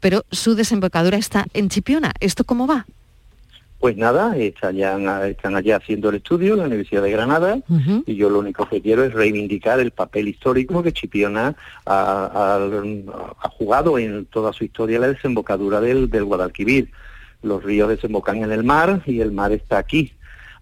pero 0.00 0.24
su 0.30 0.54
desembocadura 0.54 1.16
está 1.16 1.46
en 1.54 1.68
Chipiona. 1.68 2.12
¿Esto 2.20 2.44
cómo 2.44 2.66
va? 2.66 2.86
Pues 3.78 3.96
nada, 3.96 4.36
están, 4.36 4.74
ya- 4.76 5.28
están 5.28 5.54
allá 5.54 5.76
haciendo 5.76 6.08
el 6.08 6.16
estudio 6.16 6.54
en 6.54 6.60
la 6.60 6.66
Universidad 6.66 7.02
de 7.02 7.10
Granada 7.10 7.58
y 8.06 8.16
yo 8.16 8.30
lo 8.30 8.38
único 8.40 8.66
que 8.68 8.80
quiero 8.80 9.04
es 9.04 9.12
reivindicar 9.12 9.78
el 9.80 9.90
papel 9.90 10.28
histórico 10.28 10.82
que 10.82 10.92
Chipiona 10.92 11.54
ha, 11.84 12.30
ha- 12.64 13.36
ha 13.42 13.48
jugado 13.50 13.98
en 13.98 14.24
toda 14.26 14.52
su 14.52 14.64
historia 14.64 14.98
la 14.98 15.08
desembocadura 15.08 15.80
del, 15.80 16.08
del 16.10 16.24
Guadalquivir. 16.24 16.90
Los 17.42 17.62
ríos 17.62 17.88
desembocan 17.90 18.42
en 18.42 18.50
el 18.50 18.64
mar 18.64 19.02
y 19.06 19.20
el 19.20 19.30
mar 19.30 19.52
está 19.52 19.78
aquí. 19.78 20.12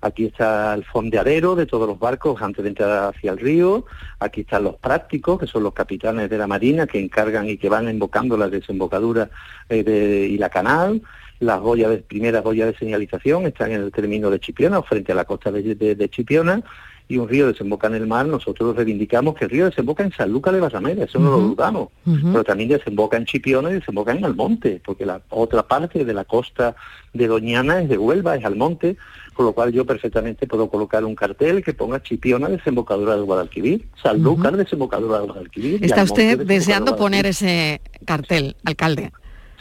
Aquí 0.01 0.27
está 0.27 0.75
el 0.75 0.85
fondeadero 0.85 1.55
de 1.55 1.65
todos 1.65 1.89
los 1.89 1.99
barcos 1.99 2.43
antes 2.43 2.63
de 2.63 2.69
entrar 2.71 3.15
hacia 3.15 3.31
el 3.31 3.39
río. 3.39 3.87
Aquí 4.19 4.43
están 4.43 4.65
los 4.65 4.75
prácticos, 4.77 5.39
que 5.39 5.47
son 5.47 5.63
los 5.63 5.73
capitanes 5.73 6.29
de 6.29 6.37
la 6.37 6.47
Marina, 6.47 6.87
que 6.87 7.01
encargan 7.01 7.49
y 7.49 7.57
que 7.57 7.71
van 7.71 7.89
embocando 7.89 8.37
la 8.37 8.49
desembocadura 8.51 9.31
eh, 9.71 9.83
de- 9.83 10.27
y 10.29 10.37
la 10.37 10.51
canal. 10.51 11.01
Las 11.41 11.61
boyas 11.61 11.91
de, 11.91 11.97
primeras 11.99 12.43
boyas 12.45 12.69
de 12.73 12.79
señalización 12.79 13.47
están 13.47 13.73
en 13.73 13.83
el 13.83 13.93
término 13.93 14.31
de 14.31 14.41
Chipiona, 14.41 14.83
frente 14.83 15.13
a 15.13 15.15
la 15.15 15.25
costa 15.25 15.51
de, 15.51 15.75
de- 15.75 15.95
de 15.95 16.09
Chipiona, 16.09 16.63
y 17.07 17.19
un 17.19 17.29
río 17.29 17.49
desemboca 17.49 17.87
en 17.89 17.97
el 17.97 18.07
mar. 18.07 18.25
Nosotros 18.25 18.75
reivindicamos 18.75 19.35
que 19.35 19.45
el 19.45 19.51
río 19.51 19.67
desemboca 19.67 20.03
en 20.05 20.13
Sanlúcar 20.13 20.55
de 20.55 20.61
Barrameda, 20.61 21.05
eso 21.05 21.19
no 21.19 21.33
lo 21.33 21.39
dudamos, 21.41 21.89
pero 22.33 22.45
también 22.45 22.71
desemboca 22.71 23.17
en 23.19 23.27
Chipiona 23.27 23.71
y 23.71 23.75
desemboca 23.75 24.13
en 24.13 24.25
Almonte, 24.25 24.81
porque 24.83 25.05
la 25.05 25.21
otra 25.29 25.65
parte 25.65 26.05
de 26.05 26.15
la 26.15 26.25
costa 26.25 26.77
de 27.13 27.27
Doñana 27.27 27.83
es 27.83 27.89
de 27.91 27.99
Huelva, 27.99 28.37
es 28.37 28.45
Almonte, 28.45 28.97
con 29.35 29.45
lo 29.45 29.53
cual 29.53 29.71
yo 29.73 29.85
perfectamente 29.85 30.47
puedo 30.47 30.71
colocar 30.71 31.05
un 31.05 31.15
cartel 31.15 31.63
que 31.63 31.75
ponga 31.75 32.03
Chipiona 32.03 32.49
desembocadura 32.49 33.17
del 33.17 33.25
Guadalquivir, 33.25 33.85
Sanlúcar 34.03 34.57
desembocadura 34.57 35.19
del 35.19 35.27
Guadalquivir. 35.27 35.85
Está 35.85 35.97
usted 36.05 36.39
deseando 36.47 36.93
poner 36.97 37.27
ese 37.27 37.81
cartel, 38.07 38.57
alcalde. 38.65 39.13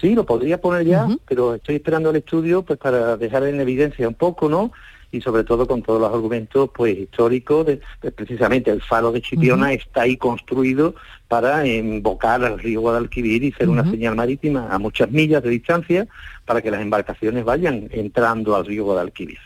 Sí, 0.04 0.16
lo 0.16 0.26
podría 0.26 0.60
poner 0.60 0.86
ya, 0.86 1.08
pero 1.26 1.56
estoy 1.56 1.76
esperando 1.76 2.10
el 2.10 2.18
estudio 2.18 2.62
pues 2.64 2.78
para 2.78 3.16
dejar 3.16 3.43
en 3.47 3.62
evidencia 3.62 4.06
un 4.06 4.16
poco, 4.16 4.49
¿no? 4.49 4.74
Y 5.14 5.22
sobre 5.22 5.45
todo 5.45 5.66
con 5.66 5.82
todos 5.82 6.01
los 6.01 6.12
argumentos 6.14 6.72
pues 6.76 6.97
históricos, 6.97 7.66
de, 7.68 7.80
de 8.01 8.12
precisamente 8.12 8.70
el 8.70 8.82
faro 8.82 9.14
de 9.14 9.22
Chipiona 9.22 9.72
está 9.72 10.01
ahí 10.01 10.18
construido 10.18 10.95
para 11.30 11.66
embocar 11.66 12.43
al 12.43 12.60
río 12.60 12.82
Guadalquivir 12.82 13.43
y 13.45 13.51
ser 13.54 13.70
una 13.70 13.89
señal 13.89 14.16
marítima 14.18 14.68
a 14.70 14.78
muchas 14.78 15.10
millas 15.10 15.41
de 15.41 15.51
distancia 15.51 16.08
para 16.45 16.62
que 16.62 16.70
las 16.70 16.82
embarcaciones 16.82 17.45
vayan 17.45 17.88
entrando 17.91 18.56
al 18.58 18.66
río 18.66 18.84
Guadalquivir. 18.84 19.38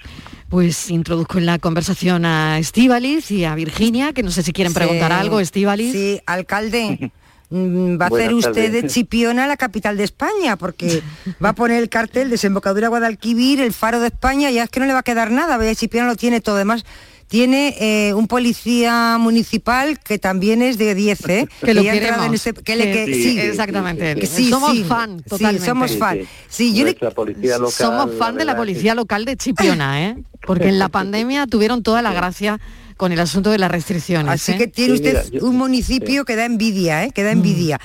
Pues 0.49 0.89
introduzco 0.89 1.37
en 1.37 1.45
la 1.45 1.59
conversación 1.59 2.25
a 2.25 2.57
Estíbaliz 2.57 3.29
y 3.29 3.45
a 3.45 3.53
Virginia, 3.53 4.13
que 4.13 4.23
no 4.23 4.31
sé 4.31 4.41
si 4.41 4.53
quieren 4.53 4.73
preguntar 4.73 5.11
Sí. 5.11 5.17
algo, 5.19 5.39
Estíbaliz. 5.39 5.91
Sí, 5.91 6.19
alcalde. 6.25 7.11
mm, 7.49 7.99
Va 7.99 8.05
a 8.05 8.07
hacer 8.07 8.33
usted 8.33 8.71
de. 8.71 8.87
Chipiona 8.87 9.47
la 9.47 9.57
capital 9.57 9.97
de 9.97 10.03
España, 10.03 10.55
porque 10.57 11.01
va 11.43 11.49
a 11.49 11.53
poner 11.53 11.81
el 11.81 11.89
cartel 11.89 12.29
desembocadura 12.29 12.87
Guadalquivir, 12.89 13.61
el 13.61 13.73
faro 13.73 13.99
de 13.99 14.07
España, 14.07 14.49
ya 14.51 14.63
es 14.63 14.69
que 14.69 14.79
no 14.79 14.85
le 14.85 14.93
va 14.93 14.99
a 14.99 15.03
quedar 15.03 15.31
nada, 15.31 15.57
vea, 15.57 15.73
Chipiona 15.75 16.07
lo 16.07 16.15
tiene 16.15 16.41
todo. 16.41 16.55
Además, 16.55 16.85
tiene 17.29 17.75
eh, 17.81 18.13
un 18.13 18.27
policía 18.27 19.17
municipal 19.19 19.99
que 19.99 20.17
también 20.17 20.61
es 20.61 20.77
de 20.77 20.95
10, 20.95 21.27
¿eh? 21.29 21.47
Que 21.61 21.73
lo 21.73 21.81
ha 21.81 21.93
entrado 21.93 22.21
queremos. 22.31 22.63
que 22.63 22.75
le- 22.77 22.85
Que- 22.93 23.05
que- 23.05 23.13
sí, 23.13 23.23
sí, 23.23 23.39
exactamente. 23.39 24.15
que 24.15 24.25
sí, 24.27 24.49
Somos 24.49 24.71
sí, 24.71 24.83
fan, 24.85 25.17
sí, 25.17 25.29
totalmente. 25.29 25.65
somos 25.67 25.97
fan. 25.97 26.19
sí. 26.19 26.27
Sí, 26.47 26.73
yo 26.73 26.85
le- 26.85 26.93
policía 26.93 27.57
local, 27.57 27.73
Somos 27.73 28.11
fan 28.17 28.37
de 28.37 28.45
la 28.45 28.55
policía 28.55 28.95
local 28.95 29.25
de 29.25 29.35
Chipiona, 29.35 30.05
¿eh? 30.05 30.15
Porque 30.45 30.69
en 30.69 30.79
la 30.79 30.87
pandemia 30.87 31.47
tuvieron 31.47 31.83
toda 31.83 32.01
la 32.01 32.13
gracia 32.13 32.59
con 32.97 33.11
el 33.11 33.19
asunto 33.19 33.51
de 33.51 33.57
las 33.59 33.71
restricciones. 33.71 34.31
Así 34.31 34.53
¿eh? 34.53 34.57
que 34.57 34.67
tiene 34.67 34.93
usted 34.95 35.41
un 35.41 35.55
municipio 35.55 36.25
que 36.25 36.35
da 36.35 36.45
envidia, 36.45 37.03
¿eh? 37.05 37.11
Que 37.13 37.23
da 37.23 37.31
envidia. 37.31 37.79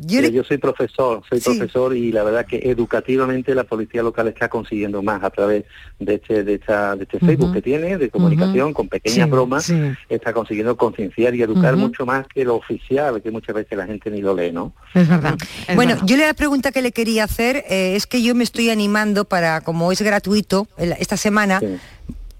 Yo 0.00 0.20
le- 0.20 0.30
yo 0.30 0.44
soy 0.44 0.58
profesor, 0.58 1.22
soy 1.28 1.40
profesor 1.40 1.96
y 1.96 2.12
la 2.12 2.22
verdad 2.22 2.46
que 2.46 2.58
educativamente 2.70 3.52
la 3.52 3.64
policía 3.64 4.00
local 4.00 4.28
está 4.28 4.48
consiguiendo 4.48 5.02
más 5.02 5.24
a 5.24 5.30
través 5.30 5.64
de 5.98 6.14
este, 6.14 6.44
de 6.44 6.54
esta, 6.54 6.94
de 6.94 7.02
este 7.02 7.18
Facebook 7.18 7.52
que 7.52 7.62
tiene, 7.62 7.98
de 7.98 8.08
comunicación, 8.08 8.72
con 8.72 8.88
pequeñas 8.88 9.26
Sí, 9.26 9.30
bromas, 9.32 9.64
sí. 9.64 9.74
está 10.08 10.32
consiguiendo 10.32 10.76
concienciar 10.76 11.34
y 11.34 11.42
educar 11.42 11.76
mucho 11.76 12.06
más 12.06 12.28
que 12.28 12.44
lo 12.44 12.54
oficial, 12.54 13.20
que 13.20 13.32
muchas 13.32 13.56
veces 13.56 13.76
la 13.76 13.86
gente 13.86 14.08
ni 14.12 14.20
lo 14.22 14.36
lee, 14.36 14.52
¿no? 14.52 14.72
Es 14.94 15.08
verdad. 15.08 15.34
bueno, 15.74 15.96
yo 16.06 16.16
la 16.16 16.32
pregunta 16.32 16.70
que 16.70 16.80
le 16.80 16.92
quería 16.92 17.24
hacer 17.24 17.64
eh, 17.68 17.96
es 17.96 18.06
que 18.06 18.22
yo 18.22 18.36
me 18.36 18.44
estoy 18.44 18.70
animando 18.70 19.24
para, 19.24 19.62
como 19.62 19.90
es 19.90 20.00
gratuito, 20.00 20.68
el- 20.78 20.92
esta 20.92 21.16
semana. 21.16 21.60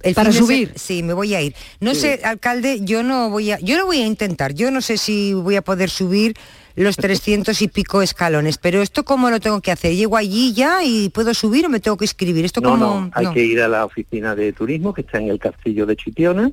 El 0.08 0.14
Para 0.14 0.28
de 0.28 0.32
se- 0.34 0.38
subir. 0.40 0.72
sí, 0.76 1.02
me 1.02 1.12
voy 1.12 1.34
a 1.34 1.40
ir. 1.42 1.54
No 1.80 1.94
Sí. 1.94 2.00
sé, 2.02 2.20
alcalde, 2.24 2.80
yo 2.82 3.02
no 3.02 3.30
voy 3.30 3.52
a, 3.52 3.58
yo 3.60 3.76
lo 3.76 3.86
voy 3.86 4.00
a 4.02 4.06
intentar. 4.06 4.54
Yo 4.54 4.70
no 4.70 4.80
sé 4.80 4.96
si 4.98 5.32
voy 5.34 5.56
a 5.56 5.62
poder 5.62 5.90
subir 5.90 6.34
los 6.76 6.96
300 6.96 7.60
y 7.62 7.66
pico 7.68 8.02
escalones, 8.02 8.56
pero 8.58 8.80
esto 8.82 9.04
cómo 9.04 9.30
lo 9.30 9.40
tengo 9.40 9.60
que 9.60 9.72
hacer. 9.72 9.94
Llego 9.96 10.16
allí 10.16 10.52
ya 10.52 10.84
y 10.84 11.08
puedo 11.08 11.34
subir 11.34 11.66
o 11.66 11.68
me 11.68 11.80
tengo 11.80 11.96
que 11.96 12.04
escribir. 12.04 12.44
Esto 12.44 12.60
No, 12.60 12.70
como 12.70 13.00
no, 13.00 13.10
hay 13.14 13.26
que 13.32 13.44
ir 13.44 13.60
a 13.60 13.68
la 13.68 13.84
oficina 13.84 14.34
de 14.36 14.52
turismo 14.52 14.94
que 14.94 15.00
está 15.00 15.18
en 15.18 15.28
el 15.28 15.38
castillo 15.40 15.86
de 15.86 15.96
Chipiona 15.96 16.52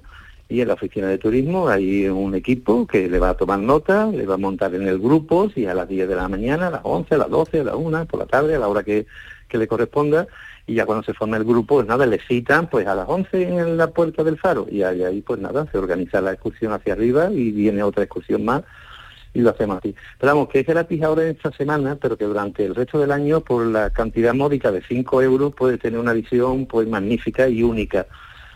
y 0.50 0.62
en 0.62 0.68
la 0.68 0.74
oficina 0.76 1.08
de 1.08 1.18
turismo 1.20 1.68
hay 1.70 2.08
un 2.08 2.34
equipo 2.36 2.86
que 2.88 3.08
le 3.08 3.20
va 3.20 3.30
a 3.30 3.34
tomar 3.38 3.60
nota, 3.60 4.08
le 4.08 4.26
va 4.26 4.34
a 4.36 4.38
montar 4.38 4.74
en 4.76 4.88
el 4.88 4.98
grupo, 5.00 5.50
si 5.54 5.66
a 5.68 5.74
las 5.76 5.88
10 5.88 6.08
de 6.08 6.16
la 6.16 6.28
mañana, 6.28 6.68
a 6.68 6.72
las 6.72 6.82
11, 6.84 7.16
a 7.16 7.18
las 7.20 7.30
12, 7.30 7.60
a 7.60 7.64
las 7.64 7.76
1, 7.76 8.06
por 8.06 8.20
la 8.20 8.26
tarde, 8.26 8.56
a 8.56 8.60
la 8.60 8.68
hora 8.68 8.82
que, 8.84 9.06
que 9.48 9.58
le 9.60 9.68
corresponda, 9.68 10.28
y 10.68 10.74
ya 10.76 10.86
cuando 10.86 11.04
se 11.04 11.14
forma 11.14 11.38
el 11.38 11.44
grupo, 11.44 11.76
pues 11.76 11.88
nada, 11.88 12.06
le 12.06 12.20
citan 12.20 12.70
pues 12.70 12.88
a 12.88 12.96
las 12.96 13.08
11 13.08 13.44
en 13.44 13.78
la 13.78 13.88
puerta 13.92 14.24
del 14.24 14.38
faro, 14.38 14.66
y 14.70 14.82
ahí, 14.84 15.04
ahí 15.04 15.22
pues 15.22 15.40
nada, 15.40 15.68
se 15.72 15.78
organiza 15.78 16.22
la 16.22 16.34
excursión 16.34 16.74
hacia 16.74 16.94
arriba 16.94 17.30
y 17.32 17.52
viene 17.52 17.84
otra 17.84 18.04
excursión 18.04 18.44
más 18.46 18.64
y 19.34 19.42
lo 19.42 19.50
hacemos 19.50 19.78
así. 19.80 19.94
Pero 20.18 20.34
vamos, 20.34 20.50
que 20.50 20.62
es 20.62 20.66
gratis 20.66 21.04
ahora 21.04 21.24
en 21.24 21.36
esta 21.36 21.52
semana, 21.52 21.98
pero 22.02 22.18
que 22.18 22.24
durante 22.26 22.66
el 22.66 22.74
resto 22.74 22.98
del 23.00 23.12
año, 23.12 23.42
por 23.42 23.66
la 23.66 23.90
cantidad 23.90 24.34
módica 24.34 24.72
de 24.72 24.82
5 24.82 25.22
euros, 25.22 25.54
puede 25.54 25.78
tener 25.78 26.00
una 26.00 26.14
visión 26.14 26.66
pues 26.66 26.88
magnífica 26.88 27.48
y 27.50 27.62
única, 27.62 28.08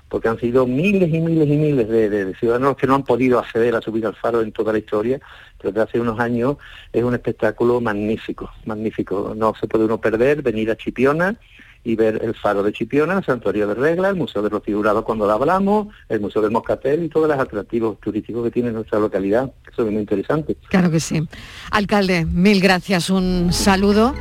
porque 0.07 0.30
han 0.30 0.39
sido 0.39 0.66
miles 0.66 1.14
y 1.14 1.20
miles 1.20 1.47
y 1.49 1.57
miles 1.57 1.88
de, 1.89 2.10
de- 2.10 2.34
ciudadanos 2.36 2.78
que 2.78 2.88
no 2.88 2.95
han 2.95 3.03
podido 3.03 3.38
acceder 3.39 3.76
a 3.76 3.82
subir 3.82 4.05
al 4.07 4.16
faro 4.16 4.41
en 4.41 4.51
toda 4.53 4.72
la 4.72 4.80
historia, 4.80 5.20
pero 5.62 5.74
que 5.74 5.82
hace 5.82 5.99
unos 5.99 6.18
años 6.20 6.55
es 6.93 7.03
un 7.03 7.14
espectáculo 7.14 7.82
magnífico, 7.82 8.49
magnífico. 8.66 9.34
No 9.36 9.53
se 9.60 9.68
puede 9.68 9.84
uno 9.86 9.99
perder, 9.99 10.41
venir 10.41 10.72
a 10.72 10.78
Chipiona 10.78 11.36
y 11.84 11.95
ver 11.95 12.19
el 12.23 12.36
faro 12.36 12.63
de 12.63 12.71
Chipiona, 12.71 13.17
el 13.17 13.25
santuario 13.25 13.67
de 13.67 13.73
Regla, 13.73 14.09
el 14.09 14.15
Museo 14.15 14.41
de 14.41 14.49
los 14.49 14.63
Figurados 14.63 15.03
cuando 15.03 15.25
lo 15.25 15.34
hablamos, 15.34 15.88
el 16.09 16.19
Museo 16.19 16.41
del 16.41 16.51
Moscatel 16.51 17.03
y 17.03 17.09
todos 17.09 17.27
los 17.27 17.39
atractivos 17.39 17.99
turísticos 17.99 18.43
que 18.43 18.51
tiene 18.51 18.71
nuestra 18.71 18.99
localidad, 18.99 19.51
que 19.65 19.73
son 19.73 19.93
muy 19.93 20.01
interesantes. 20.01 20.57
Claro 20.69 20.91
que 20.91 20.99
sí. 20.99 21.27
Alcalde, 21.71 22.25
mil 22.25 22.61
gracias, 22.61 23.09
un 23.09 23.53
saludo 23.53 24.13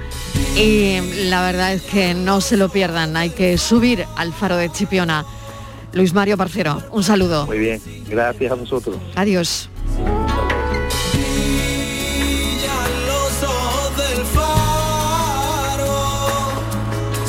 y 0.56 1.28
la 1.28 1.42
verdad 1.42 1.72
es 1.72 1.82
que 1.82 2.14
no 2.14 2.40
se 2.40 2.56
lo 2.56 2.68
pierdan, 2.68 3.16
hay 3.16 3.30
que 3.30 3.58
subir 3.58 4.04
al 4.16 4.32
faro 4.32 4.56
de 4.56 4.70
Chipiona. 4.70 5.24
Luis 5.92 6.12
Mario 6.12 6.36
Parcero, 6.36 6.82
un 6.92 7.02
saludo. 7.02 7.46
Muy 7.46 7.58
bien, 7.58 7.80
gracias 8.08 8.52
a 8.52 8.54
vosotros. 8.54 8.96
Adiós. 9.14 9.70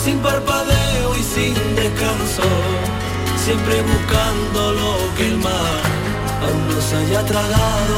Sin 0.10 0.20
parpadeo 0.20 1.16
y 1.16 1.24
sin 1.24 1.53
descanso, 1.76 2.41
siempre 3.45 3.80
buscando 3.84 4.74
lo 4.74 5.16
que 5.16 5.28
el 5.28 5.38
mar 5.38 5.82
aún 6.41 6.68
no 6.68 6.82
se 6.82 6.95
haya 6.95 7.24
tragado. 7.26 7.97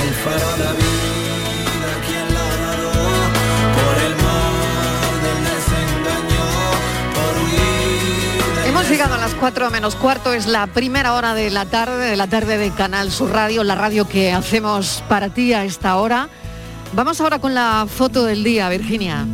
El 0.00 0.14
faro 0.22 0.50
de 0.52 0.64
la 0.64 0.72
vida, 0.72 1.90
quien 2.06 2.26
la 2.36 2.48
narró, 2.62 2.92
por 3.76 3.96
el 4.08 4.14
mar 4.26 4.52
del 5.24 5.40
desengaño, 5.50 6.46
por 7.16 7.32
huir 7.44 8.54
del 8.54 8.68
Hemos 8.68 8.88
llegado 8.88 9.14
a 9.14 9.18
las 9.18 9.32
las 9.32 9.34
4 9.34 9.70
menos 9.70 9.94
cuarto 9.94 10.32
es 10.32 10.46
la 10.46 10.66
primera 10.68 11.12
hora 11.12 11.34
de 11.34 11.50
la 11.50 11.66
tarde, 11.66 12.10
de 12.10 12.16
la 12.16 12.28
tarde 12.28 12.56
de 12.56 12.70
Canal 12.70 13.12
Sur 13.12 13.30
Radio, 13.30 13.62
la 13.62 13.74
radio 13.74 14.08
que 14.08 14.32
hacemos 14.32 15.04
para 15.08 15.28
ti 15.28 15.52
a 15.52 15.64
esta 15.64 15.96
hora. 15.96 16.30
Vamos 16.94 17.20
ahora 17.20 17.40
con 17.40 17.54
la 17.54 17.86
foto 17.86 18.24
del 18.24 18.42
día, 18.42 18.70
Virginia. 18.70 19.26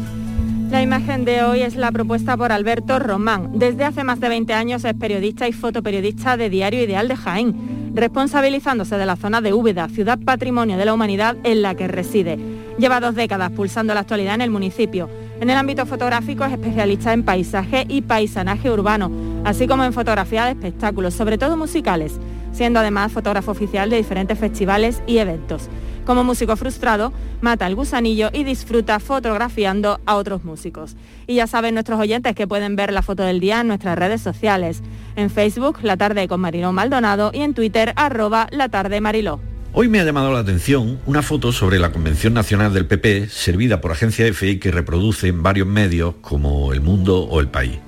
La 0.70 0.82
imagen 0.82 1.24
de 1.24 1.42
hoy 1.42 1.62
es 1.62 1.76
la 1.76 1.90
propuesta 1.90 2.36
por 2.36 2.52
Alberto 2.52 2.98
Román. 2.98 3.52
Desde 3.54 3.84
hace 3.84 4.04
más 4.04 4.20
de 4.20 4.28
20 4.28 4.52
años 4.52 4.84
es 4.84 4.92
periodista 4.92 5.48
y 5.48 5.52
fotoperiodista 5.52 6.36
de 6.36 6.50
Diario 6.50 6.84
Ideal 6.84 7.08
de 7.08 7.16
Jaén, 7.16 7.92
responsabilizándose 7.94 8.98
de 8.98 9.06
la 9.06 9.16
zona 9.16 9.40
de 9.40 9.54
Úbeda, 9.54 9.88
ciudad 9.88 10.18
patrimonio 10.18 10.76
de 10.76 10.84
la 10.84 10.92
humanidad 10.92 11.38
en 11.42 11.62
la 11.62 11.74
que 11.74 11.88
reside. 11.88 12.38
Lleva 12.78 13.00
dos 13.00 13.14
décadas 13.14 13.50
pulsando 13.52 13.94
la 13.94 14.00
actualidad 14.00 14.34
en 14.34 14.42
el 14.42 14.50
municipio. 14.50 15.08
En 15.40 15.48
el 15.48 15.56
ámbito 15.56 15.86
fotográfico 15.86 16.44
es 16.44 16.52
especialista 16.52 17.14
en 17.14 17.24
paisaje 17.24 17.86
y 17.88 18.02
paisanaje 18.02 18.70
urbano, 18.70 19.10
así 19.44 19.66
como 19.66 19.84
en 19.84 19.94
fotografía 19.94 20.44
de 20.44 20.50
espectáculos, 20.50 21.14
sobre 21.14 21.38
todo 21.38 21.56
musicales, 21.56 22.20
siendo 22.52 22.80
además 22.80 23.10
fotógrafo 23.10 23.52
oficial 23.52 23.88
de 23.88 23.96
diferentes 23.96 24.38
festivales 24.38 25.02
y 25.06 25.16
eventos. 25.16 25.70
Como 26.08 26.24
músico 26.24 26.56
frustrado, 26.56 27.12
mata 27.42 27.66
el 27.66 27.74
gusanillo 27.74 28.30
y 28.32 28.42
disfruta 28.42 28.98
fotografiando 28.98 30.00
a 30.06 30.16
otros 30.16 30.42
músicos. 30.42 30.96
Y 31.26 31.34
ya 31.34 31.46
saben 31.46 31.74
nuestros 31.74 32.00
oyentes 32.00 32.34
que 32.34 32.46
pueden 32.46 32.76
ver 32.76 32.94
la 32.94 33.02
foto 33.02 33.24
del 33.24 33.40
día 33.40 33.60
en 33.60 33.68
nuestras 33.68 33.98
redes 33.98 34.22
sociales. 34.22 34.80
En 35.16 35.28
Facebook, 35.28 35.80
La 35.82 35.98
Tarde 35.98 36.26
con 36.26 36.40
Mariló 36.40 36.72
Maldonado 36.72 37.30
y 37.34 37.42
en 37.42 37.52
Twitter, 37.52 37.92
arroba 37.94 38.46
La 38.52 38.70
Tarde 38.70 39.02
Mariló. 39.02 39.38
Hoy 39.74 39.88
me 39.88 40.00
ha 40.00 40.04
llamado 40.04 40.32
la 40.32 40.38
atención 40.38 40.98
una 41.04 41.20
foto 41.20 41.52
sobre 41.52 41.78
la 41.78 41.92
Convención 41.92 42.32
Nacional 42.32 42.72
del 42.72 42.86
PP, 42.86 43.28
servida 43.28 43.82
por 43.82 43.92
Agencia 43.92 44.26
EFE 44.26 44.52
y 44.52 44.58
que 44.58 44.70
reproduce 44.70 45.28
en 45.28 45.42
varios 45.42 45.68
medios 45.68 46.14
como 46.22 46.72
El 46.72 46.80
Mundo 46.80 47.20
o 47.24 47.38
El 47.38 47.48
País. 47.48 47.80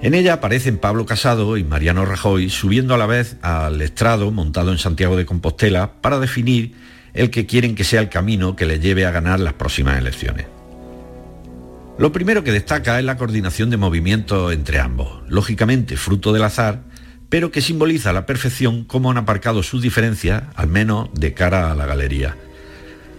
En 0.00 0.14
ella 0.14 0.32
aparecen 0.32 0.78
Pablo 0.78 1.04
Casado 1.04 1.58
y 1.58 1.62
Mariano 1.62 2.06
Rajoy 2.06 2.48
subiendo 2.48 2.94
a 2.94 2.98
la 2.98 3.04
vez 3.04 3.36
al 3.42 3.82
estrado 3.82 4.30
montado 4.30 4.72
en 4.72 4.78
Santiago 4.78 5.14
de 5.18 5.26
Compostela 5.26 5.92
para 6.00 6.18
definir 6.18 6.72
el 7.14 7.30
que 7.30 7.46
quieren 7.46 7.74
que 7.74 7.84
sea 7.84 8.00
el 8.00 8.08
camino 8.08 8.56
que 8.56 8.66
les 8.66 8.80
lleve 8.80 9.06
a 9.06 9.10
ganar 9.10 9.40
las 9.40 9.54
próximas 9.54 9.98
elecciones. 9.98 10.46
Lo 11.98 12.10
primero 12.10 12.42
que 12.42 12.52
destaca 12.52 12.98
es 12.98 13.04
la 13.04 13.16
coordinación 13.16 13.70
de 13.70 13.76
movimientos 13.76 14.52
entre 14.52 14.80
ambos, 14.80 15.22
lógicamente 15.28 15.96
fruto 15.96 16.32
del 16.32 16.44
azar, 16.44 16.82
pero 17.28 17.50
que 17.50 17.60
simboliza 17.60 18.10
a 18.10 18.12
la 18.12 18.26
perfección 18.26 18.84
cómo 18.84 19.10
han 19.10 19.18
aparcado 19.18 19.62
sus 19.62 19.82
diferencias, 19.82 20.44
al 20.54 20.68
menos 20.68 21.10
de 21.14 21.34
cara 21.34 21.70
a 21.70 21.74
la 21.74 21.86
galería. 21.86 22.36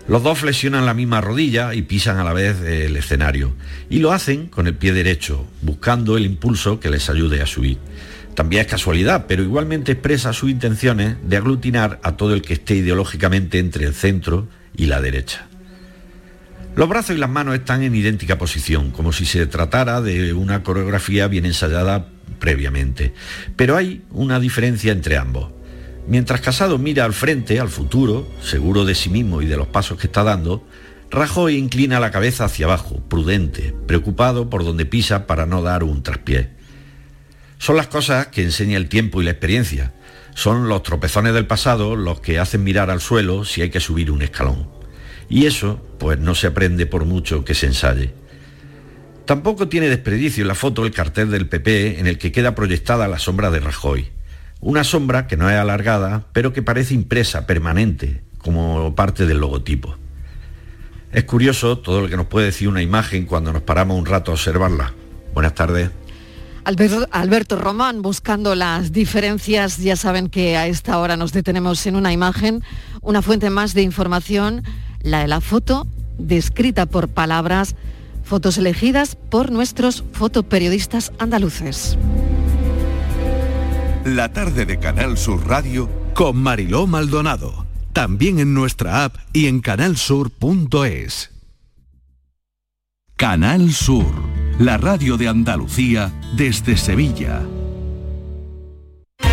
Los 0.08 0.22
dos 0.22 0.40
flexionan 0.40 0.86
la 0.86 0.94
misma 0.94 1.22
rodilla 1.22 1.74
y 1.74 1.84
pisan 1.84 2.18
a 2.18 2.24
la 2.24 2.34
vez 2.34 2.62
el 2.62 2.98
escenario, 2.98 3.54
y 3.90 4.00
lo 4.00 4.12
hacen 4.12 4.48
con 4.48 4.68
el 4.68 4.76
pie 4.76 4.92
derecho, 4.92 5.48
buscando 5.62 6.18
el 6.18 6.26
impulso 6.26 6.80
que 6.80 6.90
les 6.90 7.10
ayude 7.10 7.42
a 7.42 7.46
subir. 7.46 7.78
También 8.36 8.62
es 8.64 8.68
casualidad, 8.68 9.26
pero 9.28 9.44
igualmente 9.44 9.92
expresa 9.92 10.34
sus 10.34 10.50
intenciones 10.50 11.18
de 11.24 11.38
aglutinar 11.38 12.00
a 12.04 12.18
todo 12.18 12.34
el 12.34 12.42
que 12.42 12.54
esté 12.54 12.76
ideológicamente 12.76 13.60
entre 13.60 13.86
el 13.86 13.94
centro 13.94 14.48
y 14.76 14.88
la 14.88 15.02
derecha. 15.02 15.48
Los 16.76 16.90
brazos 16.90 17.16
y 17.16 17.20
las 17.20 17.30
manos 17.30 17.54
están 17.54 17.84
en 17.84 17.94
idéntica 17.94 18.40
posición, 18.40 18.90
como 18.90 19.14
si 19.14 19.26
se 19.26 19.46
tratara 19.46 20.02
de 20.02 20.34
una 20.34 20.64
coreografía 20.64 21.28
bien 21.28 21.46
ensayada 21.46 22.08
previamente. 22.40 23.14
Pero 23.56 23.78
hay 23.78 24.02
una 24.10 24.40
diferencia 24.40 24.92
entre 24.92 25.18
ambos. 25.18 25.52
Mientras 26.08 26.42
Casado 26.42 26.80
mira 26.80 27.06
al 27.06 27.14
frente, 27.14 27.60
al 27.60 27.70
futuro, 27.70 28.28
seguro 28.42 28.86
de 28.86 28.96
sí 28.96 29.10
mismo 29.10 29.42
y 29.42 29.46
de 29.46 29.56
los 29.56 29.68
pasos 29.68 30.00
que 30.00 30.08
está 30.08 30.24
dando, 30.24 30.66
Rajoy 31.14 31.58
inclina 31.58 32.00
la 32.00 32.10
cabeza 32.10 32.46
hacia 32.46 32.66
abajo, 32.66 33.00
prudente, 33.08 33.76
preocupado 33.86 34.50
por 34.50 34.64
donde 34.64 34.88
pisa 34.88 35.28
para 35.28 35.46
no 35.46 35.62
dar 35.62 35.84
un 35.84 36.02
traspié. 36.02 36.50
Son 37.64 37.78
las 37.78 37.88
cosas 37.88 38.28
que 38.28 38.44
enseña 38.44 38.76
el 38.76 38.90
tiempo 38.90 39.22
y 39.22 39.24
la 39.24 39.32
experiencia. 39.32 39.94
Son 40.36 40.68
los 40.68 40.84
tropezones 40.84 41.34
del 41.34 41.48
pasado 41.48 41.96
los 41.96 42.20
que 42.20 42.38
hacen 42.38 42.62
mirar 42.62 42.92
al 42.92 43.00
suelo 43.00 43.46
si 43.46 43.62
hay 43.62 43.70
que 43.70 43.80
subir 43.80 44.12
un 44.12 44.22
escalón. 44.22 44.68
Y 45.30 45.46
eso, 45.46 45.82
pues 45.98 46.20
no 46.20 46.36
se 46.36 46.48
aprende 46.48 46.88
por 46.88 47.06
mucho 47.06 47.46
que 47.46 47.56
se 47.56 47.68
ensaye. 47.68 48.14
Tampoco 49.24 49.70
tiene 49.70 49.88
desperdicio 49.88 50.42
en 50.42 50.50
la 50.50 50.56
foto 50.56 50.86
el 50.86 50.92
cartel 50.92 51.32
del 51.32 51.48
PP 51.48 52.02
en 52.02 52.08
el 52.08 52.18
que 52.18 52.34
queda 52.34 52.54
proyectada 52.54 53.08
la 53.08 53.18
sombra 53.18 53.50
de 53.50 53.62
Rajoy. 53.62 54.12
Una 54.60 54.84
sombra 54.84 55.26
que 55.28 55.38
no 55.38 55.50
es 55.50 55.56
alargada, 55.56 56.28
pero 56.34 56.52
que 56.52 56.64
parece 56.64 56.94
impresa, 56.94 57.48
permanente, 57.48 58.24
como 58.40 58.94
parte 58.94 59.26
del 59.26 59.38
logotipo. 59.38 59.98
Es 61.14 61.24
curioso 61.24 61.78
todo 61.78 62.02
lo 62.02 62.10
que 62.10 62.18
nos 62.18 62.28
puede 62.28 62.48
decir 62.48 62.68
una 62.68 62.82
imagen 62.82 63.26
cuando 63.26 63.54
nos 63.54 63.62
paramos 63.62 63.98
un 63.98 64.06
rato 64.06 64.32
a 64.32 64.34
observarla. 64.34 64.94
Buenas 65.34 65.56
tardes. 65.56 66.03
Alberto, 66.66 67.56
Román 67.58 68.02
buscando 68.02 68.56
las 68.56 68.92
diferencias. 68.92 69.78
Ya 69.78 69.96
saben 69.96 70.30
que 70.30 70.58
a 70.58 70.68
esta 70.68 70.98
hora 71.00 71.18
nos 71.18 71.34
detenemos 71.34 71.86
en 71.86 71.96
una 71.96 72.14
imagen, 72.14 72.64
una 73.02 73.22
fuente 73.22 73.50
más 73.50 73.74
de 73.74 73.82
información, 73.82 74.64
la 75.02 75.20
de 75.20 75.28
la 75.28 75.42
foto 75.42 75.88
descrita 76.18 76.86
por 76.86 77.10
palabras, 77.10 77.76
fotos 78.24 78.58
elegidas 78.58 79.16
por 79.16 79.52
nuestros 79.52 80.04
fotoperiodistas 80.14 81.12
andaluces. 81.20 81.98
La 84.06 84.32
tarde 84.32 84.66
de 84.66 84.80
Canal 84.80 85.18
Sur 85.18 85.48
Radio 85.48 85.90
con 86.14 86.38
Mariló 86.38 86.88
Maldonado. 86.88 87.66
También 87.94 88.40
en 88.40 88.54
nuestra 88.54 89.06
app 89.06 89.16
y 89.34 89.48
en 89.48 89.62
canalsur.es. 89.62 91.33
Canal 93.24 93.72
Sur, 93.72 94.12
la 94.60 94.76
radio 94.76 95.16
de 95.16 95.30
Andalucía 95.30 96.12
desde 96.36 96.76
Sevilla. 96.76 97.42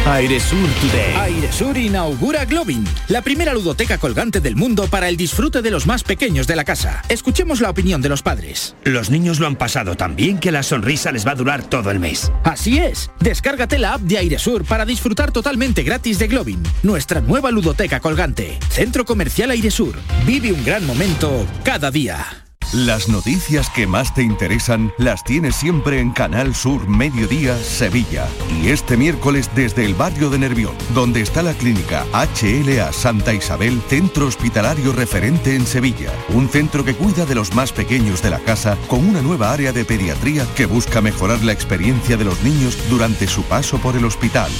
Airesur 0.07 0.69
Today. 0.81 1.15
Airesur 1.17 1.77
inaugura 1.77 2.45
Globin, 2.45 2.85
la 3.09 3.21
primera 3.23 3.53
ludoteca 3.53 3.99
colgante 3.99 4.41
del 4.41 4.55
mundo 4.55 4.87
para 4.87 5.09
el 5.09 5.17
disfrute 5.17 5.61
de 5.61 5.73
los 5.73 5.89
más 5.89 6.05
pequeños 6.05 6.47
de 6.47 6.55
la 6.55 6.63
casa. 6.63 7.03
Escuchemos 7.09 7.61
la 7.61 7.71
opinión 7.71 8.01
de 8.01 8.11
los 8.11 8.23
padres. 8.23 8.77
Los 8.85 9.11
niños 9.11 9.41
lo 9.41 9.49
han 9.49 9.57
pasado 9.57 9.97
tan 9.97 10.15
bien 10.15 10.39
que 10.39 10.53
la 10.53 10.63
sonrisa 10.63 11.11
les 11.11 11.27
va 11.27 11.33
a 11.33 11.35
durar 11.35 11.65
todo 11.65 11.91
el 11.91 11.99
mes. 11.99 12.31
Así 12.45 12.79
es. 12.79 13.11
Descárgate 13.19 13.81
la 13.81 13.95
app 13.95 14.03
de 14.03 14.19
Airesur 14.19 14.65
para 14.65 14.87
disfrutar 14.87 15.33
totalmente 15.33 15.83
gratis 15.83 16.21
de 16.21 16.29
Globin, 16.29 16.63
nuestra 16.85 17.21
nueva 17.21 17.51
ludoteca 17.51 17.99
colgante. 17.99 18.57
Centro 18.69 19.05
Comercial 19.05 19.51
Airesur. 19.51 19.97
Vive 20.25 20.53
un 20.53 20.65
gran 20.65 20.87
momento 20.87 21.45
cada 21.65 21.91
día. 21.91 22.25
Las 22.73 23.09
noticias 23.09 23.69
que 23.69 23.89
más 23.89 24.15
te 24.15 24.23
interesan 24.23 24.93
las 24.97 25.25
tienes 25.25 25.57
siempre 25.57 25.99
en 25.99 26.13
Canal 26.13 26.55
Sur 26.55 26.87
Mediodía 26.87 27.59
Sevilla. 27.59 28.29
Y 28.63 28.69
este 28.69 28.97
miércoles 28.97 29.51
desde 29.57 29.85
el 29.85 29.97
barrio 29.97 30.31
de 30.31 30.39
Nervión, 30.39 30.77
donde 30.95 31.21
está 31.21 31.43
la 31.43 31.53
clínica 31.55 32.07
HLA 32.13 32.93
Santa 32.93 33.35
Isabel, 33.35 33.83
centro 33.89 34.29
hospitalario 34.29 34.93
referente 34.93 35.57
en 35.57 35.67
Sevilla. 35.67 36.13
Un 36.29 36.49
centro 36.49 36.85
que 36.85 36.95
cuida 36.95 37.27
de 37.27 37.35
los 37.35 37.57
más 37.57 37.73
pequeños 37.73 38.23
de 38.23 38.31
la 38.31 38.39
casa 38.39 38.79
con 38.87 39.05
una 39.05 39.21
nueva 39.21 39.53
área 39.53 39.73
de 39.73 39.85
pediatría 39.85 40.47
que 40.55 40.67
busca 40.67 41.01
mejorar 41.01 41.43
la 41.43 41.51
experiencia 41.51 42.17
de 42.17 42.25
los 42.25 42.41
niños 42.45 42.79
durante 42.89 43.27
su 43.27 43.43
paso 43.43 43.79
por 43.79 43.97
el 43.97 44.05
hospital. 44.05 44.53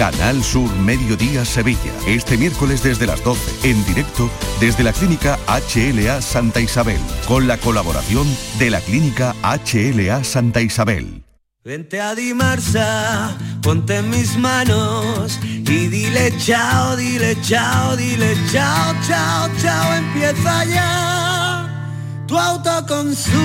Canal 0.00 0.42
Sur 0.42 0.74
Mediodía 0.76 1.44
Sevilla. 1.44 1.92
Este 2.06 2.38
miércoles 2.38 2.82
desde 2.82 3.06
las 3.06 3.22
12, 3.22 3.68
en 3.68 3.84
directo 3.84 4.30
desde 4.58 4.82
la 4.82 4.94
clínica 4.94 5.38
HLA 5.46 6.22
Santa 6.22 6.58
Isabel, 6.58 6.98
con 7.28 7.46
la 7.46 7.49
colaboración 7.58 8.26
de 8.58 8.70
la 8.70 8.80
clínica 8.80 9.34
HLA 9.42 10.24
Santa 10.24 10.60
Isabel. 10.60 11.24
Vente 11.64 12.00
a 12.00 12.14
Dimarsa, 12.14 13.36
ponte 13.62 13.96
en 13.96 14.10
mis 14.10 14.36
manos 14.36 15.38
y 15.42 15.88
dile 15.88 16.32
chao, 16.38 16.96
dile 16.96 17.36
chao, 17.42 17.96
dile 17.96 18.34
chao, 18.50 18.94
chao, 19.06 19.50
chao, 19.60 19.94
empieza 19.94 20.64
ya 20.64 21.10
tu 22.30 22.38
autoconsumo, 22.38 23.36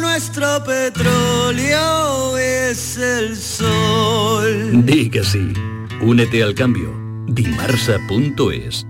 nuestro 0.00 0.62
petróleo 0.62 2.38
es 2.38 2.96
el 2.96 3.36
sol. 3.36 4.86
Di 4.86 5.10
que 5.10 5.24
sí. 5.24 5.52
Únete 6.00 6.40
al 6.44 6.54
cambio. 6.54 6.94
Dimarsa.es. 7.26 8.86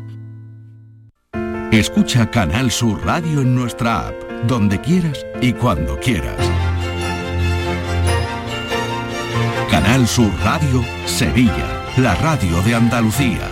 Escucha 1.72 2.30
Canal 2.30 2.70
Sur 2.70 3.02
Radio 3.02 3.40
en 3.40 3.54
nuestra 3.54 4.08
app, 4.08 4.14
donde 4.46 4.78
quieras 4.78 5.24
y 5.40 5.54
cuando 5.54 5.98
quieras. 5.98 6.36
Canal 9.70 10.06
Sur 10.06 10.30
Radio 10.44 10.84
Sevilla, 11.06 11.86
la 11.96 12.14
radio 12.16 12.60
de 12.60 12.74
Andalucía. 12.74 13.51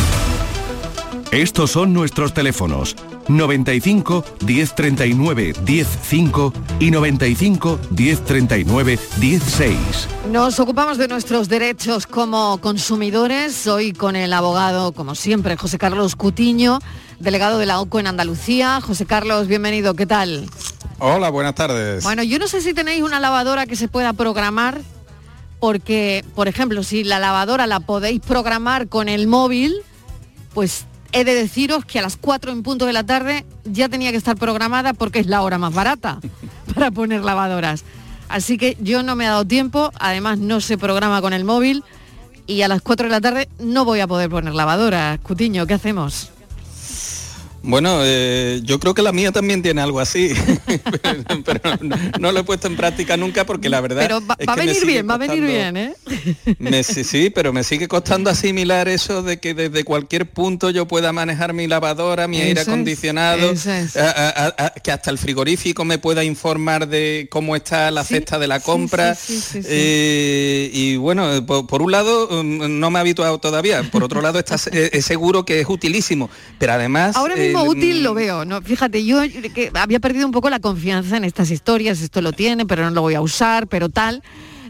Estos 1.31 1.71
son 1.71 1.93
nuestros 1.93 2.33
teléfonos 2.33 2.93
95 3.29 4.25
1039 4.45 5.53
105 5.65 6.53
y 6.81 6.91
95 6.91 7.79
1039 7.89 8.99
16. 9.15 9.77
Nos 10.29 10.59
ocupamos 10.59 10.97
de 10.97 11.07
nuestros 11.07 11.47
derechos 11.47 12.05
como 12.05 12.57
consumidores, 12.57 13.65
hoy 13.67 13.93
con 13.93 14.17
el 14.17 14.33
abogado, 14.33 14.91
como 14.91 15.15
siempre, 15.15 15.55
José 15.55 15.77
Carlos 15.77 16.17
Cutiño, 16.17 16.79
delegado 17.19 17.59
de 17.59 17.65
la 17.65 17.79
OCO 17.79 18.01
en 18.01 18.07
Andalucía. 18.07 18.81
José 18.81 19.05
Carlos, 19.05 19.47
bienvenido, 19.47 19.93
¿qué 19.93 20.05
tal? 20.05 20.49
Hola, 20.99 21.29
buenas 21.29 21.55
tardes. 21.55 22.03
Bueno, 22.03 22.23
yo 22.23 22.39
no 22.39 22.47
sé 22.49 22.59
si 22.59 22.73
tenéis 22.73 23.03
una 23.03 23.21
lavadora 23.21 23.67
que 23.67 23.77
se 23.77 23.87
pueda 23.87 24.11
programar, 24.11 24.81
porque, 25.61 26.25
por 26.35 26.49
ejemplo, 26.49 26.83
si 26.83 27.05
la 27.05 27.19
lavadora 27.19 27.67
la 27.67 27.79
podéis 27.79 28.19
programar 28.19 28.89
con 28.89 29.07
el 29.07 29.27
móvil, 29.27 29.75
pues 30.53 30.87
he 31.11 31.23
de 31.23 31.33
deciros 31.33 31.85
que 31.85 31.99
a 31.99 32.01
las 32.01 32.17
4 32.17 32.51
en 32.51 32.63
punto 32.63 32.85
de 32.85 32.93
la 32.93 33.03
tarde 33.03 33.45
ya 33.65 33.89
tenía 33.89 34.11
que 34.11 34.17
estar 34.17 34.37
programada 34.37 34.93
porque 34.93 35.19
es 35.19 35.27
la 35.27 35.41
hora 35.41 35.57
más 35.57 35.73
barata 35.73 36.19
para 36.73 36.91
poner 36.91 37.23
lavadoras. 37.23 37.83
Así 38.29 38.57
que 38.57 38.77
yo 38.79 39.03
no 39.03 39.15
me 39.15 39.25
he 39.25 39.27
dado 39.27 39.45
tiempo, 39.45 39.91
además 39.99 40.39
no 40.39 40.61
se 40.61 40.77
programa 40.77 41.21
con 41.21 41.33
el 41.33 41.43
móvil 41.43 41.83
y 42.47 42.61
a 42.61 42.67
las 42.67 42.81
4 42.81 43.07
de 43.07 43.11
la 43.11 43.21
tarde 43.21 43.49
no 43.59 43.85
voy 43.85 43.99
a 43.99 44.07
poder 44.07 44.29
poner 44.29 44.53
lavadoras. 44.53 45.19
Cutiño, 45.19 45.67
¿qué 45.67 45.73
hacemos? 45.73 46.31
Bueno, 47.63 47.99
eh, 48.03 48.59
yo 48.63 48.79
creo 48.79 48.93
que 48.95 49.03
la 49.03 49.11
mía 49.11 49.31
también 49.31 49.61
tiene 49.61 49.81
algo 49.81 49.99
así, 49.99 50.31
pero, 51.01 51.23
pero 51.45 51.59
no, 51.81 51.95
no 52.19 52.31
lo 52.31 52.39
he 52.39 52.43
puesto 52.43 52.67
en 52.67 52.75
práctica 52.75 53.17
nunca 53.17 53.45
porque 53.45 53.69
la 53.69 53.81
verdad 53.81 54.01
Pero 54.01 54.19
va, 54.25 54.35
es 54.39 54.47
va 54.47 54.53
a 54.53 54.55
que 54.55 54.61
me 54.61 54.67
venir 54.67 54.85
bien, 54.87 55.07
va 55.07 55.13
a 55.13 55.17
venir 55.17 55.43
bien, 55.45 55.77
¿eh? 55.77 55.93
me- 56.59 56.83
sí, 56.83 57.03
sí, 57.03 57.29
pero 57.29 57.53
me 57.53 57.63
sigue 57.63 57.87
costando 57.87 58.29
asimilar 58.31 58.87
eso 58.87 59.21
de 59.21 59.39
que 59.39 59.53
desde 59.53 59.83
cualquier 59.83 60.29
punto 60.31 60.71
yo 60.71 60.87
pueda 60.87 61.13
manejar 61.13 61.53
mi 61.53 61.67
lavadora, 61.67 62.27
mi 62.27 62.41
aire 62.41 62.61
Eso 62.61 62.71
acondicionado, 62.71 63.51
es. 63.51 63.67
a- 63.95 64.09
a- 64.47 64.55
a- 64.65 64.69
que 64.73 64.91
hasta 64.91 65.11
el 65.11 65.19
frigorífico 65.19 65.85
me 65.85 65.99
pueda 65.99 66.23
informar 66.23 66.87
de 66.87 67.27
cómo 67.29 67.55
está 67.55 67.91
la 67.91 68.03
cesta 68.03 68.39
de 68.39 68.47
la 68.47 68.59
compra. 68.59 69.13
sí, 69.13 69.39
sí, 69.39 69.61
sí. 69.61 69.67
Eh, 69.69 70.71
y 70.73 70.95
bueno, 70.95 71.31
eh, 71.35 71.41
por, 71.43 71.67
por 71.67 71.81
un 71.83 71.91
lado 71.91 72.27
mm, 72.43 72.79
no 72.79 72.89
me 72.89 72.97
he 72.97 73.01
habituado 73.01 73.37
todavía, 73.39 73.83
por 73.83 74.03
otro 74.03 74.21
lado 74.21 74.39
está, 74.39 74.55
es 74.71 75.05
seguro 75.05 75.45
que 75.45 75.59
es 75.61 75.69
utilísimo, 75.69 76.29
pero 76.57 76.73
además... 76.73 77.15
Ahora 77.15 77.35
eh, 77.59 77.67
útil 77.67 78.03
lo 78.03 78.13
veo, 78.13 78.45
¿no? 78.45 78.61
Fíjate, 78.61 79.05
yo 79.05 79.21
que 79.53 79.71
había 79.73 79.99
perdido 79.99 80.25
un 80.25 80.31
poco 80.31 80.49
la 80.49 80.59
confianza 80.59 81.17
en 81.17 81.23
estas 81.23 81.51
historias, 81.51 82.01
esto 82.01 82.21
lo 82.21 82.31
tiene, 82.31 82.65
pero 82.65 82.83
no 82.83 82.91
lo 82.91 83.01
voy 83.01 83.15
a 83.15 83.21
usar, 83.21 83.67
pero 83.67 83.89
tal. 83.89 84.23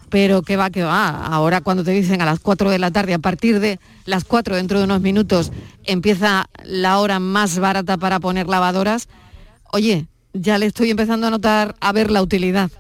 Pero 0.10 0.42
que 0.42 0.58
va, 0.58 0.70
que 0.70 0.84
va. 0.84 1.26
Ahora 1.26 1.62
cuando 1.62 1.86
te 1.86 1.92
dicen 1.92 2.22
a 2.22 2.26
las 2.26 2.42
4 2.42 2.70
de 2.70 2.80
la 2.80 2.92
tarde, 2.92 3.14
a 3.14 3.20
partir 3.20 3.62
de 3.62 3.80
las 4.06 4.26
4 4.26 4.58
dentro 4.58 4.80
de 4.80 4.84
unos 4.84 5.00
minutos, 5.00 5.52
empieza 5.86 6.50
la 6.66 7.00
hora 7.00 7.20
más 7.20 7.60
barata 7.60 7.98
para 7.98 8.20
poner 8.20 8.48
lavadoras, 8.48 9.08
oye, 9.72 10.08
ya 10.34 10.58
le 10.58 10.66
estoy 10.66 10.90
empezando 10.92 11.28
a 11.28 11.30
notar 11.30 11.76
a 11.80 11.92
ver 11.94 12.12
la 12.12 12.22
utilidad. 12.22 12.72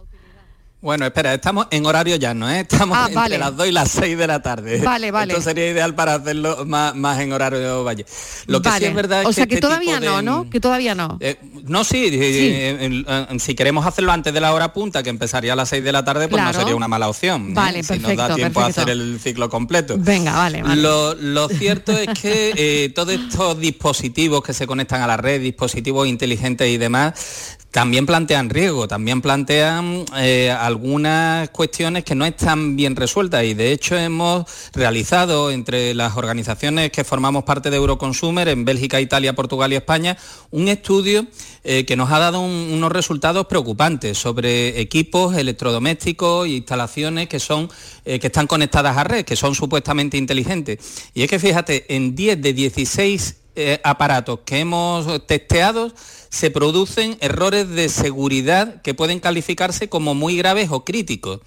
Bueno, 0.82 1.06
espera, 1.06 1.36
estamos 1.36 1.68
en 1.70 1.86
horario 1.86 2.16
ya, 2.16 2.34
¿no? 2.34 2.50
Estamos 2.50 2.98
Ah, 2.98 3.04
entre 3.04 3.16
vale. 3.16 3.38
las 3.38 3.56
2 3.56 3.68
y 3.68 3.72
las 3.72 3.92
6 3.92 4.18
de 4.18 4.26
la 4.26 4.42
tarde. 4.42 4.80
Vale, 4.80 5.12
vale. 5.12 5.34
Esto 5.34 5.44
sería 5.44 5.70
ideal 5.70 5.94
para 5.94 6.16
hacerlo 6.16 6.66
más, 6.66 6.96
más 6.96 7.20
en 7.20 7.32
horario 7.34 7.84
valle. 7.84 8.04
Lo 8.48 8.64
que 8.64 8.70
Vale. 8.70 8.80
sí 8.80 8.90
es 8.90 8.96
verdad 8.96 9.22
es 9.22 9.28
o 9.28 9.34
sea 9.34 9.46
que 9.46 9.56
este 9.56 9.68
todavía 9.68 10.00
tipo 10.00 10.10
no, 10.10 10.18
de- 10.18 10.24
¿no? 10.24 10.50
Que 10.50 10.60
todavía 10.60 10.96
no. 10.96 11.18
Eh, 11.20 11.38
no, 11.68 11.84
sí, 11.84 12.06
eh, 12.06 12.78
eh, 12.82 13.04
eh, 13.08 13.40
si 13.40 13.54
queremos 13.54 13.86
hacerlo 13.86 14.12
antes 14.12 14.34
de 14.34 14.42
la 14.42 14.54
hora 14.56 14.74
punta, 14.74 15.04
que 15.04 15.12
empezaría 15.12 15.54
a 15.54 15.56
las 15.56 15.70
6 15.70 15.84
de 15.84 15.92
la 15.92 16.04
tarde, 16.04 16.28
pues 16.28 16.42
Claro. 16.42 16.52
no 16.58 16.60
sería 16.60 16.76
una 16.76 16.88
mala 16.88 17.10
opción. 17.10 17.52
¿eh? 17.52 17.54
Vale, 17.54 17.84
si 17.84 17.94
nos 17.94 18.02
perfecto, 18.02 18.28
da 18.30 18.36
tiempo 18.36 18.60
perfecto. 18.62 18.82
a 18.82 18.84
hacer 18.84 18.92
el 18.92 19.20
ciclo 19.20 19.50
completo. 19.52 19.96
Venga, 20.00 20.34
vale, 20.34 20.64
vale. 20.64 20.82
Lo, 20.82 21.14
lo 21.14 21.48
cierto 21.48 21.92
es 21.92 22.08
que 22.20 22.54
eh, 22.58 22.90
todos 22.90 23.14
estos 23.14 23.60
dispositivos 23.60 24.42
que 24.42 24.54
se 24.56 24.66
conectan 24.66 25.04
a 25.04 25.06
la 25.08 25.18
red, 25.18 25.42
dispositivos 25.42 26.08
inteligentes 26.08 26.68
y 26.68 26.78
demás, 26.78 27.58
también 27.72 28.06
plantean 28.06 28.50
riesgo, 28.50 28.86
también 28.88 29.22
plantean 29.22 30.04
eh, 30.18 30.52
algunas 30.52 31.50
cuestiones 31.52 32.04
que 32.04 32.16
no 32.16 32.26
están 32.26 32.76
bien 32.76 32.98
resueltas 32.98 33.46
y 33.46 33.54
de 33.54 33.72
hecho 33.72 33.96
hemos 33.98 34.46
realizado 34.74 35.52
entre 35.52 35.94
las 35.94 36.18
organizaciones 36.18 36.92
que 36.92 37.06
formamos 37.06 37.46
parte 37.46 37.70
de 37.70 37.78
Euroconsumer 37.78 38.50
en 38.50 38.66
Bélgica, 38.66 39.00
Italia, 39.00 39.34
Portugal 39.34 39.72
y 39.72 39.78
España 39.78 40.18
un 40.52 40.68
estudio 40.68 41.26
eh, 41.64 41.86
que 41.86 41.96
nos 41.96 42.12
ha 42.12 42.20
dado 42.20 42.42
un- 42.42 42.72
unos 42.74 42.92
resultados 42.92 43.46
preocupantes 43.48 44.18
sobre 44.18 44.80
equipos 44.82 45.38
electrodomésticos 45.38 46.48
e 46.48 46.50
instalaciones 46.50 47.30
que 47.30 47.40
son 47.40 47.70
eh, 48.04 48.20
que 48.20 48.28
están 48.28 48.48
conectadas 48.48 48.98
a 48.98 49.04
red, 49.06 49.24
que 49.24 49.36
son 49.38 49.56
supuestamente 49.56 50.18
inteligentes. 50.18 50.80
Y 51.14 51.24
es 51.24 51.30
que 51.30 51.40
fíjate, 51.40 51.96
en 51.96 52.16
10 52.16 52.42
de 52.42 52.52
16 52.54 53.36
eh, 53.56 53.80
aparatos 53.84 54.40
que 54.46 54.60
hemos 54.60 55.26
testeado 55.28 55.92
se 56.32 56.50
producen 56.50 57.18
errores 57.20 57.70
de 57.70 57.90
seguridad 57.90 58.82
que 58.82 58.94
pueden 58.94 59.20
calificarse 59.20 59.90
como 59.90 60.16
muy 60.16 60.38
graves 60.38 60.70
o 60.72 60.86
críticos. 60.86 61.42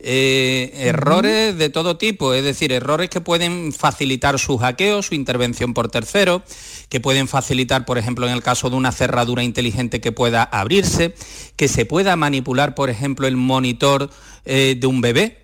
Eh, 0.00 0.70
errores 0.74 1.58
de 1.58 1.70
todo 1.70 1.96
tipo, 1.96 2.32
es 2.32 2.44
decir, 2.44 2.70
errores 2.70 3.10
que 3.10 3.20
pueden 3.20 3.72
facilitar 3.72 4.38
su 4.38 4.56
hackeo, 4.58 5.02
su 5.02 5.16
intervención 5.16 5.74
por 5.74 5.90
terceros, 5.90 6.42
que 6.88 7.00
pueden 7.00 7.26
facilitar, 7.26 7.84
por 7.84 7.98
ejemplo, 7.98 8.26
en 8.26 8.32
el 8.32 8.42
caso 8.42 8.70
de 8.70 8.76
una 8.76 8.92
cerradura 8.92 9.42
inteligente 9.42 10.00
que 10.00 10.12
pueda 10.12 10.44
abrirse, 10.44 11.14
que 11.56 11.66
se 11.66 11.84
pueda 11.84 12.14
manipular, 12.14 12.76
por 12.76 12.90
ejemplo, 12.90 13.26
el 13.26 13.36
monitor 13.36 14.10
eh, 14.44 14.76
de 14.78 14.86
un 14.86 15.00
bebé 15.00 15.38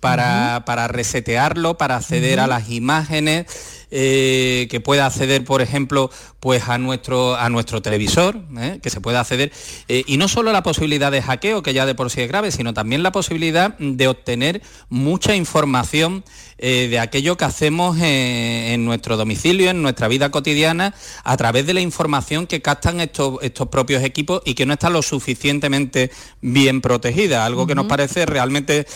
para, 0.00 0.62
para 0.64 0.88
resetearlo, 0.88 1.76
para 1.76 1.96
acceder 1.96 2.40
a 2.40 2.46
las 2.46 2.70
imágenes, 2.70 3.46
eh, 3.90 4.66
que 4.70 4.80
pueda 4.80 5.06
acceder, 5.06 5.44
por 5.44 5.62
ejemplo, 5.62 6.10
pues 6.40 6.68
a 6.68 6.78
nuestro, 6.78 7.36
a 7.36 7.48
nuestro 7.48 7.82
televisor, 7.82 8.36
¿eh? 8.58 8.78
que 8.82 8.90
se 8.90 9.00
pueda 9.00 9.20
acceder, 9.20 9.50
eh, 9.88 10.04
y 10.06 10.16
no 10.16 10.28
solo 10.28 10.52
la 10.52 10.62
posibilidad 10.62 11.10
de 11.10 11.22
hackeo, 11.22 11.62
que 11.62 11.72
ya 11.74 11.86
de 11.86 11.94
por 11.94 12.10
sí 12.10 12.20
es 12.20 12.28
grave, 12.28 12.50
sino 12.52 12.74
también 12.74 13.02
la 13.02 13.12
posibilidad 13.12 13.76
de 13.78 14.08
obtener 14.08 14.62
mucha 14.88 15.34
información 15.34 16.24
de 16.60 16.98
aquello 16.98 17.36
que 17.36 17.44
hacemos 17.44 17.96
en 18.00 18.84
nuestro 18.84 19.16
domicilio, 19.16 19.70
en 19.70 19.80
nuestra 19.80 20.08
vida 20.08 20.30
cotidiana, 20.32 20.92
a 21.22 21.36
través 21.36 21.66
de 21.66 21.72
la 21.74 21.80
información 21.80 22.48
que 22.48 22.60
captan 22.60 23.00
estos, 23.00 23.38
estos 23.42 23.68
propios 23.68 24.02
equipos 24.02 24.42
y 24.44 24.54
que 24.54 24.66
no 24.66 24.72
está 24.72 24.90
lo 24.90 25.02
suficientemente 25.02 26.10
bien 26.40 26.80
protegida, 26.80 27.44
algo 27.46 27.68
que 27.68 27.76
nos 27.76 27.86
parece 27.86 28.26
realmente 28.26 28.86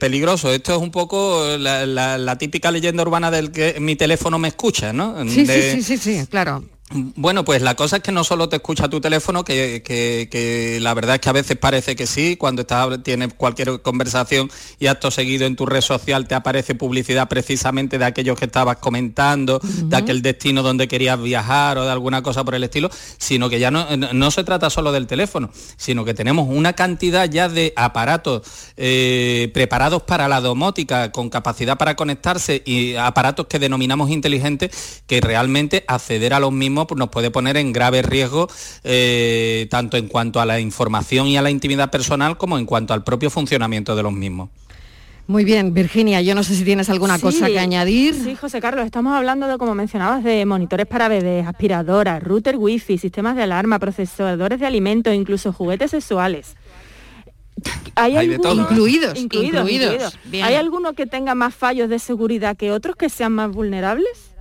peligroso. 0.00 0.52
Esto 0.52 0.74
es 0.74 0.78
un 0.82 0.90
poco 0.90 1.56
la, 1.56 1.86
la- 1.86 2.18
la 2.18 2.36
típica 2.38 2.72
leyenda 2.72 3.02
urbana 3.04 3.30
del 3.30 3.52
que 3.52 3.76
mi 3.78 3.94
teléfono 3.94 4.33
me 4.38 4.48
escucha, 4.48 4.92
¿no? 4.92 5.16
Sí, 5.28 5.44
De- 5.44 5.72
sí, 5.74 5.82
sí, 5.82 5.98
sí, 5.98 6.20
sí, 6.20 6.26
claro. 6.26 6.64
Bueno, 6.90 7.44
pues 7.46 7.62
la 7.62 7.74
cosa 7.74 7.96
es 7.96 8.02
que 8.02 8.12
no 8.12 8.24
solo 8.24 8.48
te 8.50 8.56
escucha 8.56 8.88
tu 8.88 9.00
teléfono, 9.00 9.42
que, 9.42 9.82
que- 9.82 10.28
que 10.30 10.78
la 10.80 10.92
verdad 10.92 11.14
es 11.14 11.20
que 11.22 11.28
a 11.30 11.32
veces 11.32 11.56
parece 11.56 11.96
que 11.96 12.06
sí, 12.06 12.36
cuando 12.36 12.60
estás, 12.62 13.02
tienes 13.02 13.32
cualquier 13.34 13.80
conversación 13.80 14.50
y 14.78 14.86
acto 14.88 15.10
seguido 15.10 15.46
en 15.46 15.56
tu 15.56 15.64
red 15.64 15.80
social 15.80 16.28
te 16.28 16.34
aparece 16.34 16.74
publicidad 16.74 17.26
precisamente 17.28 17.96
de 17.98 18.04
aquellos 18.04 18.38
que 18.38 18.44
estabas 18.44 18.76
comentando, 18.76 19.60
de 19.62 19.96
aquel 19.96 20.20
destino 20.20 20.62
donde 20.62 20.86
querías 20.86 21.20
viajar 21.20 21.78
o 21.78 21.84
de 21.84 21.90
alguna 21.90 22.22
cosa 22.22 22.44
por 22.44 22.54
el 22.54 22.62
estilo, 22.64 22.90
sino 23.18 23.48
que 23.48 23.58
ya 23.58 23.70
no, 23.70 23.86
no 23.96 24.30
se 24.30 24.44
trata 24.44 24.68
solo 24.68 24.92
del 24.92 25.06
teléfono, 25.06 25.50
sino 25.78 26.04
que 26.04 26.12
tenemos 26.12 26.46
una 26.50 26.74
cantidad 26.74 27.28
ya 27.30 27.48
de 27.48 27.72
aparatos 27.76 28.42
eh, 28.76 29.50
preparados 29.54 30.02
para 30.02 30.28
la 30.28 30.42
domótica, 30.42 31.10
con 31.12 31.30
capacidad 31.30 31.78
para 31.78 31.96
conectarse 31.96 32.62
y 32.66 32.94
aparatos 32.96 33.46
que 33.46 33.58
denominamos 33.58 34.10
inteligentes, 34.10 35.02
que 35.06 35.22
realmente 35.22 35.82
acceder 35.88 36.34
a 36.34 36.40
los 36.40 36.52
mismos 36.52 36.73
pues, 36.86 36.98
nos 36.98 37.08
puede 37.10 37.30
poner 37.30 37.56
en 37.56 37.72
grave 37.72 38.02
riesgo, 38.02 38.48
eh, 38.82 39.66
tanto 39.70 39.96
en 39.96 40.08
cuanto 40.08 40.40
a 40.40 40.46
la 40.46 40.60
información 40.60 41.26
y 41.28 41.36
a 41.36 41.42
la 41.42 41.50
intimidad 41.50 41.90
personal, 41.90 42.36
como 42.36 42.58
en 42.58 42.66
cuanto 42.66 42.92
al 42.94 43.04
propio 43.04 43.30
funcionamiento 43.30 43.94
de 43.96 44.02
los 44.02 44.12
mismos. 44.12 44.50
Muy 45.26 45.44
bien, 45.44 45.72
Virginia, 45.72 46.20
yo 46.20 46.34
no 46.34 46.42
sé 46.42 46.54
si 46.54 46.64
tienes 46.64 46.90
alguna 46.90 47.16
Sí, 47.16 47.22
cosa 47.22 47.46
que 47.46 47.58
añadir. 47.58 48.14
Sí, 48.14 48.34
José 48.36 48.60
Carlos, 48.60 48.84
estamos 48.84 49.14
hablando 49.16 49.46
de, 49.48 49.56
como 49.56 49.74
mencionabas, 49.74 50.22
de 50.22 50.44
monitores 50.44 50.86
para 50.86 51.08
bebés, 51.08 51.46
aspiradoras, 51.46 52.22
router 52.22 52.56
wifi, 52.58 52.98
sistemas 52.98 53.34
de 53.34 53.42
alarma, 53.44 53.78
procesadores 53.78 54.60
de 54.60 54.66
alimentos, 54.66 55.14
incluso 55.14 55.50
juguetes 55.52 55.92
sexuales. 55.92 56.56
¿Hay, 57.94 58.16
Hay 58.18 58.28
de 58.28 58.34
alguno- 58.34 58.42
todo. 58.50 58.60
Incluidos, 58.62 59.18
incluidos, 59.18 59.60
incluidos. 59.62 59.92
incluidos. 59.92 60.18
Bien. 60.26 60.44
¿Hay 60.44 60.54
alguno 60.56 60.92
que 60.92 61.06
tenga 61.06 61.34
más 61.34 61.54
fallos 61.54 61.88
de 61.88 61.98
seguridad 62.00 62.54
que 62.56 62.70
otros 62.72 62.94
que 62.96 63.08
sean 63.08 63.32
más 63.32 63.50
vulnerables? 63.50 64.33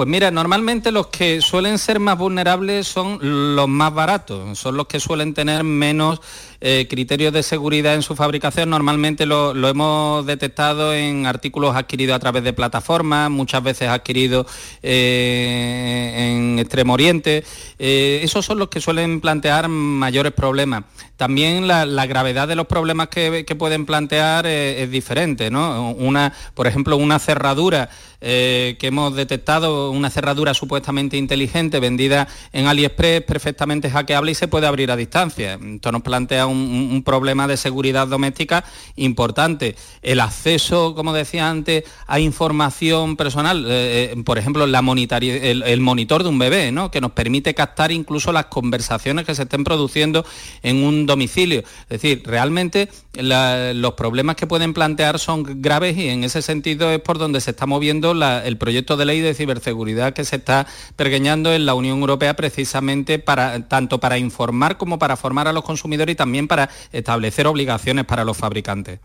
Pues 0.00 0.08
mira, 0.08 0.30
normalmente 0.30 0.92
los 0.92 1.08
que 1.08 1.42
suelen 1.42 1.76
ser 1.76 2.00
más 2.00 2.16
vulnerables 2.16 2.88
son 2.88 3.18
los 3.20 3.68
más 3.68 3.92
baratos, 3.92 4.58
son 4.58 4.78
los 4.78 4.86
que 4.86 4.98
suelen 4.98 5.34
tener 5.34 5.62
menos 5.62 6.22
eh, 6.62 6.86
criterios 6.90 7.32
de 7.32 7.42
seguridad 7.42 7.94
en 7.94 8.02
su 8.02 8.14
fabricación 8.14 8.68
normalmente 8.68 9.24
lo, 9.24 9.54
hemos 9.66 10.26
detectado 10.26 10.92
en 10.92 11.24
artículos 11.24 11.74
adquiridos 11.74 12.14
a 12.14 12.18
través 12.18 12.44
de 12.44 12.52
plataformas, 12.52 13.30
muchas 13.30 13.62
veces 13.62 13.88
adquiridos 13.88 14.46
eh, 14.82 16.34
en 16.34 16.58
Extremo 16.58 16.92
Oriente. 16.92 17.44
Eh, 17.78 18.20
esos 18.22 18.44
son 18.44 18.58
los 18.58 18.68
que 18.68 18.80
suelen 18.80 19.22
plantear 19.22 19.68
mayores 19.68 20.32
problemas. 20.32 20.84
También 21.16 21.66
la, 21.66 22.06
gravedad 22.06 22.46
de 22.46 22.56
los 22.56 22.66
problemas 22.66 23.08
que, 23.08 23.44
pueden 23.58 23.86
plantear 23.86 24.46
es 24.46 24.90
diferente, 24.90 25.50
¿no? 25.50 25.90
Una, 25.92 26.32
por 26.54 26.66
ejemplo, 26.66 26.96
una 26.96 27.18
cerradura 27.18 27.90
que 28.20 28.78
hemos 28.80 29.14
detectado, 29.14 29.90
una 29.90 30.10
cerradura 30.10 30.54
supuestamente 30.54 31.16
inteligente 31.16 31.78
vendida 31.78 32.26
en 32.52 32.66
AliExpress, 32.66 33.22
perfectamente 33.22 33.90
hackeable 33.90 34.32
y 34.32 34.34
se 34.34 34.48
puede 34.48 34.66
abrir 34.66 34.90
a 34.90 34.96
distancia. 34.96 35.58
Esto 35.62 35.92
nos 35.92 36.02
plantea 36.02 36.46
un, 36.50 37.02
problema 37.04 37.46
de 37.46 37.56
seguridad 37.56 38.06
doméstica 38.06 38.64
importante. 38.96 39.74
El 40.02 40.20
acceso, 40.20 40.94
como 40.94 41.12
decía 41.12 41.48
antes, 41.48 41.84
a 42.06 42.20
información 42.20 43.16
personal, 43.16 43.64
eh, 43.66 44.12
eh, 44.12 44.22
por 44.22 44.36
ejemplo, 44.36 44.66
la 44.66 44.80
el, 44.80 45.62
el 45.62 45.80
monitor 45.80 46.22
de 46.22 46.28
un 46.28 46.38
bebé, 46.38 46.72
¿no? 46.72 46.90
que 46.90 47.00
nos 47.00 47.12
permite 47.12 47.54
captar 47.54 47.92
incluso 47.92 48.32
las 48.32 48.46
conversaciones 48.46 49.24
que 49.24 49.34
se 49.34 49.42
estén 49.44 49.64
produciendo 49.64 50.24
en 50.62 50.84
un 50.84 51.06
domicilio. 51.06 51.60
Es 51.60 52.00
decir, 52.00 52.22
realmente 52.24 52.88
los 53.12 53.94
problemas 53.94 54.36
que 54.36 54.46
pueden 54.46 54.72
plantear 54.72 55.18
son 55.18 55.62
graves 55.62 55.96
y 55.96 56.08
en 56.08 56.24
ese 56.24 56.42
sentido 56.42 56.90
es 56.90 57.00
por 57.00 57.18
donde 57.18 57.40
se 57.40 57.50
está 57.50 57.66
moviendo 57.66 58.12
el 58.12 58.56
proyecto 58.56 58.96
de 58.96 59.04
ley 59.04 59.20
de 59.20 59.34
ciberseguridad 59.34 60.12
que 60.12 60.24
se 60.24 60.36
está 60.36 60.66
pergeñando 60.96 61.52
en 61.52 61.66
la 61.66 61.74
Unión 61.74 61.98
Europea 62.00 62.34
precisamente 62.34 63.18
para 63.18 63.68
tanto 63.68 63.98
para 63.98 64.18
informar 64.18 64.76
como 64.76 64.98
para 64.98 65.16
formar 65.16 65.48
a 65.48 65.52
los 65.52 65.64
consumidores 65.64 66.12
y 66.12 66.16
también 66.16 66.39
para 66.48 66.70
establecer 66.92 67.46
obligaciones 67.46 68.04
para 68.04 68.24
los 68.24 68.36
fabricantes. 68.36 69.00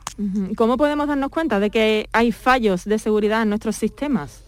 ¿Cómo 0.55 0.77
podemos 0.77 1.07
darnos 1.07 1.29
cuenta 1.29 1.59
de 1.59 1.69
que 1.69 2.09
hay 2.13 2.31
fallos 2.31 2.85
de 2.85 2.99
seguridad 2.99 3.41
en 3.41 3.49
nuestros 3.49 3.75
sistemas? 3.75 4.44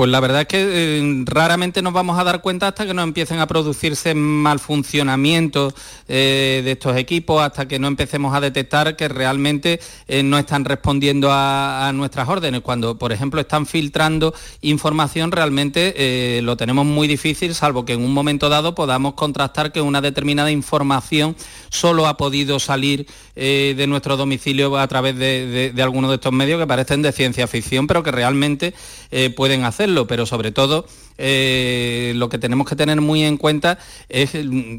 Pues 0.00 0.08
la 0.10 0.20
verdad 0.20 0.40
es 0.40 0.46
que 0.46 0.62
eh, 0.62 1.24
raramente 1.26 1.82
nos 1.82 1.92
vamos 1.92 2.18
a 2.18 2.24
dar 2.24 2.40
cuenta 2.40 2.68
hasta 2.68 2.86
que 2.86 2.94
no 2.94 3.02
empiecen 3.02 3.38
a 3.38 3.46
producirse 3.46 4.14
mal 4.14 4.58
funcionamiento 4.58 5.74
eh, 6.08 6.62
de 6.64 6.72
estos 6.72 6.96
equipos, 6.96 7.42
hasta 7.42 7.68
que 7.68 7.78
no 7.78 7.86
empecemos 7.86 8.34
a 8.34 8.40
detectar 8.40 8.96
que 8.96 9.08
realmente 9.08 9.78
eh, 10.08 10.22
no 10.22 10.38
están 10.38 10.64
respondiendo 10.64 11.28
a, 11.30 11.92
nuestras 11.92 12.30
órdenes. 12.30 12.62
Cuando, 12.62 12.96
por 12.96 13.12
ejemplo, 13.12 13.42
están 13.42 13.66
filtrando 13.66 14.32
información, 14.62 15.32
realmente 15.32 16.40
lo 16.40 16.56
tenemos 16.56 16.86
muy 16.86 17.06
difícil, 17.06 17.54
salvo 17.54 17.84
que 17.84 17.92
en 17.92 18.02
un 18.02 18.14
momento 18.14 18.48
dado 18.48 18.74
podamos 18.74 19.12
contrastar 19.12 19.70
que 19.70 19.82
una 19.82 20.00
determinada 20.00 20.50
información 20.50 21.36
solo 21.68 22.06
ha 22.06 22.16
podido 22.16 22.58
salir 22.58 23.06
eh, 23.42 23.72
de 23.74 23.86
nuestro 23.86 24.18
domicilio 24.18 24.76
a 24.76 24.86
través 24.86 25.16
de, 25.16 25.72
de, 25.74 25.82
algunos 25.82 26.10
de 26.10 26.16
estos 26.16 26.30
medios 26.30 26.60
que 26.60 26.66
parecen 26.66 27.00
de 27.00 27.10
ciencia 27.10 27.48
ficción, 27.48 27.86
pero 27.86 28.02
que 28.02 28.10
realmente 28.10 28.74
eh, 29.10 29.30
pueden 29.30 29.64
hacerlo. 29.64 30.06
Pero 30.06 30.26
sobre 30.26 30.52
todo 30.52 30.84
eh, 31.22 32.14
lo 32.16 32.30
que 32.30 32.38
tenemos 32.38 32.66
que 32.66 32.76
tener 32.76 32.98
muy 33.02 33.24
en 33.24 33.36
cuenta 33.36 33.78
es 34.08 34.34
mm, 34.34 34.78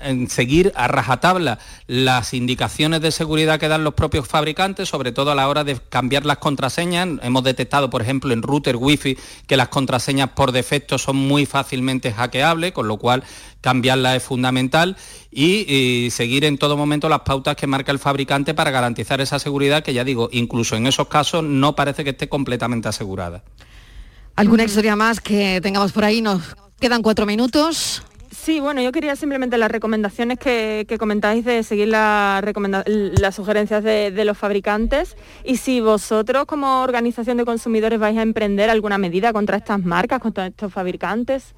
en 0.00 0.28
seguir 0.28 0.72
a 0.74 0.88
rajatabla 0.88 1.60
las 1.86 2.34
indicaciones 2.34 3.00
de 3.00 3.12
seguridad 3.12 3.60
que 3.60 3.68
dan 3.68 3.84
los 3.84 3.94
propios 3.94 4.26
fabricantes, 4.26 4.88
sobre 4.88 5.12
todo 5.12 5.30
a 5.30 5.36
la 5.36 5.48
hora 5.48 5.62
de 5.62 5.76
cambiar 5.76 6.26
las 6.26 6.38
contraseñas. 6.38 7.08
Hemos 7.22 7.44
detectado, 7.44 7.88
por 7.88 8.02
ejemplo, 8.02 8.32
en 8.32 8.42
router 8.42 8.74
wifi 8.74 9.16
que 9.46 9.56
las 9.56 9.68
contraseñas 9.68 10.30
por 10.30 10.50
defecto 10.50 10.98
son 10.98 11.14
muy 11.14 11.46
fácilmente 11.46 12.12
hackeables, 12.12 12.72
con 12.72 12.88
lo 12.88 12.96
cual 12.96 13.22
cambiarlas 13.60 14.16
es 14.16 14.22
fundamental 14.24 14.96
y 15.30 16.08
seguir 16.10 16.44
en 16.44 16.58
todo 16.58 16.76
momento 16.76 17.08
las 17.08 17.20
pautas 17.20 17.54
que 17.54 17.68
marca 17.68 17.92
el 17.92 18.00
fabricante 18.00 18.54
para 18.54 18.72
garantizar 18.72 19.20
esa 19.20 19.38
seguridad 19.38 19.84
que 19.84 19.94
ya 19.94 20.02
digo, 20.02 20.28
incluso 20.32 20.74
en 20.74 20.88
esos 20.88 21.06
casos 21.06 21.44
no 21.44 21.76
parece 21.76 22.02
que 22.02 22.10
esté 22.10 22.28
completamente 22.28 22.88
asegurada. 22.88 23.44
¿Alguna 24.40 24.64
historia 24.64 24.96
más 24.96 25.20
que 25.20 25.60
tengamos 25.60 25.92
por 25.92 26.02
ahí? 26.02 26.22
Nos 26.22 26.56
quedan 26.80 27.02
cuatro 27.02 27.26
minutos. 27.26 28.02
Sí, 28.30 28.58
bueno, 28.58 28.80
yo 28.80 28.90
quería 28.90 29.14
simplemente 29.14 29.58
las 29.58 29.70
recomendaciones 29.70 30.38
que, 30.38 30.86
que 30.88 30.96
comentáis 30.96 31.44
de 31.44 31.62
seguir 31.62 31.88
la 31.88 32.42
las 32.86 33.34
sugerencias 33.34 33.84
de 33.84 34.24
los 34.24 34.38
fabricantes 34.38 35.14
y 35.44 35.58
si 35.58 35.82
vosotros 35.82 36.46
como 36.46 36.80
organización 36.80 37.36
de 37.36 37.44
consumidores 37.44 38.00
vais 38.00 38.16
a 38.16 38.22
emprender 38.22 38.70
alguna 38.70 38.96
medida 38.96 39.34
contra 39.34 39.58
estas 39.58 39.84
marcas, 39.84 40.20
contra 40.20 40.46
estos 40.46 40.72
fabricantes. 40.72 41.54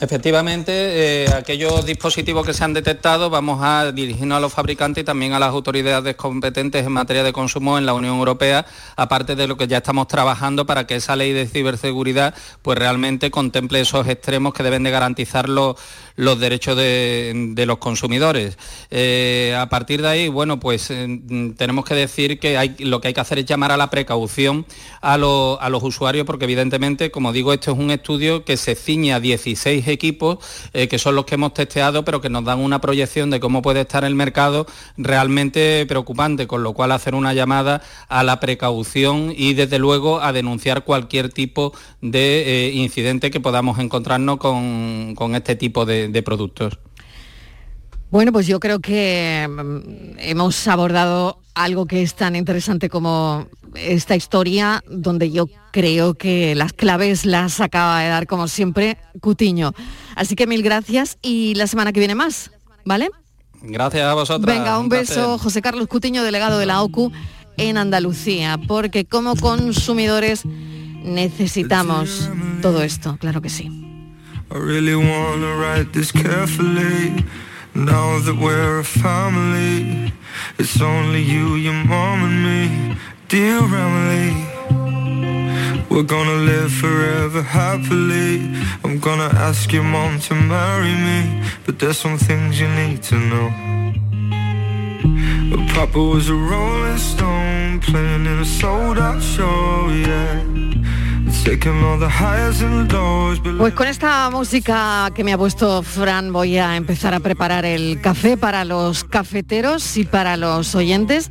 Efectivamente, 0.00 0.72
eh, 0.72 1.28
aquellos 1.32 1.86
dispositivos 1.86 2.44
que 2.44 2.52
se 2.52 2.64
han 2.64 2.74
detectado 2.74 3.30
vamos 3.30 3.60
a 3.62 3.92
dirigirnos 3.92 4.38
a 4.38 4.40
los 4.40 4.52
fabricantes 4.52 5.02
y 5.02 5.04
también 5.04 5.34
a 5.34 5.38
las 5.38 5.50
autoridades 5.50 6.16
competentes 6.16 6.84
en 6.84 6.90
materia 6.90 7.22
de 7.22 7.32
consumo 7.32 7.78
en 7.78 7.86
la 7.86 7.94
Unión 7.94 8.16
Europea, 8.16 8.66
aparte 8.96 9.36
de 9.36 9.46
lo 9.46 9.56
que 9.56 9.68
ya 9.68 9.76
estamos 9.76 10.08
trabajando 10.08 10.66
para 10.66 10.84
que 10.84 10.96
esa 10.96 11.14
ley 11.14 11.32
de 11.32 11.46
ciberseguridad 11.46 12.34
pues 12.60 12.76
realmente 12.76 13.30
contemple 13.30 13.80
esos 13.82 14.08
extremos 14.08 14.52
que 14.52 14.64
deben 14.64 14.82
de 14.82 14.90
garantizar 14.90 15.48
los, 15.48 15.76
los 16.16 16.38
derechos 16.38 16.76
de, 16.76 17.64
los 17.66 17.78
consumidores. 17.78 18.56
Eh, 18.90 19.56
a 19.58 19.68
partir 19.68 20.00
de 20.02 20.08
ahí, 20.08 20.28
bueno, 20.28 20.60
pues 20.60 20.90
eh, 20.90 21.20
tenemos 21.56 21.84
que 21.84 21.94
decir 21.94 22.38
que 22.38 22.74
lo 22.78 23.00
que 23.00 23.08
hay 23.08 23.14
que 23.14 23.20
hacer 23.20 23.38
es 23.40 23.46
llamar 23.46 23.72
a 23.72 23.76
la 23.76 23.90
precaución 23.90 24.64
a, 25.00 25.18
lo- 25.18 25.58
a 25.60 25.68
los 25.70 25.82
usuarios, 25.82 26.24
porque 26.24 26.44
evidentemente, 26.44 27.10
como 27.10 27.32
digo, 27.32 27.52
esto 27.52 27.72
es 27.72 27.78
un 27.78 27.90
estudio 27.90 28.44
que 28.44 28.56
se 28.56 28.74
ciñe 28.76 29.12
a 29.12 29.20
16 29.20 29.88
equipos, 29.88 30.38
eh, 30.72 30.86
que 30.88 30.98
son 30.98 31.14
los 31.16 31.24
que 31.24 31.34
hemos 31.34 31.52
testeado, 31.54 32.04
pero 32.04 32.20
que 32.20 32.30
nos 32.30 32.44
dan 32.44 32.60
una 32.60 32.80
proyección 32.80 33.30
de 33.30 33.40
cómo 33.40 33.60
puede 33.62 33.80
estar 33.80 34.04
el 34.04 34.14
mercado 34.14 34.66
realmente 34.96 35.84
preocupante, 35.86 36.46
con 36.46 36.62
lo 36.62 36.72
cual 36.74 36.92
hacer 36.92 37.14
una 37.14 37.34
llamada 37.34 37.82
a 38.08 38.22
la 38.24 38.40
precaución 38.40 39.32
y 39.36 39.54
desde 39.54 39.78
luego 39.78 40.20
a 40.20 40.32
denunciar 40.32 40.84
cualquier 40.84 41.28
tipo 41.30 41.72
de 42.00 42.70
incidente 42.74 43.30
que 43.30 43.40
podamos 43.40 43.78
encontrarnos 43.78 44.38
con, 44.38 45.14
con 45.16 45.34
este 45.34 45.56
tipo 45.56 45.84
de- 45.84 46.03
de 46.12 46.22
productos. 46.22 46.78
Bueno, 48.10 48.30
pues 48.30 48.46
yo 48.46 48.60
creo 48.60 48.78
que 48.80 49.48
mm, 49.48 50.18
hemos 50.18 50.68
abordado 50.68 51.40
algo 51.54 51.86
que 51.86 52.02
es 52.02 52.14
tan 52.14 52.36
interesante 52.36 52.88
como 52.88 53.48
esta 53.74 54.14
historia, 54.14 54.84
donde 54.88 55.30
yo 55.32 55.48
creo 55.72 56.14
que 56.14 56.54
las 56.54 56.72
claves 56.72 57.26
las 57.26 57.60
acaba 57.60 58.00
de 58.00 58.08
dar, 58.08 58.26
como 58.26 58.46
siempre, 58.46 58.98
Cutiño. 59.20 59.72
Así 60.14 60.36
que 60.36 60.46
mil 60.46 60.62
gracias 60.62 61.18
y 61.22 61.54
la 61.56 61.66
semana 61.66 61.92
que 61.92 61.98
viene 61.98 62.14
más, 62.14 62.52
¿vale? 62.84 63.10
Gracias 63.62 64.04
a 64.04 64.14
vosotros. 64.14 64.46
Venga, 64.46 64.78
un 64.78 64.88
beso, 64.88 65.38
José 65.38 65.60
Carlos 65.60 65.88
Cutiño, 65.88 66.22
delegado 66.22 66.58
de 66.58 66.66
la 66.66 66.82
OCU 66.82 67.10
en 67.56 67.78
Andalucía, 67.78 68.58
porque 68.68 69.06
como 69.06 69.34
consumidores 69.36 70.42
necesitamos 70.44 72.30
todo 72.62 72.82
esto, 72.82 73.16
claro 73.18 73.42
que 73.42 73.48
sí. 73.48 73.83
I 74.54 74.58
really 74.58 74.94
wanna 74.94 75.56
write 75.56 75.92
this 75.92 76.12
carefully. 76.12 77.24
Now 77.74 78.20
that 78.20 78.36
we're 78.36 78.78
a 78.78 78.84
family, 78.84 80.12
it's 80.60 80.80
only 80.80 81.22
you, 81.22 81.56
your 81.56 81.74
mom 81.74 82.22
and 82.28 82.38
me, 82.46 82.96
dear 83.26 83.58
Emily. 83.58 84.30
We're 85.90 86.04
gonna 86.04 86.38
live 86.52 86.70
forever 86.70 87.42
happily. 87.42 88.54
I'm 88.84 89.00
gonna 89.00 89.32
ask 89.34 89.72
your 89.72 89.82
mom 89.82 90.20
to 90.20 90.36
marry 90.36 90.94
me, 91.08 91.42
but 91.66 91.80
there's 91.80 91.98
some 91.98 92.16
things 92.16 92.60
you 92.60 92.68
need 92.68 93.02
to 93.10 93.16
know. 93.30 93.48
But 95.50 95.66
Papa 95.74 95.98
was 95.98 96.28
a 96.28 96.34
rolling 96.34 96.98
stone, 96.98 97.80
playing 97.80 98.26
in 98.26 98.38
a 98.38 98.44
sold 98.44 98.98
out 98.98 99.20
show, 99.20 99.88
yeah. 99.88 100.44
Pues 103.58 103.74
con 103.74 103.86
esta 103.86 104.30
música 104.30 105.10
que 105.14 105.22
me 105.24 105.34
ha 105.34 105.38
puesto 105.38 105.82
Fran 105.82 106.32
voy 106.32 106.56
a 106.56 106.76
empezar 106.76 107.12
a 107.12 107.20
preparar 107.20 107.66
el 107.66 108.00
café 108.00 108.38
para 108.38 108.64
los 108.64 109.04
cafeteros 109.04 109.96
y 109.98 110.04
para 110.04 110.38
los 110.38 110.74
oyentes. 110.74 111.30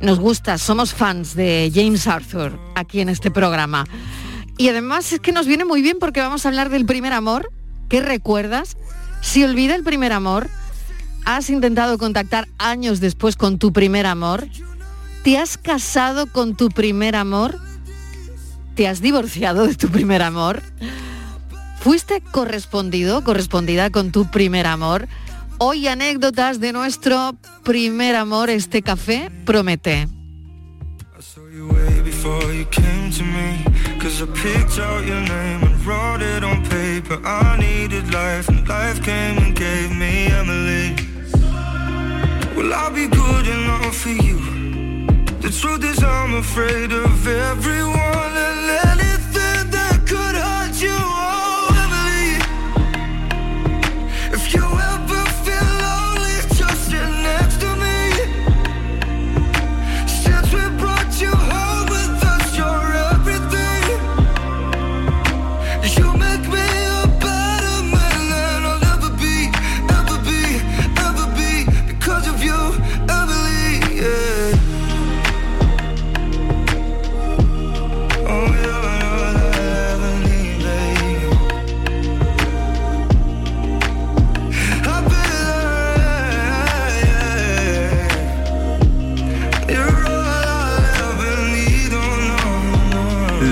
Nos 0.00 0.20
gusta, 0.20 0.58
somos 0.58 0.92
fans 0.92 1.34
de 1.34 1.72
James 1.74 2.06
Arthur 2.06 2.58
aquí 2.74 3.00
en 3.00 3.08
este 3.08 3.30
programa. 3.30 3.86
Y 4.58 4.68
además 4.68 5.10
es 5.12 5.20
que 5.20 5.32
nos 5.32 5.46
viene 5.46 5.64
muy 5.64 5.80
bien 5.80 5.96
porque 5.98 6.20
vamos 6.20 6.44
a 6.44 6.48
hablar 6.48 6.68
del 6.68 6.84
primer 6.84 7.14
amor. 7.14 7.50
¿Qué 7.88 8.02
recuerdas? 8.02 8.76
Si 9.22 9.42
olvida 9.42 9.74
el 9.74 9.84
primer 9.84 10.12
amor, 10.12 10.48
has 11.24 11.48
intentado 11.48 11.96
contactar 11.96 12.46
años 12.58 13.00
después 13.00 13.36
con 13.36 13.58
tu 13.58 13.72
primer 13.72 14.06
amor, 14.06 14.46
te 15.24 15.38
has 15.38 15.58
casado 15.58 16.30
con 16.30 16.56
tu 16.56 16.68
primer 16.68 17.16
amor, 17.16 17.58
¿Te 18.76 18.86
has 18.86 19.00
divorciado 19.00 19.66
de 19.66 19.74
tu 19.74 19.88
primer 19.88 20.20
amor? 20.20 20.62
¿Fuiste 21.80 22.20
correspondido, 22.20 23.24
correspondida 23.24 23.88
con 23.88 24.12
tu 24.12 24.30
primer 24.30 24.66
amor? 24.66 25.08
Hoy 25.56 25.88
anécdotas 25.88 26.60
de 26.60 26.74
nuestro 26.74 27.34
primer 27.64 28.14
amor, 28.16 28.50
este 28.50 28.82
café 28.82 29.30
promete. 29.46 30.08
Well, 42.54 42.74
I'll 42.74 42.90
be 42.90 43.06
good 43.08 43.46
enough 43.46 43.94
for 43.94 44.10
you. 44.10 44.55
The 45.46 45.52
truth 45.52 45.84
is, 45.84 46.02
I'm 46.02 46.34
afraid 46.34 46.90
of 46.90 47.28
everyone 47.28 48.36
and 48.36 48.66